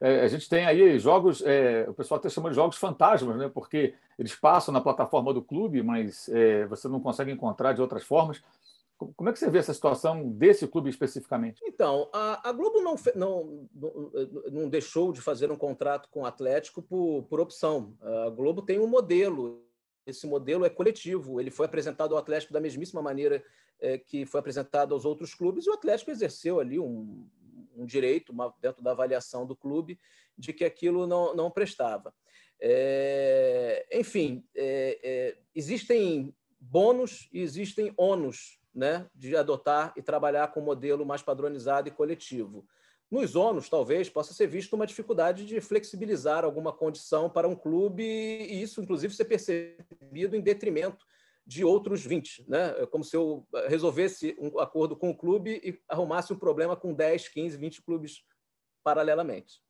É, 0.01 0.23
a 0.23 0.27
gente 0.27 0.49
tem 0.49 0.66
aí 0.66 0.99
jogos, 0.99 1.42
é, 1.47 1.87
o 1.88 1.94
pessoal 1.94 2.18
até 2.18 2.29
chama 2.29 2.51
de 2.51 2.57
jogos 2.57 2.77
fantasmas, 2.77 3.37
né? 3.37 3.49
porque 3.49 3.94
eles 4.18 4.35
passam 4.35 4.75
na 4.75 4.81
plataforma 4.81 5.33
do 5.33 5.40
clube, 5.40 5.81
mas 5.85 6.29
é, 6.31 6.66
você 6.66 6.88
não 6.88 6.99
consegue 6.99 7.31
encontrar 7.31 7.73
de 7.73 7.81
outras 7.81 8.03
formas. 8.03 8.42
Como 8.96 9.28
é 9.28 9.33
que 9.33 9.38
você 9.38 9.50
vê 9.50 9.59
essa 9.59 9.74
situação 9.74 10.30
desse 10.30 10.66
clube 10.68 10.88
especificamente? 10.88 11.61
Então, 11.64 12.09
a, 12.12 12.48
a 12.48 12.52
Globo 12.52 12.80
não, 12.80 12.94
não, 13.14 13.68
não, 14.50 14.68
deixou 14.68 15.12
de 15.12 15.20
fazer 15.20 15.50
um 15.50 15.57
contrato 15.57 16.09
com 16.11 16.22
o 16.22 16.26
Atlético 16.26 16.80
por, 16.80 17.24
por 17.24 17.40
opção. 17.40 17.96
A 18.00 18.30
Globo 18.30 18.62
tem 18.62 18.78
um 18.78 18.87
modelo, 18.87 19.66
esse 20.07 20.26
modelo 20.26 20.64
é 20.64 20.70
coletivo, 20.70 21.40
ele 21.40 21.50
foi 21.50 21.66
apresentado 21.66 22.12
ao 22.12 22.18
Atlético 22.18 22.52
da 22.52 22.61
mesmíssima 22.61 23.02
maneira 23.02 23.44
é, 23.80 23.98
que 23.98 24.24
foi 24.24 24.38
apresentado 24.40 24.94
aos 24.94 25.04
outros 25.04 25.35
clubes, 25.35 25.66
e 25.66 25.70
o 25.70 25.74
Atlético 25.74 26.11
exerceu 26.11 26.61
ali 26.61 26.78
um, 26.78 27.28
um 27.76 27.85
direito, 27.85 28.30
uma, 28.33 28.54
dentro 28.61 28.83
da 28.83 28.92
avaliação 28.92 29.44
do 29.44 29.57
clube, 29.57 29.98
de 30.38 30.52
que 30.52 30.64
aquilo 30.64 31.07
não, 31.07 31.35
não 31.35 31.50
prestava. 31.50 32.14
É, 32.61 33.87
enfim, 33.92 34.44
é, 34.54 34.98
é 35.02 35.38
existem 35.54 36.35
bônus 36.61 37.28
e 37.33 37.40
existem 37.40 37.92
ônus 37.96 38.59
né, 38.75 39.07
de 39.15 39.37
adotar 39.37 39.93
e 39.97 40.03
trabalhar 40.03 40.49
com 40.49 40.61
um 40.61 40.65
modelo 40.65 41.07
mais 41.07 41.23
padronizado 41.23 41.89
e 41.89 41.93
coletivo. 41.93 42.67
Nos 43.11 43.37
ônus, 43.37 43.69
talvez, 43.69 44.09
possa 44.09 44.35
ser 44.35 44.47
visto 44.47 44.73
uma 44.73 44.87
dificuldade 44.87 45.47
de 45.47 45.61
flexibilizar 45.61 46.45
alguma 46.45 46.73
condição 46.73 47.31
para 47.31 47.47
um 47.47 47.55
clube 47.55 48.03
e 48.03 48.61
isso, 48.61 48.83
inclusive, 48.83 49.15
ser 49.15 49.27
percebido 49.27 50.35
em 50.35 50.41
detrimento 50.41 51.05
de 51.47 51.65
outros 51.65 52.05
20. 52.05 52.47
Né? 52.49 52.75
É 52.79 52.87
como 52.87 53.05
se 53.05 53.17
eu 53.17 53.47
resolvesse 53.69 54.35
um 54.39 54.59
acordo 54.59 54.97
com 54.97 55.11
o 55.11 55.17
clube 55.17 55.61
e 55.63 55.79
arrumasse 55.89 56.33
um 56.33 56.39
problema 56.39 56.75
com 56.75 56.93
10, 56.93 57.29
15, 57.29 57.57
20 57.57 57.83
clubes 57.83 58.25
paralelamente. 58.83 59.63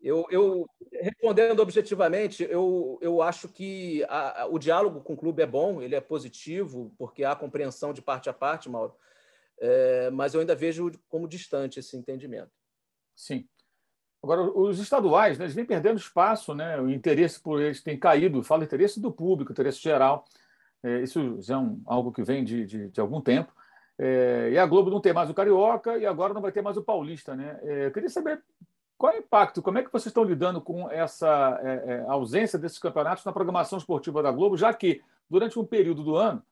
Eu, 0.00 0.26
eu, 0.30 0.68
respondendo 0.92 1.60
objetivamente, 1.60 2.46
eu, 2.48 2.98
eu 3.00 3.22
acho 3.22 3.48
que 3.48 4.04
a, 4.08 4.46
o 4.50 4.58
diálogo 4.58 5.00
com 5.00 5.14
o 5.14 5.16
clube 5.16 5.42
é 5.42 5.46
bom, 5.46 5.80
ele 5.80 5.94
é 5.94 6.00
positivo, 6.00 6.94
porque 6.98 7.24
há 7.24 7.34
compreensão 7.34 7.92
de 7.92 8.02
parte 8.02 8.28
a 8.28 8.32
parte, 8.32 8.68
Mauro, 8.68 8.94
é, 9.58 10.10
mas 10.10 10.34
eu 10.34 10.40
ainda 10.40 10.54
vejo 10.54 10.90
como 11.08 11.26
distante 11.26 11.80
esse 11.80 11.96
entendimento. 11.96 12.50
Sim. 13.14 13.48
Agora, 14.22 14.42
os 14.42 14.78
estaduais, 14.78 15.38
né, 15.38 15.44
eles 15.44 15.54
vêm 15.54 15.64
perdendo 15.64 15.98
espaço, 15.98 16.54
né, 16.54 16.80
o 16.80 16.90
interesse 16.90 17.40
por 17.40 17.60
eles 17.60 17.82
tem 17.82 17.98
caído, 17.98 18.42
falo 18.42 18.64
interesse 18.64 19.00
do 19.00 19.10
público, 19.10 19.52
interesse 19.52 19.80
geral, 19.80 20.24
é, 20.82 21.00
isso 21.00 21.40
já 21.40 21.54
é 21.54 21.58
um, 21.58 21.80
algo 21.86 22.12
que 22.12 22.22
vem 22.22 22.44
de, 22.44 22.66
de, 22.66 22.88
de 22.90 23.00
algum 23.00 23.20
tempo, 23.20 23.52
é, 23.98 24.50
e 24.52 24.58
a 24.58 24.66
Globo 24.66 24.90
não 24.90 25.00
tem 25.00 25.12
mais 25.12 25.30
o 25.30 25.34
Carioca 25.34 25.96
e 25.96 26.04
agora 26.04 26.34
não 26.34 26.42
vai 26.42 26.52
ter 26.52 26.60
mais 26.60 26.76
o 26.76 26.82
Paulista. 26.82 27.34
Né? 27.34 27.58
É, 27.62 27.86
eu 27.86 27.92
queria 27.92 28.10
saber 28.10 28.42
qual 28.98 29.12
é 29.12 29.16
o 29.16 29.20
impacto? 29.20 29.62
Como 29.62 29.78
é 29.78 29.82
que 29.82 29.92
vocês 29.92 30.06
estão 30.06 30.24
lidando 30.24 30.60
com 30.60 30.90
essa 30.90 31.60
é, 31.62 31.92
é, 31.94 32.04
ausência 32.08 32.58
desses 32.58 32.78
campeonatos 32.78 33.24
na 33.24 33.32
programação 33.32 33.78
esportiva 33.78 34.22
da 34.22 34.30
Globo, 34.30 34.56
já 34.56 34.72
que 34.72 35.02
durante 35.28 35.58
um 35.58 35.64
período 35.64 36.02
do 36.02 36.16
ano 36.16 36.42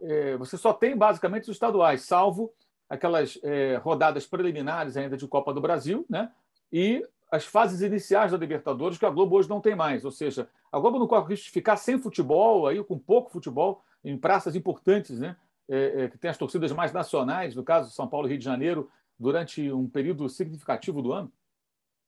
é, 0.00 0.36
você 0.36 0.56
só 0.56 0.72
tem 0.72 0.96
basicamente 0.96 1.44
os 1.44 1.56
estaduais, 1.56 2.02
salvo 2.02 2.52
aquelas 2.88 3.38
é, 3.42 3.76
rodadas 3.76 4.26
preliminares 4.26 4.96
ainda 4.96 5.16
de 5.16 5.26
Copa 5.26 5.52
do 5.52 5.60
Brasil, 5.60 6.04
né? 6.08 6.30
E 6.70 7.06
as 7.30 7.46
fases 7.46 7.80
iniciais 7.80 8.32
da 8.32 8.36
Libertadores 8.36 8.98
que 8.98 9.06
a 9.06 9.10
Globo 9.10 9.36
hoje 9.36 9.48
não 9.48 9.60
tem 9.60 9.74
mais. 9.74 10.04
Ou 10.04 10.10
seja, 10.10 10.48
a 10.70 10.78
Globo 10.78 10.98
não 10.98 11.06
corre 11.06 11.28
risco 11.28 11.46
de 11.46 11.52
ficar 11.52 11.76
sem 11.76 11.98
futebol, 11.98 12.66
aí 12.66 12.82
com 12.84 12.98
pouco 12.98 13.30
futebol 13.30 13.82
em 14.04 14.18
praças 14.18 14.54
importantes, 14.54 15.18
né? 15.18 15.36
É, 15.68 16.04
é, 16.04 16.08
que 16.08 16.18
tem 16.18 16.30
as 16.30 16.36
torcidas 16.36 16.72
mais 16.72 16.92
nacionais, 16.92 17.54
no 17.54 17.62
caso 17.62 17.90
São 17.92 18.06
Paulo 18.06 18.26
e 18.26 18.30
Rio 18.30 18.38
de 18.38 18.44
Janeiro, 18.44 18.90
durante 19.18 19.72
um 19.72 19.88
período 19.88 20.28
significativo 20.28 21.00
do 21.00 21.12
ano. 21.12 21.32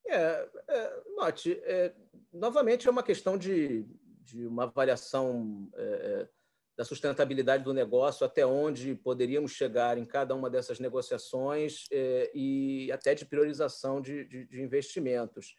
É, 0.07 0.49
é 0.69 1.03
note, 1.17 1.61
é, 1.65 1.93
novamente 2.33 2.89
é 2.89 2.91
uma 2.91 3.03
questão 3.03 3.39
de, 3.39 3.87
de 4.23 4.47
uma 4.47 4.65
avaliação 4.65 5.69
é, 5.75 5.83
é, 5.83 6.29
da 6.77 6.85
sustentabilidade 6.85 7.63
do 7.63 7.73
negócio, 7.73 8.27
até 8.27 8.45
onde 8.45 8.95
poderíamos 8.95 9.53
chegar 9.53 9.97
em 9.97 10.05
cada 10.05 10.35
uma 10.35 10.51
dessas 10.51 10.81
negociações 10.81 11.87
é, 11.93 12.31
e 12.35 12.91
até 12.91 13.15
de 13.15 13.25
priorização 13.25 14.01
de, 14.01 14.25
de, 14.25 14.45
de, 14.47 14.61
investimentos. 14.61 15.57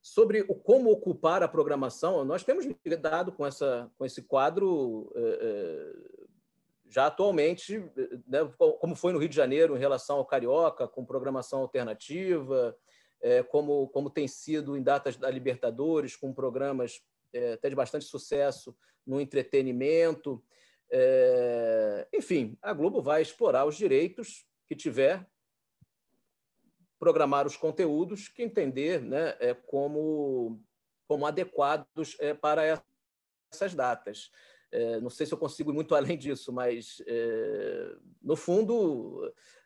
Sobre 0.00 0.42
o 0.48 0.54
como 0.54 0.90
ocupar 0.90 1.42
a 1.42 1.48
programação, 1.48 2.24
nós 2.24 2.44
temos 2.44 2.66
lidado 2.84 3.32
com, 3.32 3.46
essa, 3.46 3.90
com 3.96 4.04
esse 4.04 4.22
quadro 4.22 5.12
é, 5.14 5.92
já 6.88 7.06
atualmente, 7.06 7.78
né, 8.26 8.40
como 8.78 8.94
foi 8.94 9.12
no 9.12 9.18
Rio 9.18 9.28
de 9.28 9.34
Janeiro 9.34 9.76
em 9.76 9.80
relação 9.80 10.18
ao 10.18 10.26
Carioca, 10.26 10.86
com 10.86 11.04
programação 11.04 11.60
alternativa, 11.60 12.76
como, 13.48 13.88
como 13.88 14.10
tem 14.10 14.28
sido 14.28 14.76
em 14.76 14.82
datas 14.82 15.16
da 15.16 15.30
Libertadores, 15.30 16.14
com 16.14 16.32
programas 16.32 17.02
é, 17.32 17.54
até 17.54 17.68
de 17.68 17.74
bastante 17.74 18.04
sucesso 18.04 18.76
no 19.06 19.20
entretenimento. 19.20 20.42
É, 20.90 22.06
enfim, 22.12 22.56
a 22.62 22.72
Globo 22.72 23.02
vai 23.02 23.20
explorar 23.22 23.64
os 23.64 23.76
direitos 23.76 24.46
que 24.66 24.76
tiver, 24.76 25.26
programar 26.98 27.46
os 27.46 27.56
conteúdos 27.56 28.28
que 28.28 28.42
entender 28.42 29.02
né, 29.02 29.36
é, 29.40 29.52
como, 29.52 30.62
como 31.06 31.26
adequados 31.26 32.16
é, 32.20 32.32
para 32.32 32.82
essas 33.52 33.74
datas. 33.74 34.30
É, 34.70 34.98
não 35.00 35.10
sei 35.10 35.26
se 35.26 35.32
eu 35.32 35.38
consigo 35.38 35.70
ir 35.70 35.74
muito 35.74 35.94
além 35.96 36.16
disso, 36.16 36.52
mas, 36.52 37.02
é, 37.06 37.96
no 38.22 38.36
fundo, 38.36 39.20
é, 39.26 39.30
é, 39.30 39.32
é, 39.32 39.63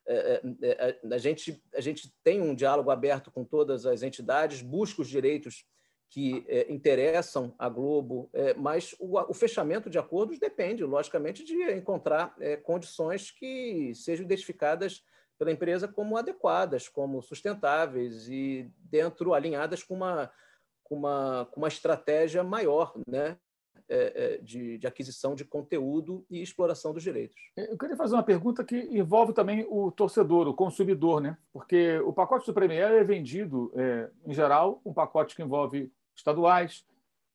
a, 1.11 1.19
gente, 1.19 1.63
a 1.75 1.81
gente 1.81 2.13
tem 2.23 2.41
um 2.41 2.55
diálogo 2.55 2.91
aberto 2.91 3.31
com 3.31 3.45
todas 3.45 3.85
as 3.85 4.03
entidades, 4.03 4.63
busca 4.63 5.03
os 5.03 5.09
direitos 5.09 5.67
que 6.11 6.45
é, 6.49 6.73
interessam 6.73 7.55
à 7.59 7.69
Globo, 7.69 8.31
é, 8.33 8.55
mas 8.55 8.95
o, 8.99 9.35
fechamento 9.35 9.91
de 9.91 9.99
acordos 9.99 10.39
depende, 10.39 10.83
logicamente, 10.83 11.45
de 11.45 11.55
encontrar 11.73 12.35
é, 12.41 12.57
condições 12.57 13.31
que 13.31 13.93
sejam 13.95 14.25
identificadas 14.25 15.05
pela 15.39 15.53
empresa 15.53 15.87
como 15.87 16.17
adequadas, 16.17 16.89
como 16.89 17.23
sustentáveis 17.23 18.29
e 18.29 18.71
dentro 18.79 19.35
alinhadas 19.35 19.83
com 19.83 19.95
uma, 19.95 20.33
com 20.83 20.97
uma, 20.97 21.47
com 21.53 21.61
uma 21.61 21.69
estratégia 21.69 22.43
maior, 22.43 22.95
né? 23.07 23.39
É, 23.91 24.35
é, 24.35 24.39
de, 24.43 24.77
de, 24.77 24.87
aquisição 24.87 25.35
de 25.35 25.47
conteúdo 25.47 26.23
e 26.31 26.43
exploração 26.43 26.93
dos 26.93 27.03
direitos. 27.03 27.35
Eu 27.57 27.79
queria 27.79 27.97
fazer 27.97 28.15
uma 28.17 28.23
pergunta 28.23 28.63
que 28.63 28.77
envolve 28.77 29.33
também 29.33 29.67
o 29.67 29.91
torcedor, 29.91 30.47
o 30.47 30.53
consumidor, 30.53 31.23
né? 31.23 31.39
Porque 31.51 31.99
o 32.01 32.13
pacote 32.13 32.45
do 32.45 32.53
Premier 32.53 32.93
é 32.93 33.03
vendido, 33.03 33.73
é, 33.75 34.11
em 34.27 34.35
geral, 34.35 34.83
um 34.85 34.93
pacote 34.93 35.35
que 35.35 35.43
envolve 35.43 35.91
estaduais. 36.15 36.85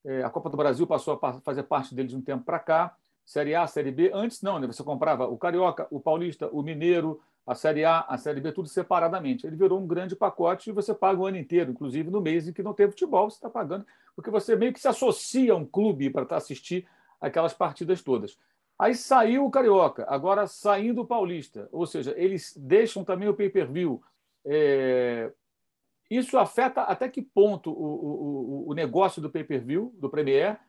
É, 0.06 0.22
a 0.24 0.30
Copa 0.30 0.48
do 0.48 0.56
Brasil 0.56 0.86
passou 0.86 1.20
a 1.20 1.42
fazer 1.42 1.64
parte 1.64 1.96
dele 1.96 2.10
de 2.10 2.16
um 2.16 2.22
tempo 2.22 2.44
para 2.44 2.60
cá. 2.60 2.96
Série 3.26 3.56
A, 3.56 3.66
Série 3.66 3.92
B. 3.92 4.12
Antes 4.14 4.44
não, 4.44 4.60
né? 4.60 4.68
Você 4.68 4.84
comprava 4.84 5.26
o 5.26 5.38
Carioca, 5.38 5.88
o 5.90 6.00
Paulista, 6.00 6.50
o 6.52 6.62
Mineiro, 6.62 7.20
a 7.46 7.56
Série 7.56 7.84
A, 7.84 8.02
a 8.02 8.18
Série 8.18 8.42
B, 8.42 8.52
tudo 8.52 8.68
separadamente. 8.70 9.46
Ele 9.46 9.56
virou 9.56 9.80
um 9.80 9.88
grande 9.88 10.16
pacote 10.16 10.70
e 10.70 10.74
você 10.74 10.94
paga 10.94 11.20
o 11.20 11.26
ano 11.26 11.38
inteiro, 11.38 11.72
inclusive 11.72 12.10
no 12.10 12.22
mês 12.22 12.48
em 12.48 12.54
que 12.54 12.64
não 12.64 12.74
tem 12.74 12.88
futebol, 12.88 13.30
você 13.30 13.38
está 13.38 13.50
pagando, 13.50 13.86
porque 14.16 14.30
você 14.30 14.56
meio 14.56 14.74
que 14.74 14.80
se 14.80 14.88
associa 14.88 15.54
a 15.54 15.56
um 15.56 15.66
clube 15.66 16.10
para 16.10 16.26
tá 16.26 16.38
assistir 16.38 16.88
aquelas 17.20 17.54
partidas 17.54 18.02
todas. 18.02 18.38
Aí 18.78 18.96
saiu 18.96 19.46
o 19.46 19.52
Carioca, 19.52 20.06
agora 20.10 20.48
saindo 20.48 21.02
o 21.02 21.06
Paulista, 21.06 21.70
ou 21.72 21.86
seja, 21.86 22.14
eles 22.18 22.54
deixam 22.58 23.04
também 23.04 23.30
o 23.30 23.34
pay-per-view. 23.34 24.02
É... 24.46 25.32
Isso 26.10 26.38
afeta 26.38 26.82
até 26.82 27.08
que 27.08 27.22
ponto 27.22 27.72
o, 27.72 28.66
o, 28.66 28.70
o 28.70 28.74
negócio 28.74 29.22
do 29.22 29.30
pay-per-view, 29.30 29.94
do 29.98 30.10
Premier, 30.10 30.60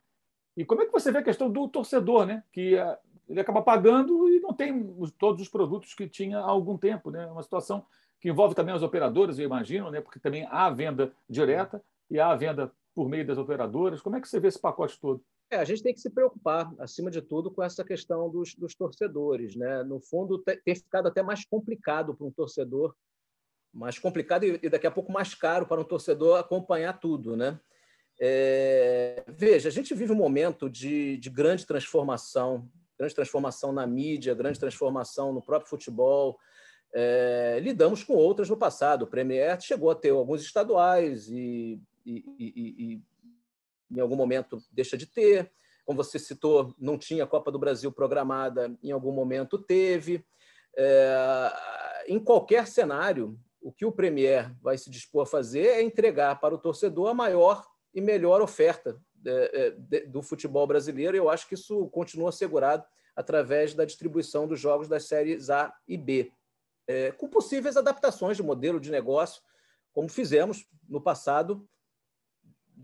e 0.56 0.64
como 0.64 0.82
é 0.82 0.86
que 0.86 0.92
você 0.92 1.10
vê 1.10 1.18
a 1.18 1.22
questão 1.22 1.50
do 1.50 1.68
torcedor, 1.68 2.26
né? 2.26 2.42
que 2.52 2.76
é, 2.76 2.98
ele 3.28 3.40
acaba 3.40 3.62
pagando 3.62 4.28
e 4.28 4.40
não 4.40 4.52
tem 4.52 4.86
todos 5.18 5.42
os 5.42 5.48
produtos 5.48 5.94
que 5.94 6.08
tinha 6.08 6.38
há 6.38 6.48
algum 6.48 6.78
tempo. 6.78 7.10
Né? 7.10 7.24
É 7.24 7.26
uma 7.26 7.42
situação 7.42 7.84
que 8.20 8.28
envolve 8.28 8.54
também 8.54 8.74
as 8.74 8.82
operadoras, 8.82 9.38
eu 9.38 9.44
imagino, 9.44 9.90
né? 9.90 10.00
porque 10.00 10.20
também 10.20 10.46
há 10.50 10.70
venda 10.70 11.12
direta 11.28 11.82
e 12.10 12.20
há 12.20 12.34
venda 12.34 12.72
por 12.94 13.08
meio 13.08 13.26
das 13.26 13.38
operadoras. 13.38 14.00
Como 14.00 14.16
é 14.16 14.20
que 14.20 14.28
você 14.28 14.38
vê 14.38 14.48
esse 14.48 14.60
pacote 14.60 14.98
todo? 15.00 15.22
É, 15.50 15.56
a 15.56 15.64
gente 15.64 15.82
tem 15.82 15.92
que 15.92 16.00
se 16.00 16.10
preocupar, 16.10 16.72
acima 16.78 17.10
de 17.10 17.20
tudo, 17.20 17.50
com 17.50 17.62
essa 17.62 17.84
questão 17.84 18.30
dos, 18.30 18.54
dos 18.54 18.74
torcedores. 18.74 19.56
Né? 19.56 19.82
No 19.82 20.00
fundo, 20.00 20.42
tem 20.42 20.74
ficado 20.74 21.08
até 21.08 21.22
mais 21.22 21.44
complicado 21.44 22.14
para 22.14 22.26
um 22.26 22.30
torcedor, 22.30 22.94
mais 23.72 23.98
complicado 23.98 24.44
e 24.44 24.68
daqui 24.68 24.86
a 24.86 24.90
pouco 24.90 25.12
mais 25.12 25.34
caro 25.34 25.66
para 25.66 25.80
um 25.80 25.84
torcedor 25.84 26.38
acompanhar 26.38 26.98
tudo. 26.98 27.36
Né? 27.36 27.58
É, 28.20 29.24
veja, 29.28 29.68
a 29.68 29.72
gente 29.72 29.94
vive 29.94 30.12
um 30.12 30.16
momento 30.16 30.70
de, 30.70 31.16
de 31.18 31.28
grande 31.28 31.66
transformação 31.66 32.70
grande 32.98 33.14
transformação 33.14 33.72
na 33.72 33.86
mídia, 33.86 34.34
grande 34.34 34.58
transformação 34.58 35.32
no 35.32 35.42
próprio 35.42 35.68
futebol. 35.68 36.38
É, 36.94 37.58
lidamos 37.60 38.04
com 38.04 38.14
outras 38.14 38.48
no 38.48 38.56
passado. 38.56 39.02
O 39.02 39.06
Premier 39.06 39.60
chegou 39.60 39.90
a 39.90 39.94
ter 39.94 40.10
alguns 40.10 40.42
estaduais 40.42 41.28
e, 41.28 41.80
e, 42.04 42.24
e, 42.38 42.84
e, 42.94 43.02
em 43.90 44.00
algum 44.00 44.16
momento 44.16 44.62
deixa 44.70 44.96
de 44.96 45.06
ter. 45.06 45.50
Como 45.84 46.02
você 46.02 46.18
citou, 46.18 46.74
não 46.78 46.96
tinha 46.96 47.26
Copa 47.26 47.52
do 47.52 47.58
Brasil 47.58 47.92
programada, 47.92 48.74
em 48.82 48.90
algum 48.90 49.12
momento 49.12 49.58
teve. 49.58 50.24
É, 50.76 52.04
em 52.08 52.18
qualquer 52.18 52.66
cenário, 52.66 53.38
o 53.60 53.72
que 53.72 53.84
o 53.84 53.92
Premier 53.92 54.54
vai 54.60 54.76
se 54.76 54.90
dispor 54.90 55.22
a 55.22 55.26
fazer 55.26 55.66
é 55.66 55.82
entregar 55.82 56.40
para 56.40 56.54
o 56.54 56.58
torcedor 56.58 57.10
a 57.10 57.14
maior 57.14 57.66
e 57.94 58.00
melhor 58.00 58.40
oferta 58.40 59.00
é, 59.26 59.74
é, 59.90 60.00
do 60.06 60.22
futebol 60.22 60.66
brasileiro. 60.66 61.16
Eu 61.16 61.30
acho 61.30 61.48
que 61.48 61.54
isso 61.54 61.88
continua 61.88 62.30
assegurado 62.30 62.84
através 63.16 63.74
da 63.74 63.84
distribuição 63.84 64.46
dos 64.46 64.60
jogos 64.60 64.88
das 64.88 65.04
séries 65.04 65.48
A 65.48 65.72
e 65.86 65.96
B, 65.96 66.32
é, 66.86 67.12
com 67.12 67.28
possíveis 67.28 67.76
adaptações 67.76 68.36
de 68.36 68.42
modelo 68.42 68.80
de 68.80 68.90
negócio, 68.90 69.40
como 69.92 70.08
fizemos 70.08 70.66
no 70.88 71.00
passado, 71.00 71.66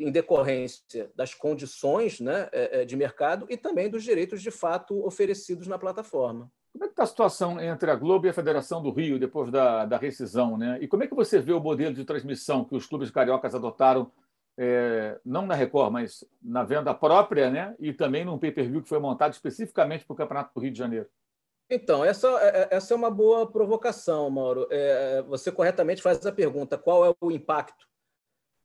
em 0.00 0.10
decorrência 0.10 1.10
das 1.14 1.34
condições 1.34 2.20
né, 2.20 2.48
de 2.86 2.96
mercado 2.96 3.46
e 3.48 3.56
também 3.56 3.88
dos 3.88 4.02
direitos 4.02 4.42
de 4.42 4.50
fato 4.50 5.04
oferecidos 5.06 5.66
na 5.66 5.78
plataforma. 5.78 6.50
Como 6.72 6.84
é 6.84 6.86
que 6.86 6.92
está 6.92 7.02
a 7.02 7.06
situação 7.06 7.60
entre 7.60 7.90
a 7.90 7.96
Globo 7.96 8.26
e 8.26 8.30
a 8.30 8.34
Federação 8.34 8.80
do 8.80 8.90
Rio 8.90 9.18
depois 9.18 9.50
da, 9.50 9.84
da 9.84 9.96
rescisão? 9.96 10.56
Né? 10.56 10.78
E 10.80 10.86
como 10.86 11.02
é 11.02 11.06
que 11.06 11.14
você 11.14 11.40
vê 11.40 11.52
o 11.52 11.60
modelo 11.60 11.94
de 11.94 12.04
transmissão 12.04 12.64
que 12.64 12.76
os 12.76 12.86
clubes 12.86 13.10
cariocas 13.10 13.54
adotaram 13.54 14.10
é, 14.62 15.18
não 15.24 15.46
na 15.46 15.54
Record, 15.54 15.90
mas 15.90 16.22
na 16.42 16.62
venda 16.62 16.92
própria, 16.92 17.50
né? 17.50 17.74
E 17.78 17.94
também 17.94 18.26
num 18.26 18.38
pay-per-view 18.38 18.82
que 18.82 18.88
foi 18.90 18.98
montado 18.98 19.32
especificamente 19.32 20.04
para 20.04 20.12
o 20.12 20.16
Campeonato 20.16 20.52
do 20.54 20.60
Rio 20.60 20.70
de 20.70 20.78
Janeiro. 20.78 21.06
Então, 21.70 22.04
essa, 22.04 22.28
é, 22.28 22.62
é, 22.62 22.68
essa 22.72 22.92
é 22.92 22.96
uma 22.96 23.10
boa 23.10 23.50
provocação, 23.50 24.28
Mauro. 24.28 24.66
É, 24.70 25.22
você 25.22 25.50
corretamente 25.50 26.02
faz 26.02 26.26
a 26.26 26.32
pergunta: 26.32 26.76
qual 26.76 27.06
é 27.06 27.14
o 27.20 27.30
impacto 27.30 27.88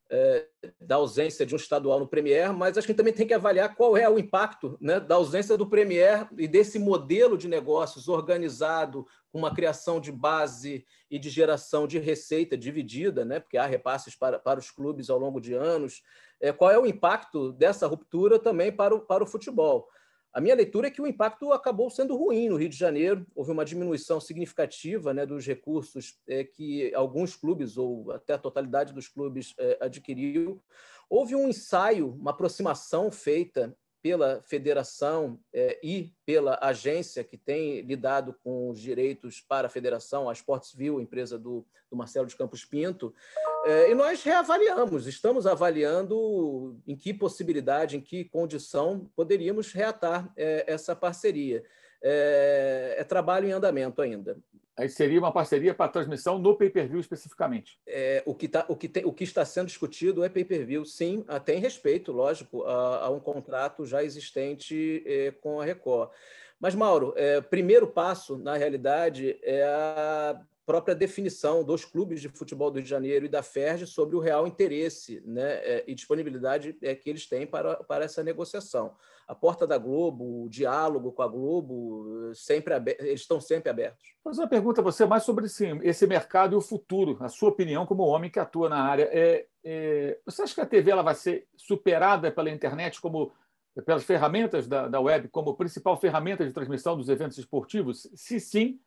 é, 0.09 0.47
da 0.79 0.95
ausência 0.95 1.45
de 1.45 1.55
um 1.55 1.57
estadual 1.57 1.99
no 1.99 2.07
Premier, 2.07 2.53
mas 2.53 2.77
acho 2.77 2.87
que 2.87 2.93
também 2.93 3.13
tem 3.13 3.25
que 3.25 3.33
avaliar 3.33 3.75
qual 3.75 3.97
é 3.97 4.07
o 4.09 4.19
impacto 4.19 4.77
né, 4.79 4.99
da 4.99 5.15
ausência 5.15 5.57
do 5.57 5.67
Premier 5.67 6.27
e 6.37 6.47
desse 6.47 6.77
modelo 6.77 7.37
de 7.37 7.47
negócios 7.47 8.07
organizado, 8.07 9.05
com 9.31 9.39
uma 9.39 9.53
criação 9.53 9.99
de 9.99 10.11
base 10.11 10.85
e 11.09 11.19
de 11.19 11.29
geração 11.29 11.87
de 11.87 11.99
receita 11.99 12.57
dividida, 12.57 13.25
né, 13.25 13.39
porque 13.39 13.57
há 13.57 13.65
repasses 13.65 14.15
para, 14.15 14.39
para 14.39 14.59
os 14.59 14.69
clubes 14.69 15.09
ao 15.09 15.19
longo 15.19 15.41
de 15.41 15.53
anos. 15.53 16.01
É, 16.39 16.51
qual 16.51 16.71
é 16.71 16.77
o 16.77 16.85
impacto 16.85 17.51
dessa 17.51 17.87
ruptura 17.87 18.37
também 18.37 18.71
para 18.71 18.93
o, 18.93 19.01
para 19.01 19.23
o 19.23 19.27
futebol? 19.27 19.87
A 20.35 20.41
minha 20.41 20.53
leitura 20.53 20.87
é 20.87 20.91
que 20.91 21.01
o 21.01 21.07
impacto 21.07 21.53
acabou 21.53 21.89
sendo 21.89 22.13
ruim 22.13 22.49
no 22.49 22.57
Rio 22.57 22.67
de 22.67 22.75
Janeiro. 22.75 23.25
Houve 23.33 23.51
uma 23.51 23.63
diminuição 23.63 24.19
significativa 24.19 25.13
né, 25.13 25.25
dos 25.25 25.47
recursos 25.47 26.19
é, 26.27 26.43
que 26.43 26.93
alguns 26.93 27.37
clubes, 27.37 27.77
ou 27.77 28.11
até 28.11 28.33
a 28.33 28.37
totalidade 28.37 28.91
dos 28.91 29.07
clubes, 29.07 29.53
é, 29.57 29.77
adquiriu. 29.79 30.61
Houve 31.09 31.37
um 31.37 31.47
ensaio, 31.47 32.09
uma 32.15 32.31
aproximação 32.31 33.09
feita 33.09 33.73
pela 34.05 34.39
federação 34.43 35.39
é, 35.51 35.79
e 35.81 36.13
pela 36.27 36.59
agência 36.61 37.23
que 37.23 37.35
tem 37.35 37.81
lidado 37.81 38.35
com 38.43 38.69
os 38.69 38.79
direitos 38.79 39.41
para 39.41 39.65
a 39.65 39.69
federação, 39.69 40.29
a 40.29 40.33
Sportsville, 40.33 41.01
empresa 41.01 41.39
do, 41.39 41.65
do 41.89 41.97
Marcelo 41.97 42.27
de 42.27 42.35
Campos 42.35 42.63
Pinto, 42.63 43.11
é, 43.65 43.89
e 43.89 43.95
nós 43.95 44.21
reavaliamos, 44.21 45.07
estamos 45.07 45.47
avaliando 45.47 46.79
em 46.85 46.95
que 46.95 47.15
possibilidade, 47.15 47.97
em 47.97 47.99
que 47.99 48.25
condição 48.25 49.09
poderíamos 49.15 49.71
reatar 49.71 50.31
é, 50.37 50.71
essa 50.71 50.95
parceria. 50.95 51.63
É, 51.99 52.97
é, 52.99 53.03
trabalho 53.03 53.47
em 53.47 53.53
andamento 53.53 54.03
ainda. 54.03 54.37
Aí 54.77 54.89
seria 54.89 55.19
uma 55.19 55.31
parceria 55.31 55.73
para 55.73 55.91
transmissão 55.91 56.37
no 56.37 56.55
pay-per-view 56.55 56.99
especificamente. 56.99 57.79
É, 57.87 58.21
o, 58.25 58.35
que 58.35 58.47
tá, 58.47 58.65
o, 58.67 58.75
que 58.75 58.89
tem, 58.89 59.05
o 59.05 59.13
que 59.13 59.23
está 59.23 59.45
sendo 59.45 59.67
discutido 59.67 60.23
é 60.23 60.27
pay-per-view, 60.27 60.83
sim, 60.83 61.25
tem 61.45 61.59
respeito, 61.59 62.11
lógico, 62.11 62.63
a, 62.63 63.05
a, 63.05 63.09
um 63.09 63.19
contrato 63.19 63.85
já 63.85 64.03
existente 64.03 65.01
é, 65.05 65.31
com 65.31 65.61
a 65.61 65.65
Record. 65.65 66.09
Mas, 66.59 66.75
Mauro, 66.75 67.13
é, 67.15 67.39
primeiro 67.39 67.87
passo, 67.87 68.37
na 68.37 68.57
realidade, 68.57 69.39
é 69.43 69.63
a 69.63 70.41
própria 70.65 70.95
definição 70.95 71.63
dos 71.63 71.85
clubes 71.85 72.19
de 72.19 72.29
futebol 72.29 72.71
do 72.71 72.75
Rio 72.75 72.83
de 72.83 72.89
Janeiro 72.89 73.25
e 73.25 73.29
da 73.29 73.43
FERJ 73.43 73.85
sobre 73.85 74.15
o 74.15 74.19
real 74.19 74.47
interesse 74.47 75.21
né, 75.25 75.53
é, 75.57 75.83
e 75.87 75.93
disponibilidade 75.93 76.75
é, 76.81 76.95
que 76.95 77.09
eles 77.09 77.27
têm 77.27 77.45
para, 77.45 77.75
para 77.83 78.05
essa 78.05 78.23
negociação. 78.23 78.95
A 79.27 79.35
porta 79.35 79.67
da 79.67 79.77
Globo, 79.77 80.43
o 80.43 80.49
diálogo 80.49 81.11
com 81.11 81.21
a 81.21 81.27
Globo, 81.27 82.31
sempre 82.33 82.73
eles 82.99 83.21
estão 83.21 83.39
sempre 83.39 83.69
abertos. 83.69 84.15
Mas 84.23 84.37
uma 84.37 84.47
pergunta 84.47 84.81
a 84.81 84.83
você 84.83 85.05
mais 85.05 85.23
sobre 85.23 85.45
esse, 85.45 85.65
esse 85.83 86.07
mercado 86.07 86.53
e 86.53 86.57
o 86.57 86.61
futuro, 86.61 87.17
a 87.19 87.29
sua 87.29 87.49
opinião 87.49 87.85
como 87.85 88.03
homem 88.03 88.29
que 88.29 88.39
atua 88.39 88.69
na 88.69 88.81
área. 88.81 89.09
É, 89.11 89.45
é, 89.63 90.19
você 90.25 90.43
acha 90.43 90.55
que 90.55 90.61
a 90.61 90.65
TV 90.65 90.91
ela 90.91 91.01
vai 91.01 91.15
ser 91.15 91.47
superada 91.55 92.31
pela 92.31 92.49
internet 92.49 92.99
como 92.99 93.31
pelas 93.85 94.03
ferramentas 94.03 94.67
da, 94.67 94.87
da 94.87 95.01
web 95.01 95.27
como 95.27 95.55
principal 95.55 95.99
ferramenta 95.99 96.45
de 96.45 96.53
transmissão 96.53 96.95
dos 96.95 97.09
eventos 97.09 97.37
esportivos? 97.37 98.07
Se 98.15 98.39
sim, 98.39 98.79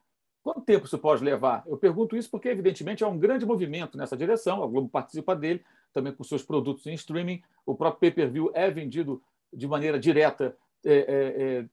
Quanto 0.49 0.63
tempo 0.63 0.87
isso 0.87 0.97
pode 0.97 1.23
levar? 1.23 1.63
Eu 1.67 1.77
pergunto 1.77 2.17
isso 2.17 2.31
porque, 2.31 2.49
evidentemente, 2.49 3.05
há 3.05 3.07
um 3.07 3.19
grande 3.19 3.45
movimento 3.45 3.99
nessa 3.99 4.17
direção. 4.17 4.65
A 4.65 4.67
Globo 4.67 4.89
participa 4.89 5.37
dele, 5.37 5.63
também 5.93 6.11
com 6.11 6.25
seus 6.25 6.43
produtos 6.43 6.87
em 6.87 6.95
streaming. 6.95 7.43
O 7.67 7.75
próprio 7.75 8.01
pay-per-view 8.01 8.51
é 8.55 8.71
vendido 8.71 9.23
de 9.53 9.69
maneira 9.69 10.01
direta 10.01 10.57
é, 10.87 10.95
é, 10.95 11.03
é, 11.43 11.65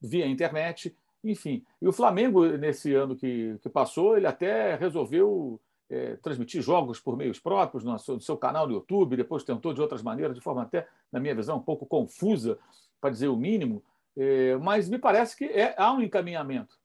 via 0.00 0.28
internet. 0.28 0.96
Enfim, 1.24 1.64
e 1.82 1.88
o 1.88 1.92
Flamengo, 1.92 2.46
nesse 2.56 2.94
ano 2.94 3.16
que, 3.16 3.58
que 3.60 3.68
passou, 3.68 4.16
ele 4.16 4.28
até 4.28 4.76
resolveu 4.76 5.60
é, 5.90 6.14
transmitir 6.22 6.62
jogos 6.62 7.00
por 7.00 7.16
meios 7.16 7.40
próprios 7.40 7.82
no 7.82 7.98
seu, 7.98 8.14
no 8.14 8.20
seu, 8.20 8.36
canal 8.36 8.68
no 8.68 8.74
YouTube, 8.74 9.16
depois 9.16 9.42
tentou 9.42 9.74
de 9.74 9.80
outras 9.80 10.04
maneiras, 10.04 10.36
de 10.36 10.40
forma 10.40 10.62
até, 10.62 10.86
na 11.10 11.18
minha 11.18 11.34
visão, 11.34 11.56
um 11.56 11.62
pouco 11.62 11.84
confusa, 11.84 12.60
para 13.00 13.10
dizer 13.10 13.26
o 13.26 13.36
mínimo. 13.36 13.82
É, 14.16 14.56
mas 14.58 14.88
me 14.88 14.98
parece 15.00 15.36
que 15.36 15.46
é, 15.46 15.74
há 15.76 15.92
um 15.92 16.00
encaminhamento 16.00 16.78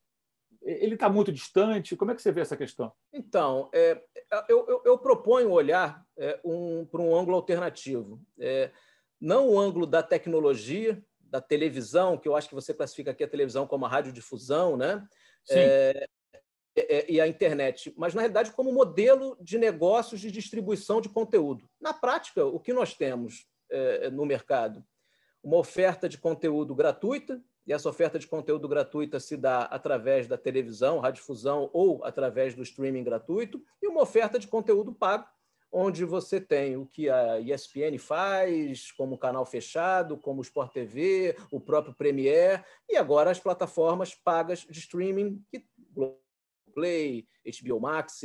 ele 0.62 0.96
está 0.96 1.10
muito 1.10 1.32
distante? 1.32 1.96
Como 1.96 2.12
é 2.12 2.16
que 2.16 2.22
você 2.22 2.32
vê 2.32 2.42
essa 2.42 2.58
questão? 2.58 2.92
Então, 3.14 3.70
é, 3.74 4.02
eu, 4.48 4.66
eu, 4.68 4.82
eu, 4.86 4.98
proponho 4.98 5.52
olhar 5.52 6.06
é, 6.18 6.40
um, 6.44 6.86
para 6.86 7.02
um 7.02 7.16
ângulo 7.16 7.38
alternativo. 7.38 8.22
É, 8.38 8.72
não 9.20 9.50
o 9.50 9.60
ângulo 9.60 9.86
da 9.86 10.04
tecnologia, 10.04 11.02
da 11.20 11.40
televisão, 11.40 12.18
que 12.18 12.28
eu 12.28 12.36
acho 12.36 12.50
que 12.50 12.56
você 12.56 12.74
classifica 12.74 13.12
aqui 13.12 13.24
a 13.24 13.28
televisão 13.28 13.68
como 13.68 13.86
a 13.86 13.90
radiodifusão, 13.90 14.76
né? 14.76 15.08
É, 15.50 16.08
é, 16.76 16.98
é, 16.98 17.12
e 17.12 17.20
a 17.20 17.28
internet, 17.28 17.94
mas 17.98 18.14
na 18.14 18.22
realidade 18.22 18.52
como 18.52 18.72
modelo 18.72 19.36
de 19.42 19.58
negócios 19.58 20.22
de 20.22 20.32
distribuição 20.32 21.02
de 21.02 21.10
conteúdo. 21.10 21.68
Na 21.80 21.94
prática, 21.94 22.46
o 22.46 22.60
que 22.60 22.74
nós 22.74 22.94
temos 22.94 23.48
no 24.12 24.26
mercado? 24.26 24.84
Uma 25.44 25.58
oferta 25.58 26.08
de 26.08 26.18
conteúdo 26.18 26.76
gratuita, 26.76 27.42
e 27.70 27.74
essa 27.74 27.88
oferta 27.88 28.18
de 28.18 28.26
conteúdo 28.26 28.68
gratuita 28.68 29.20
se 29.20 29.38
dá 29.38 29.62
através 29.62 30.28
da 30.28 30.40
televisão, 30.40 30.98
radiodifusão 30.98 31.70
ou 31.72 32.04
através 32.04 32.56
do 32.56 32.64
streaming 32.64 33.04
gratuito, 33.04 33.64
e 33.80 33.88
uma 33.88 34.02
oferta 34.02 34.40
de 34.40 34.48
conteúdo 34.48 34.92
pago, 34.92 35.28
onde 35.72 36.04
você 36.04 36.42
tem 36.42 36.76
o 36.76 36.88
que 36.88 37.12
a 37.12 37.40
ESPN 37.40 38.00
faz, 38.00 38.92
como 38.94 39.20
canal 39.20 39.46
fechado, 39.46 40.18
como 40.18 40.40
o 40.40 40.42
Sport 40.42 40.74
TV, 40.74 41.38
o 41.52 41.62
próprio 41.62 41.94
Premiere, 41.94 42.64
e 42.90 42.98
agora 42.98 43.30
as 43.30 43.40
plataformas 43.40 44.16
pagas 44.16 44.62
de 44.68 44.80
streaming, 44.80 45.40
que 45.52 45.64
Play, 46.74 47.28
HBO 47.62 47.80
Max. 47.80 48.24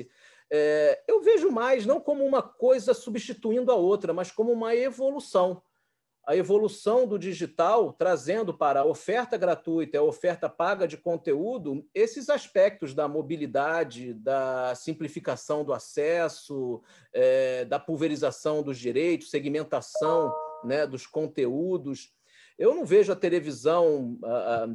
É, 0.50 1.04
eu 1.06 1.20
vejo 1.20 1.50
mais 1.50 1.84
não 1.84 2.00
como 2.00 2.24
uma 2.24 2.40
coisa 2.42 2.94
substituindo 2.94 3.70
a 3.70 3.74
outra, 3.74 4.14
mas 4.14 4.30
como 4.30 4.50
uma 4.50 4.74
evolução 4.74 5.62
a 6.26 6.34
evolução 6.34 7.06
do 7.06 7.18
digital, 7.18 7.92
trazendo 7.92 8.54
para 8.54 8.80
a 8.80 8.84
oferta 8.84 9.36
gratuita 9.36 9.96
e 9.96 9.98
a 9.98 10.02
oferta 10.02 10.48
paga 10.48 10.88
de 10.88 10.96
conteúdo 10.96 11.86
esses 11.94 12.30
aspectos 12.30 12.94
da 12.94 13.06
mobilidade, 13.06 14.14
da 14.14 14.74
simplificação 14.74 15.64
do 15.64 15.72
acesso, 15.72 16.82
é, 17.12 17.64
da 17.66 17.78
pulverização 17.78 18.62
dos 18.62 18.78
direitos, 18.78 19.30
segmentação 19.30 20.32
né, 20.64 20.86
dos 20.86 21.06
conteúdos. 21.06 22.10
Eu 22.58 22.74
não 22.74 22.86
vejo 22.86 23.12
a 23.12 23.16
televisão, 23.16 24.18
a, 24.24 24.28
a, 24.64 24.68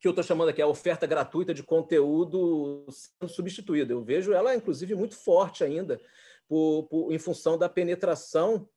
que 0.00 0.08
eu 0.08 0.10
estou 0.10 0.24
chamando 0.24 0.48
aqui 0.48 0.60
a 0.60 0.66
oferta 0.66 1.06
gratuita 1.06 1.54
de 1.54 1.62
conteúdo, 1.62 2.84
sendo 2.90 3.30
substituída. 3.30 3.92
Eu 3.92 4.02
vejo 4.02 4.32
ela, 4.32 4.56
inclusive, 4.56 4.94
muito 4.94 5.14
forte 5.14 5.62
ainda, 5.62 6.00
por, 6.48 6.84
por, 6.84 7.12
em 7.12 7.18
função 7.18 7.56
da 7.56 7.68
penetração 7.68 8.68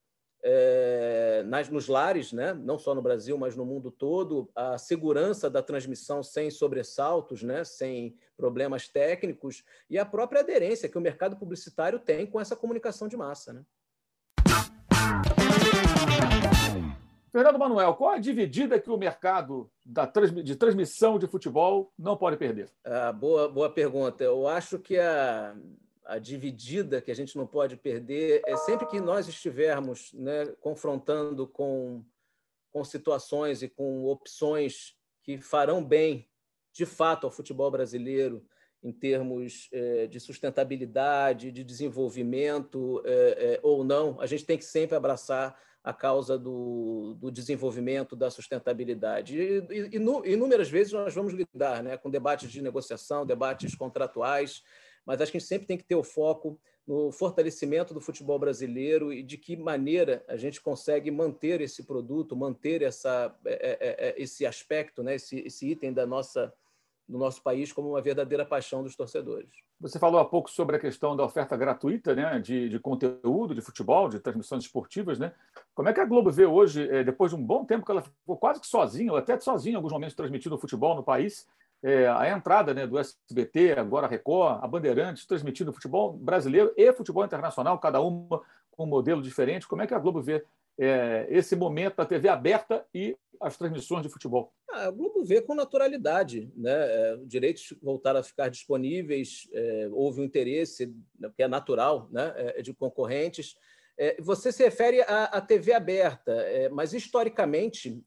é, 0.43 1.43
nas, 1.45 1.69
nos 1.69 1.87
lares, 1.87 2.31
né? 2.31 2.53
não 2.53 2.77
só 2.77 2.95
no 2.95 3.01
Brasil, 3.01 3.37
mas 3.37 3.55
no 3.55 3.65
mundo 3.65 3.91
todo, 3.91 4.49
a 4.55 4.77
segurança 4.77 5.49
da 5.49 5.61
transmissão 5.61 6.23
sem 6.23 6.49
sobressaltos, 6.49 7.43
né? 7.43 7.63
sem 7.63 8.15
problemas 8.37 8.87
técnicos, 8.87 9.63
e 9.89 9.97
a 9.97 10.05
própria 10.05 10.41
aderência 10.41 10.89
que 10.89 10.97
o 10.97 11.01
mercado 11.01 11.35
publicitário 11.35 11.99
tem 11.99 12.25
com 12.25 12.39
essa 12.39 12.55
comunicação 12.55 13.07
de 13.07 13.17
massa. 13.17 13.53
Né? 13.53 13.63
Fernando 17.31 17.59
Manuel, 17.59 17.93
qual 17.93 18.11
a 18.11 18.17
dividida 18.17 18.79
que 18.79 18.89
o 18.89 18.97
mercado 18.97 19.69
da, 19.85 20.05
de 20.43 20.55
transmissão 20.55 21.19
de 21.19 21.27
futebol 21.27 21.93
não 21.97 22.17
pode 22.17 22.37
perder? 22.37 22.69
Ah, 22.83 23.11
boa, 23.11 23.47
boa 23.47 23.69
pergunta. 23.69 24.23
Eu 24.23 24.47
acho 24.47 24.79
que 24.79 24.97
a 24.97 25.55
a 26.09 26.17
dividida 26.17 27.01
que 27.01 27.11
a 27.11 27.15
gente 27.15 27.37
não 27.37 27.45
pode 27.45 27.77
perder 27.77 28.41
é 28.45 28.57
sempre 28.57 28.87
que 28.87 28.99
nós 28.99 29.27
estivermos 29.27 30.11
né, 30.13 30.47
confrontando 30.59 31.47
com, 31.47 32.03
com 32.71 32.83
situações 32.83 33.61
e 33.61 33.69
com 33.69 34.05
opções 34.05 34.95
que 35.21 35.39
farão 35.39 35.83
bem, 35.83 36.27
de 36.73 36.85
fato, 36.85 37.27
ao 37.27 37.31
futebol 37.31 37.69
brasileiro, 37.69 38.43
em 38.81 38.91
termos 38.91 39.69
é, 39.71 40.07
de 40.07 40.19
sustentabilidade, 40.19 41.51
de 41.51 41.63
desenvolvimento 41.63 43.01
é, 43.05 43.11
é, 43.11 43.59
ou 43.61 43.83
não, 43.83 44.19
a 44.19 44.25
gente 44.25 44.45
tem 44.45 44.57
que 44.57 44.65
sempre 44.65 44.95
abraçar 44.95 45.59
a 45.83 45.93
causa 45.93 46.37
do, 46.37 47.15
do 47.19 47.31
desenvolvimento, 47.31 48.15
da 48.15 48.29
sustentabilidade. 48.29 49.37
E, 49.37 49.59
e, 49.69 49.97
e, 49.97 50.33
inúmeras 50.33 50.69
vezes 50.69 50.93
nós 50.93 51.13
vamos 51.13 51.33
lidar 51.33 51.83
né, 51.83 51.97
com 51.97 52.09
debates 52.09 52.51
de 52.51 52.61
negociação, 52.61 53.25
debates 53.25 53.75
contratuais, 53.75 54.63
mas 55.05 55.21
acho 55.21 55.31
que 55.31 55.37
a 55.37 55.39
gente 55.39 55.49
sempre 55.49 55.67
tem 55.67 55.77
que 55.77 55.83
ter 55.83 55.95
o 55.95 56.03
foco 56.03 56.59
no 56.89 57.11
fortalecimento 57.11 57.93
do 57.93 58.01
futebol 58.01 58.39
brasileiro 58.39 59.13
e 59.13 59.21
de 59.21 59.37
que 59.37 59.55
maneira 59.55 60.25
a 60.27 60.35
gente 60.35 60.59
consegue 60.59 61.11
manter 61.11 61.61
esse 61.61 61.83
produto, 61.83 62.35
manter 62.35 62.81
essa, 62.81 63.31
é, 63.45 63.77
é, 63.79 64.07
é, 64.09 64.15
esse 64.17 64.43
aspecto, 64.43 65.03
né, 65.03 65.13
esse, 65.13 65.39
esse 65.41 65.69
item 65.69 65.93
da 65.93 66.07
nossa, 66.07 66.51
no 67.07 67.19
nosso 67.19 67.43
país 67.43 67.71
como 67.71 67.89
uma 67.89 68.01
verdadeira 68.01 68.43
paixão 68.43 68.81
dos 68.81 68.95
torcedores. 68.95 69.51
Você 69.79 69.99
falou 69.99 70.19
há 70.19 70.25
pouco 70.25 70.49
sobre 70.49 70.77
a 70.77 70.79
questão 70.79 71.15
da 71.15 71.23
oferta 71.23 71.55
gratuita 71.55 72.15
né, 72.15 72.39
de, 72.39 72.67
de 72.67 72.79
conteúdo, 72.79 73.53
de 73.53 73.61
futebol, 73.61 74.09
de 74.09 74.19
transmissões 74.19 74.63
esportivas. 74.63 75.19
Né? 75.19 75.31
Como 75.75 75.87
é 75.89 75.93
que 75.93 76.01
a 76.01 76.05
Globo 76.05 76.31
vê 76.31 76.47
hoje, 76.47 76.87
depois 77.03 77.31
de 77.31 77.37
um 77.37 77.45
bom 77.45 77.63
tempo 77.65 77.85
que 77.85 77.91
ela 77.91 78.01
ficou 78.01 78.35
quase 78.35 78.59
que 78.59 78.67
sozinha, 78.67 79.11
ou 79.11 79.17
até 79.17 79.39
sozinha 79.39 79.73
em 79.73 79.75
alguns 79.75 79.93
momentos 79.93 80.15
transmitindo 80.15 80.57
futebol 80.57 80.95
no 80.95 81.03
país, 81.03 81.47
é, 81.81 82.07
a 82.07 82.29
entrada 82.29 82.73
né, 82.73 82.85
do 82.85 82.97
SBT, 82.97 83.73
agora 83.73 84.07
Record, 84.07 84.63
a 84.63 84.67
Bandeirantes, 84.67 85.25
transmitindo 85.25 85.73
futebol 85.73 86.13
brasileiro 86.13 86.73
e 86.75 86.91
futebol 86.93 87.23
internacional, 87.23 87.79
cada 87.79 88.01
uma 88.01 88.41
com 88.71 88.83
um 88.83 88.87
modelo 88.87 89.21
diferente. 89.21 89.67
Como 89.67 89.81
é 89.81 89.87
que 89.87 89.93
a 89.93 89.99
Globo 89.99 90.21
vê 90.21 90.43
é, 90.77 91.27
esse 91.29 91.55
momento 91.55 91.97
da 91.97 92.05
TV 92.05 92.27
aberta 92.29 92.85
e 92.93 93.15
as 93.41 93.57
transmissões 93.57 94.03
de 94.03 94.09
futebol? 94.09 94.53
Ah, 94.69 94.87
a 94.87 94.91
Globo 94.91 95.23
vê 95.23 95.41
com 95.41 95.55
naturalidade. 95.55 96.51
Né? 96.55 96.71
É, 96.71 97.17
direitos 97.25 97.73
voltaram 97.81 98.19
a 98.19 98.23
ficar 98.23 98.49
disponíveis, 98.49 99.47
é, 99.53 99.89
houve 99.91 100.21
um 100.21 100.25
interesse, 100.25 100.93
né, 101.17 101.31
que 101.35 101.43
é 101.43 101.47
natural, 101.47 102.09
né? 102.11 102.33
É, 102.35 102.61
de 102.61 102.73
concorrentes. 102.73 103.55
É, 103.97 104.15
você 104.21 104.51
se 104.51 104.63
refere 104.63 105.01
à, 105.01 105.25
à 105.25 105.41
TV 105.41 105.73
aberta, 105.73 106.33
mas 106.71 106.93
historicamente 106.93 108.01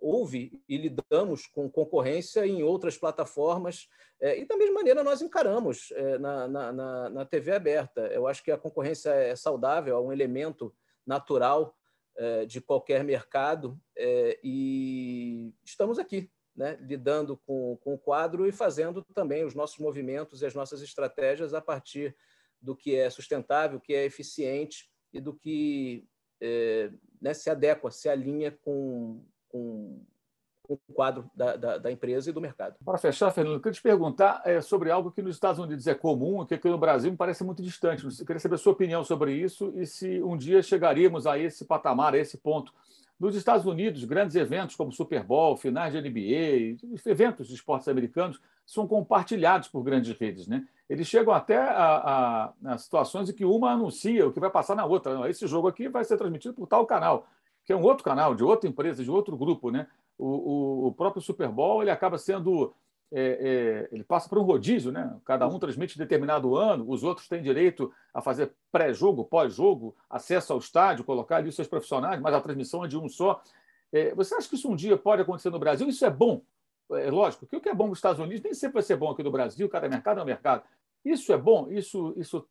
houve 0.00 0.62
e 0.68 0.76
lidamos 0.76 1.46
com 1.46 1.70
concorrência 1.70 2.46
em 2.46 2.62
outras 2.62 2.96
plataformas, 2.96 3.88
e 4.20 4.44
da 4.44 4.56
mesma 4.56 4.74
maneira 4.74 5.04
nós 5.04 5.22
encaramos 5.22 5.92
na, 6.20 6.48
na, 6.48 7.10
na 7.10 7.24
TV 7.24 7.52
aberta. 7.52 8.00
Eu 8.08 8.26
acho 8.26 8.42
que 8.42 8.50
a 8.50 8.58
concorrência 8.58 9.10
é 9.10 9.36
saudável, 9.36 9.96
é 9.96 10.00
um 10.00 10.12
elemento 10.12 10.74
natural 11.06 11.76
eh, 12.20 12.46
de 12.46 12.60
qualquer 12.60 13.04
mercado 13.04 13.80
e 14.42 15.54
estamos 15.64 16.00
aqui, 16.00 16.28
né, 16.54 16.76
lidando 16.80 17.36
com, 17.46 17.76
com 17.76 17.94
o 17.94 17.98
quadro 17.98 18.44
e 18.44 18.50
fazendo 18.50 19.04
também 19.14 19.44
os 19.44 19.54
nossos 19.54 19.78
movimentos 19.78 20.42
e 20.42 20.46
as 20.46 20.52
nossas 20.52 20.82
estratégias 20.82 21.54
a 21.54 21.60
partir 21.60 22.16
do 22.60 22.74
que 22.74 22.96
é 22.96 23.08
sustentável, 23.08 23.80
que 23.80 23.94
é 23.94 24.04
eficiente 24.04 24.90
e 25.12 25.20
do 25.20 25.32
que 25.32 26.08
é, 26.40 26.90
né, 27.22 27.32
se 27.32 27.48
adequa, 27.50 27.88
se 27.92 28.08
alinha 28.08 28.50
com, 28.50 29.24
com 29.48 30.00
o 30.68 30.76
quadro 30.92 31.30
da, 31.34 31.56
da, 31.56 31.78
da, 31.78 31.90
empresa 31.90 32.28
e 32.28 32.32
do 32.32 32.42
mercado. 32.42 32.76
Para 32.84 32.98
fechar, 32.98 33.30
Fernando, 33.30 33.54
eu 33.54 33.60
queria 33.60 33.72
te 33.72 33.82
perguntar 33.82 34.42
é, 34.44 34.60
sobre 34.60 34.90
algo 34.90 35.10
que 35.10 35.22
nos 35.22 35.34
Estados 35.34 35.58
Unidos 35.58 35.86
é 35.86 35.94
comum 35.94 36.44
que 36.44 36.54
aqui 36.54 36.68
no 36.68 36.76
Brasil 36.76 37.10
me 37.10 37.16
parece 37.16 37.42
muito 37.42 37.62
distante. 37.62 38.04
Eu 38.04 38.26
queria 38.26 38.38
saber 38.38 38.56
a 38.56 38.58
sua 38.58 38.72
opinião 38.74 39.02
sobre 39.02 39.32
isso 39.32 39.72
e 39.76 39.86
se 39.86 40.22
um 40.22 40.36
dia 40.36 40.62
chegaríamos 40.62 41.26
a 41.26 41.38
esse 41.38 41.64
patamar, 41.64 42.14
a 42.14 42.18
esse 42.18 42.36
ponto. 42.36 42.72
Nos 43.18 43.34
Estados 43.34 43.64
Unidos, 43.66 44.04
grandes 44.04 44.36
eventos 44.36 44.76
como 44.76 44.92
Super 44.92 45.24
Bowl, 45.24 45.56
finais 45.56 45.92
de 45.92 46.00
NBA, 46.00 46.76
eventos 47.06 47.48
de 47.48 47.54
esportes 47.54 47.88
americanos 47.88 48.38
são 48.64 48.86
compartilhados 48.86 49.68
por 49.68 49.82
grandes 49.82 50.16
redes. 50.16 50.46
Né? 50.46 50.64
Eles 50.88 51.08
chegam 51.08 51.32
até 51.32 51.56
a, 51.56 52.52
a, 52.64 52.72
a 52.72 52.78
situações 52.78 53.28
em 53.28 53.32
que 53.32 53.44
uma 53.44 53.72
anuncia 53.72 54.26
o 54.26 54.32
que 54.32 54.38
vai 54.38 54.50
passar 54.50 54.76
na 54.76 54.84
outra. 54.84 55.28
Esse 55.28 55.46
jogo 55.46 55.66
aqui 55.66 55.88
vai 55.88 56.04
ser 56.04 56.18
transmitido 56.18 56.54
por 56.54 56.66
tal 56.66 56.86
canal, 56.86 57.26
que 57.68 57.72
é 57.74 57.76
um 57.76 57.82
outro 57.82 58.02
canal, 58.02 58.34
de 58.34 58.42
outra 58.42 58.66
empresa, 58.66 59.04
de 59.04 59.10
outro 59.10 59.36
grupo. 59.36 59.70
Né? 59.70 59.86
o, 60.18 60.26
o, 60.26 60.86
o 60.86 60.92
próprio 60.92 61.22
Super 61.22 61.48
Bowl 61.48 61.82
ele 61.82 61.90
acaba 61.90 62.16
sendo. 62.16 62.74
É, 63.10 63.88
é, 63.90 63.94
ele 63.94 64.04
passa 64.04 64.28
por 64.28 64.38
um 64.38 64.42
rodízio, 64.42 64.90
né? 64.90 65.16
Cada 65.24 65.46
um 65.46 65.58
transmite 65.58 65.96
determinado 65.96 66.56
ano, 66.56 66.84
os 66.88 67.02
outros 67.02 67.28
têm 67.28 67.42
direito 67.42 67.92
a 68.12 68.20
fazer 68.20 68.52
pré-jogo, 68.70 69.24
pós-jogo, 69.24 69.94
acesso 70.10 70.52
ao 70.52 70.58
estádio, 70.58 71.04
colocar 71.04 71.36
ali 71.36 71.48
os 71.48 71.54
seus 71.54 71.68
profissionais, 71.68 72.20
mas 72.20 72.34
a 72.34 72.40
transmissão 72.40 72.84
é 72.84 72.88
de 72.88 72.98
um 72.98 73.08
só. 73.08 73.42
É, 73.90 74.14
você 74.14 74.34
acha 74.34 74.48
que 74.48 74.56
isso 74.56 74.70
um 74.70 74.76
dia 74.76 74.96
pode 74.98 75.22
acontecer 75.22 75.48
no 75.48 75.58
Brasil? 75.58 75.88
Isso 75.88 76.04
é 76.04 76.10
bom? 76.10 76.42
É 76.92 77.10
lógico 77.10 77.46
que 77.46 77.56
o 77.56 77.60
que 77.60 77.68
é 77.68 77.74
bom 77.74 77.88
nos 77.88 77.98
Estados 77.98 78.20
Unidos 78.20 78.42
nem 78.42 78.52
sempre 78.52 78.74
vai 78.74 78.82
ser 78.82 78.96
bom 78.96 79.10
aqui 79.10 79.22
no 79.22 79.30
Brasil, 79.30 79.68
cada 79.68 79.88
mercado 79.88 80.20
é 80.20 80.22
um 80.22 80.26
mercado. 80.26 80.62
Isso 81.02 81.32
é 81.32 81.38
bom? 81.38 81.70
Isso, 81.70 82.12
isso 82.16 82.46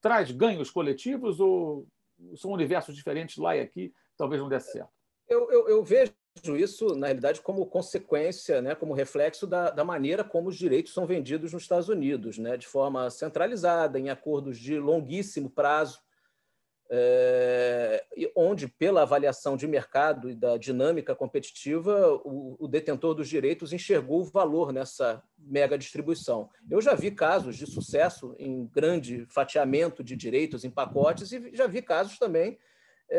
traz 0.00 0.32
ganhos 0.32 0.70
coletivos 0.70 1.38
ou 1.38 1.86
são 2.34 2.50
universos 2.50 2.96
diferentes 2.96 3.36
lá 3.36 3.56
e 3.56 3.60
aqui? 3.60 3.92
Talvez 4.16 4.40
não 4.40 4.48
desse 4.48 4.72
certo. 4.72 4.90
Eu, 5.28 5.50
eu, 5.50 5.68
eu 5.68 5.84
vejo 5.84 6.12
isso, 6.56 6.94
na 6.94 7.06
realidade, 7.06 7.40
como 7.40 7.66
consequência, 7.66 8.62
né, 8.62 8.74
como 8.74 8.94
reflexo 8.94 9.46
da, 9.46 9.70
da, 9.70 9.84
maneira 9.84 10.24
como 10.24 10.48
os 10.48 10.56
direitos 10.56 10.92
são 10.92 11.06
vendidos 11.06 11.52
nos 11.52 11.62
Estados 11.62 11.88
Unidos, 11.88 12.38
né, 12.38 12.56
de 12.56 12.66
forma 12.66 13.08
centralizada, 13.10 13.98
em 13.98 14.08
acordos 14.08 14.58
de 14.58 14.78
longuíssimo 14.78 15.50
prazo, 15.50 16.00
é, 16.94 18.04
onde, 18.36 18.68
pela 18.68 19.00
avaliação 19.00 19.56
de 19.56 19.66
mercado 19.66 20.28
e 20.28 20.34
da 20.34 20.58
dinâmica 20.58 21.14
competitiva, 21.14 22.20
o, 22.22 22.56
o, 22.58 22.68
detentor 22.68 23.14
dos 23.14 23.28
direitos 23.28 23.72
enxergou 23.72 24.20
o 24.20 24.24
valor 24.24 24.74
nessa 24.74 25.22
mega 25.38 25.78
distribuição. 25.78 26.50
Eu 26.70 26.82
já 26.82 26.94
vi 26.94 27.10
casos 27.10 27.56
de 27.56 27.66
sucesso 27.66 28.34
em 28.38 28.66
grande 28.66 29.24
fatiamento 29.30 30.04
de 30.04 30.14
direitos 30.14 30.64
em 30.64 30.70
pacotes 30.70 31.32
e 31.32 31.54
já 31.54 31.66
vi 31.66 31.80
casos 31.80 32.18
também 32.18 32.58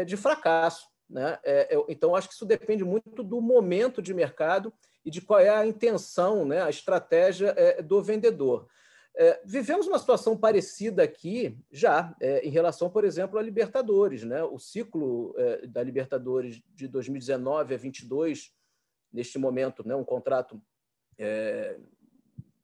de 0.04 0.18
fracasso. 0.18 0.88
Né? 1.10 1.38
É, 1.44 1.76
então, 1.90 2.16
acho 2.16 2.28
que 2.30 2.34
isso 2.34 2.46
depende 2.46 2.84
muito 2.84 3.22
do 3.24 3.40
momento 3.42 4.02
de 4.02 4.14
mercado 4.14 4.74
e 5.06 5.12
de 5.12 5.22
qual 5.22 5.40
é 5.40 5.50
a 5.50 5.66
intenção, 5.66 6.46
né, 6.46 6.62
a 6.62 6.70
estratégia 6.70 7.54
é, 7.58 7.82
do 7.82 8.02
vendedor. 8.02 8.68
É, 9.16 9.40
vivemos 9.46 9.86
uma 9.86 10.00
situação 10.00 10.36
parecida 10.36 11.04
aqui 11.04 11.56
já 11.72 12.16
é, 12.20 12.46
em 12.46 12.50
relação, 12.50 12.90
por 12.90 13.04
exemplo, 13.04 13.38
à 13.38 13.42
Libertadores. 13.44 14.24
Né? 14.24 14.44
O 14.44 14.58
ciclo 14.58 15.36
é, 15.38 15.68
da 15.68 15.84
Libertadores 15.84 16.64
de 16.74 16.88
2019 16.88 17.76
a 17.76 17.78
22, 17.78 18.52
neste 19.12 19.38
momento, 19.38 19.88
né, 19.88 19.96
um 19.96 20.04
contrato 20.04 20.60
é, 21.20 21.78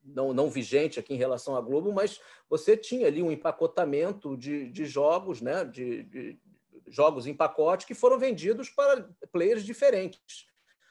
não, 0.03 0.33
não 0.33 0.49
vigente 0.49 0.99
aqui 0.99 1.13
em 1.13 1.17
relação 1.17 1.55
à 1.55 1.61
Globo, 1.61 1.93
mas 1.93 2.19
você 2.49 2.75
tinha 2.75 3.05
ali 3.05 3.21
um 3.21 3.31
empacotamento 3.31 4.35
de, 4.35 4.71
de 4.71 4.85
jogos, 4.85 5.41
né, 5.41 5.63
de, 5.63 6.03
de, 6.03 6.39
jogos 6.89 7.27
em 7.27 7.33
pacote 7.33 7.85
que 7.85 7.93
foram 7.93 8.17
vendidos 8.17 8.69
para 8.69 9.07
players 9.31 9.63
diferentes. 9.63 10.47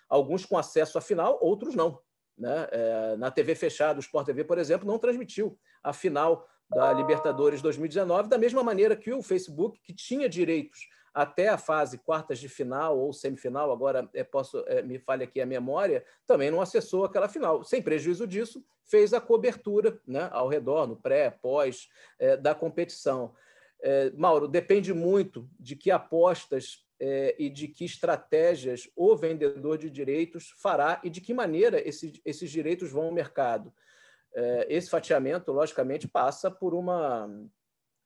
Alguns 0.09 0.45
com 0.47 0.57
acesso 0.57 0.99
à 0.99 1.01
final, 1.01 1.39
outros 1.43 1.75
não. 1.75 2.01
Né? 2.37 2.69
É, 2.71 3.17
na 3.17 3.31
TV 3.31 3.55
fechada, 3.55 3.99
o 3.99 4.01
Sport 4.01 4.27
TV, 4.27 4.45
por 4.45 4.59
exemplo, 4.59 4.87
não 4.87 4.99
transmitiu 4.99 5.59
a 5.83 5.93
final 5.93 6.49
da 6.71 6.93
Libertadores 6.93 7.63
2019, 7.63 8.29
da 8.29 8.39
mesma 8.39 8.63
maneira 8.63 8.95
que 8.95 9.13
o 9.13 9.23
Facebook, 9.23 9.81
que 9.81 9.93
tinha 9.93 10.29
direitos 10.29 10.89
até 11.15 11.49
a 11.49 11.59
fase 11.59 11.99
quartas 11.99 12.39
de 12.39 12.49
final 12.49 12.99
ou 12.99 13.13
semifinal, 13.13 13.73
agora 13.73 14.09
é, 14.15 14.23
posso, 14.23 14.63
é, 14.67 14.83
me 14.83 14.99
falha 14.99 15.25
aqui 15.25 15.41
a 15.41 15.47
memória, 15.47 16.05
também 16.27 16.51
não 16.51 16.61
acessou 16.61 17.05
aquela 17.05 17.29
final. 17.29 17.65
Sem 17.65 17.83
prejuízo 17.83 18.27
disso, 18.27 18.65
fez 18.85 19.13
a 19.13 19.21
cobertura 19.21 20.01
né, 20.07 20.29
ao 20.31 20.47
redor, 20.47 20.87
no 20.87 20.97
pré, 20.97 21.31
pós 21.31 21.89
é, 22.19 22.37
da 22.37 22.55
competição. 22.55 23.35
É, 23.81 24.11
Mauro, 24.11 24.49
depende 24.49 24.93
muito 24.93 25.49
de 25.59 25.77
que 25.77 25.91
apostas 25.91 26.85
é, 27.01 27.37
e 27.39 27.49
de 27.49 27.69
que 27.69 27.85
estratégias 27.85 28.91
o 28.97 29.15
vendedor 29.17 29.79
de 29.79 29.89
direitos 29.89 30.53
fará 30.57 31.01
e 31.05 31.11
de 31.11 31.21
que 31.21 31.33
maneira 31.33 31.81
esses, 31.87 32.21
esses 32.25 32.51
direitos 32.51 32.91
vão 32.91 33.05
ao 33.05 33.13
mercado. 33.13 33.73
É, 34.35 34.67
esse 34.69 34.91
fatiamento, 34.91 35.53
logicamente, 35.53 36.09
passa 36.09 36.51
por 36.51 36.75
uma, 36.75 37.31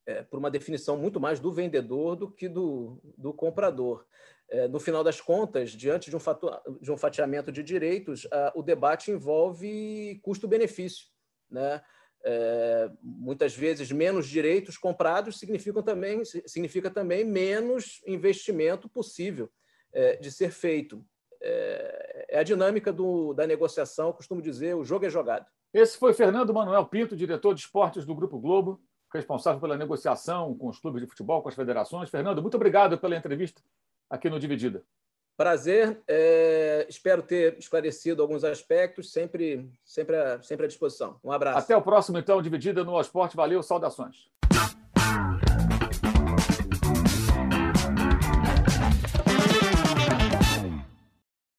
é, 0.06 0.22
por 0.22 0.38
uma 0.38 0.50
definição 0.50 0.96
muito 0.96 1.18
mais 1.18 1.40
do 1.40 1.50
vendedor 1.50 2.16
do 2.16 2.30
que 2.30 2.48
do, 2.48 3.00
do 3.16 3.32
comprador. 3.32 4.04
É, 4.48 4.68
no 4.68 4.78
final 4.78 5.02
das 5.02 5.20
contas, 5.20 5.70
diante 5.70 6.10
de 6.10 6.16
um, 6.16 6.20
fator, 6.20 6.60
de 6.80 6.92
um 6.92 6.96
fatiamento 6.96 7.50
de 7.50 7.62
direitos, 7.62 8.28
o 8.54 8.62
debate 8.62 9.10
envolve 9.10 10.20
custo-benefício. 10.22 11.06
Né? 11.50 11.82
É, 12.24 12.90
muitas 13.02 13.54
vezes 13.54 13.90
menos 13.90 14.28
direitos 14.28 14.78
comprados 14.78 15.38
significam 15.38 15.82
também, 15.82 16.24
significa 16.24 16.88
também 16.88 17.24
menos 17.24 18.00
investimento 18.06 18.88
possível 18.88 19.50
é, 19.92 20.16
de 20.16 20.30
ser 20.30 20.50
feito. 20.50 21.04
É, 21.40 22.26
é 22.30 22.38
a 22.38 22.42
dinâmica 22.42 22.92
do, 22.92 23.34
da 23.34 23.46
negociação, 23.46 24.08
eu 24.08 24.14
costumo 24.14 24.40
dizer, 24.40 24.74
o 24.74 24.84
jogo 24.84 25.04
é 25.04 25.10
jogado. 25.10 25.46
Esse 25.74 25.98
foi 25.98 26.12
Fernando 26.12 26.54
Manuel 26.54 26.86
Pinto, 26.86 27.16
diretor 27.16 27.54
de 27.54 27.62
esportes 27.62 28.04
do 28.04 28.14
Grupo 28.14 28.38
Globo, 28.38 28.80
responsável 29.12 29.60
pela 29.60 29.76
negociação 29.76 30.56
com 30.56 30.68
os 30.68 30.78
clubes 30.78 31.02
de 31.02 31.08
futebol, 31.08 31.42
com 31.42 31.48
as 31.48 31.54
federações. 31.54 32.08
Fernando, 32.08 32.40
muito 32.40 32.54
obrigado 32.54 32.96
pela 32.98 33.16
entrevista 33.16 33.62
aqui 34.08 34.30
no 34.30 34.38
Dividida. 34.38 34.84
Prazer, 35.36 36.00
é, 36.06 36.86
espero 36.88 37.22
ter 37.22 37.58
esclarecido 37.58 38.22
alguns 38.22 38.44
aspectos, 38.44 39.12
sempre, 39.12 39.68
sempre, 39.84 40.14
sempre 40.42 40.66
à 40.66 40.68
disposição. 40.68 41.18
Um 41.24 41.32
abraço. 41.32 41.58
Até 41.58 41.76
o 41.76 41.82
próximo, 41.82 42.18
então, 42.18 42.42
Dividida 42.42 42.84
no 42.84 43.00
Esporte. 43.00 43.36
Valeu, 43.36 43.62
saudações. 43.62 44.30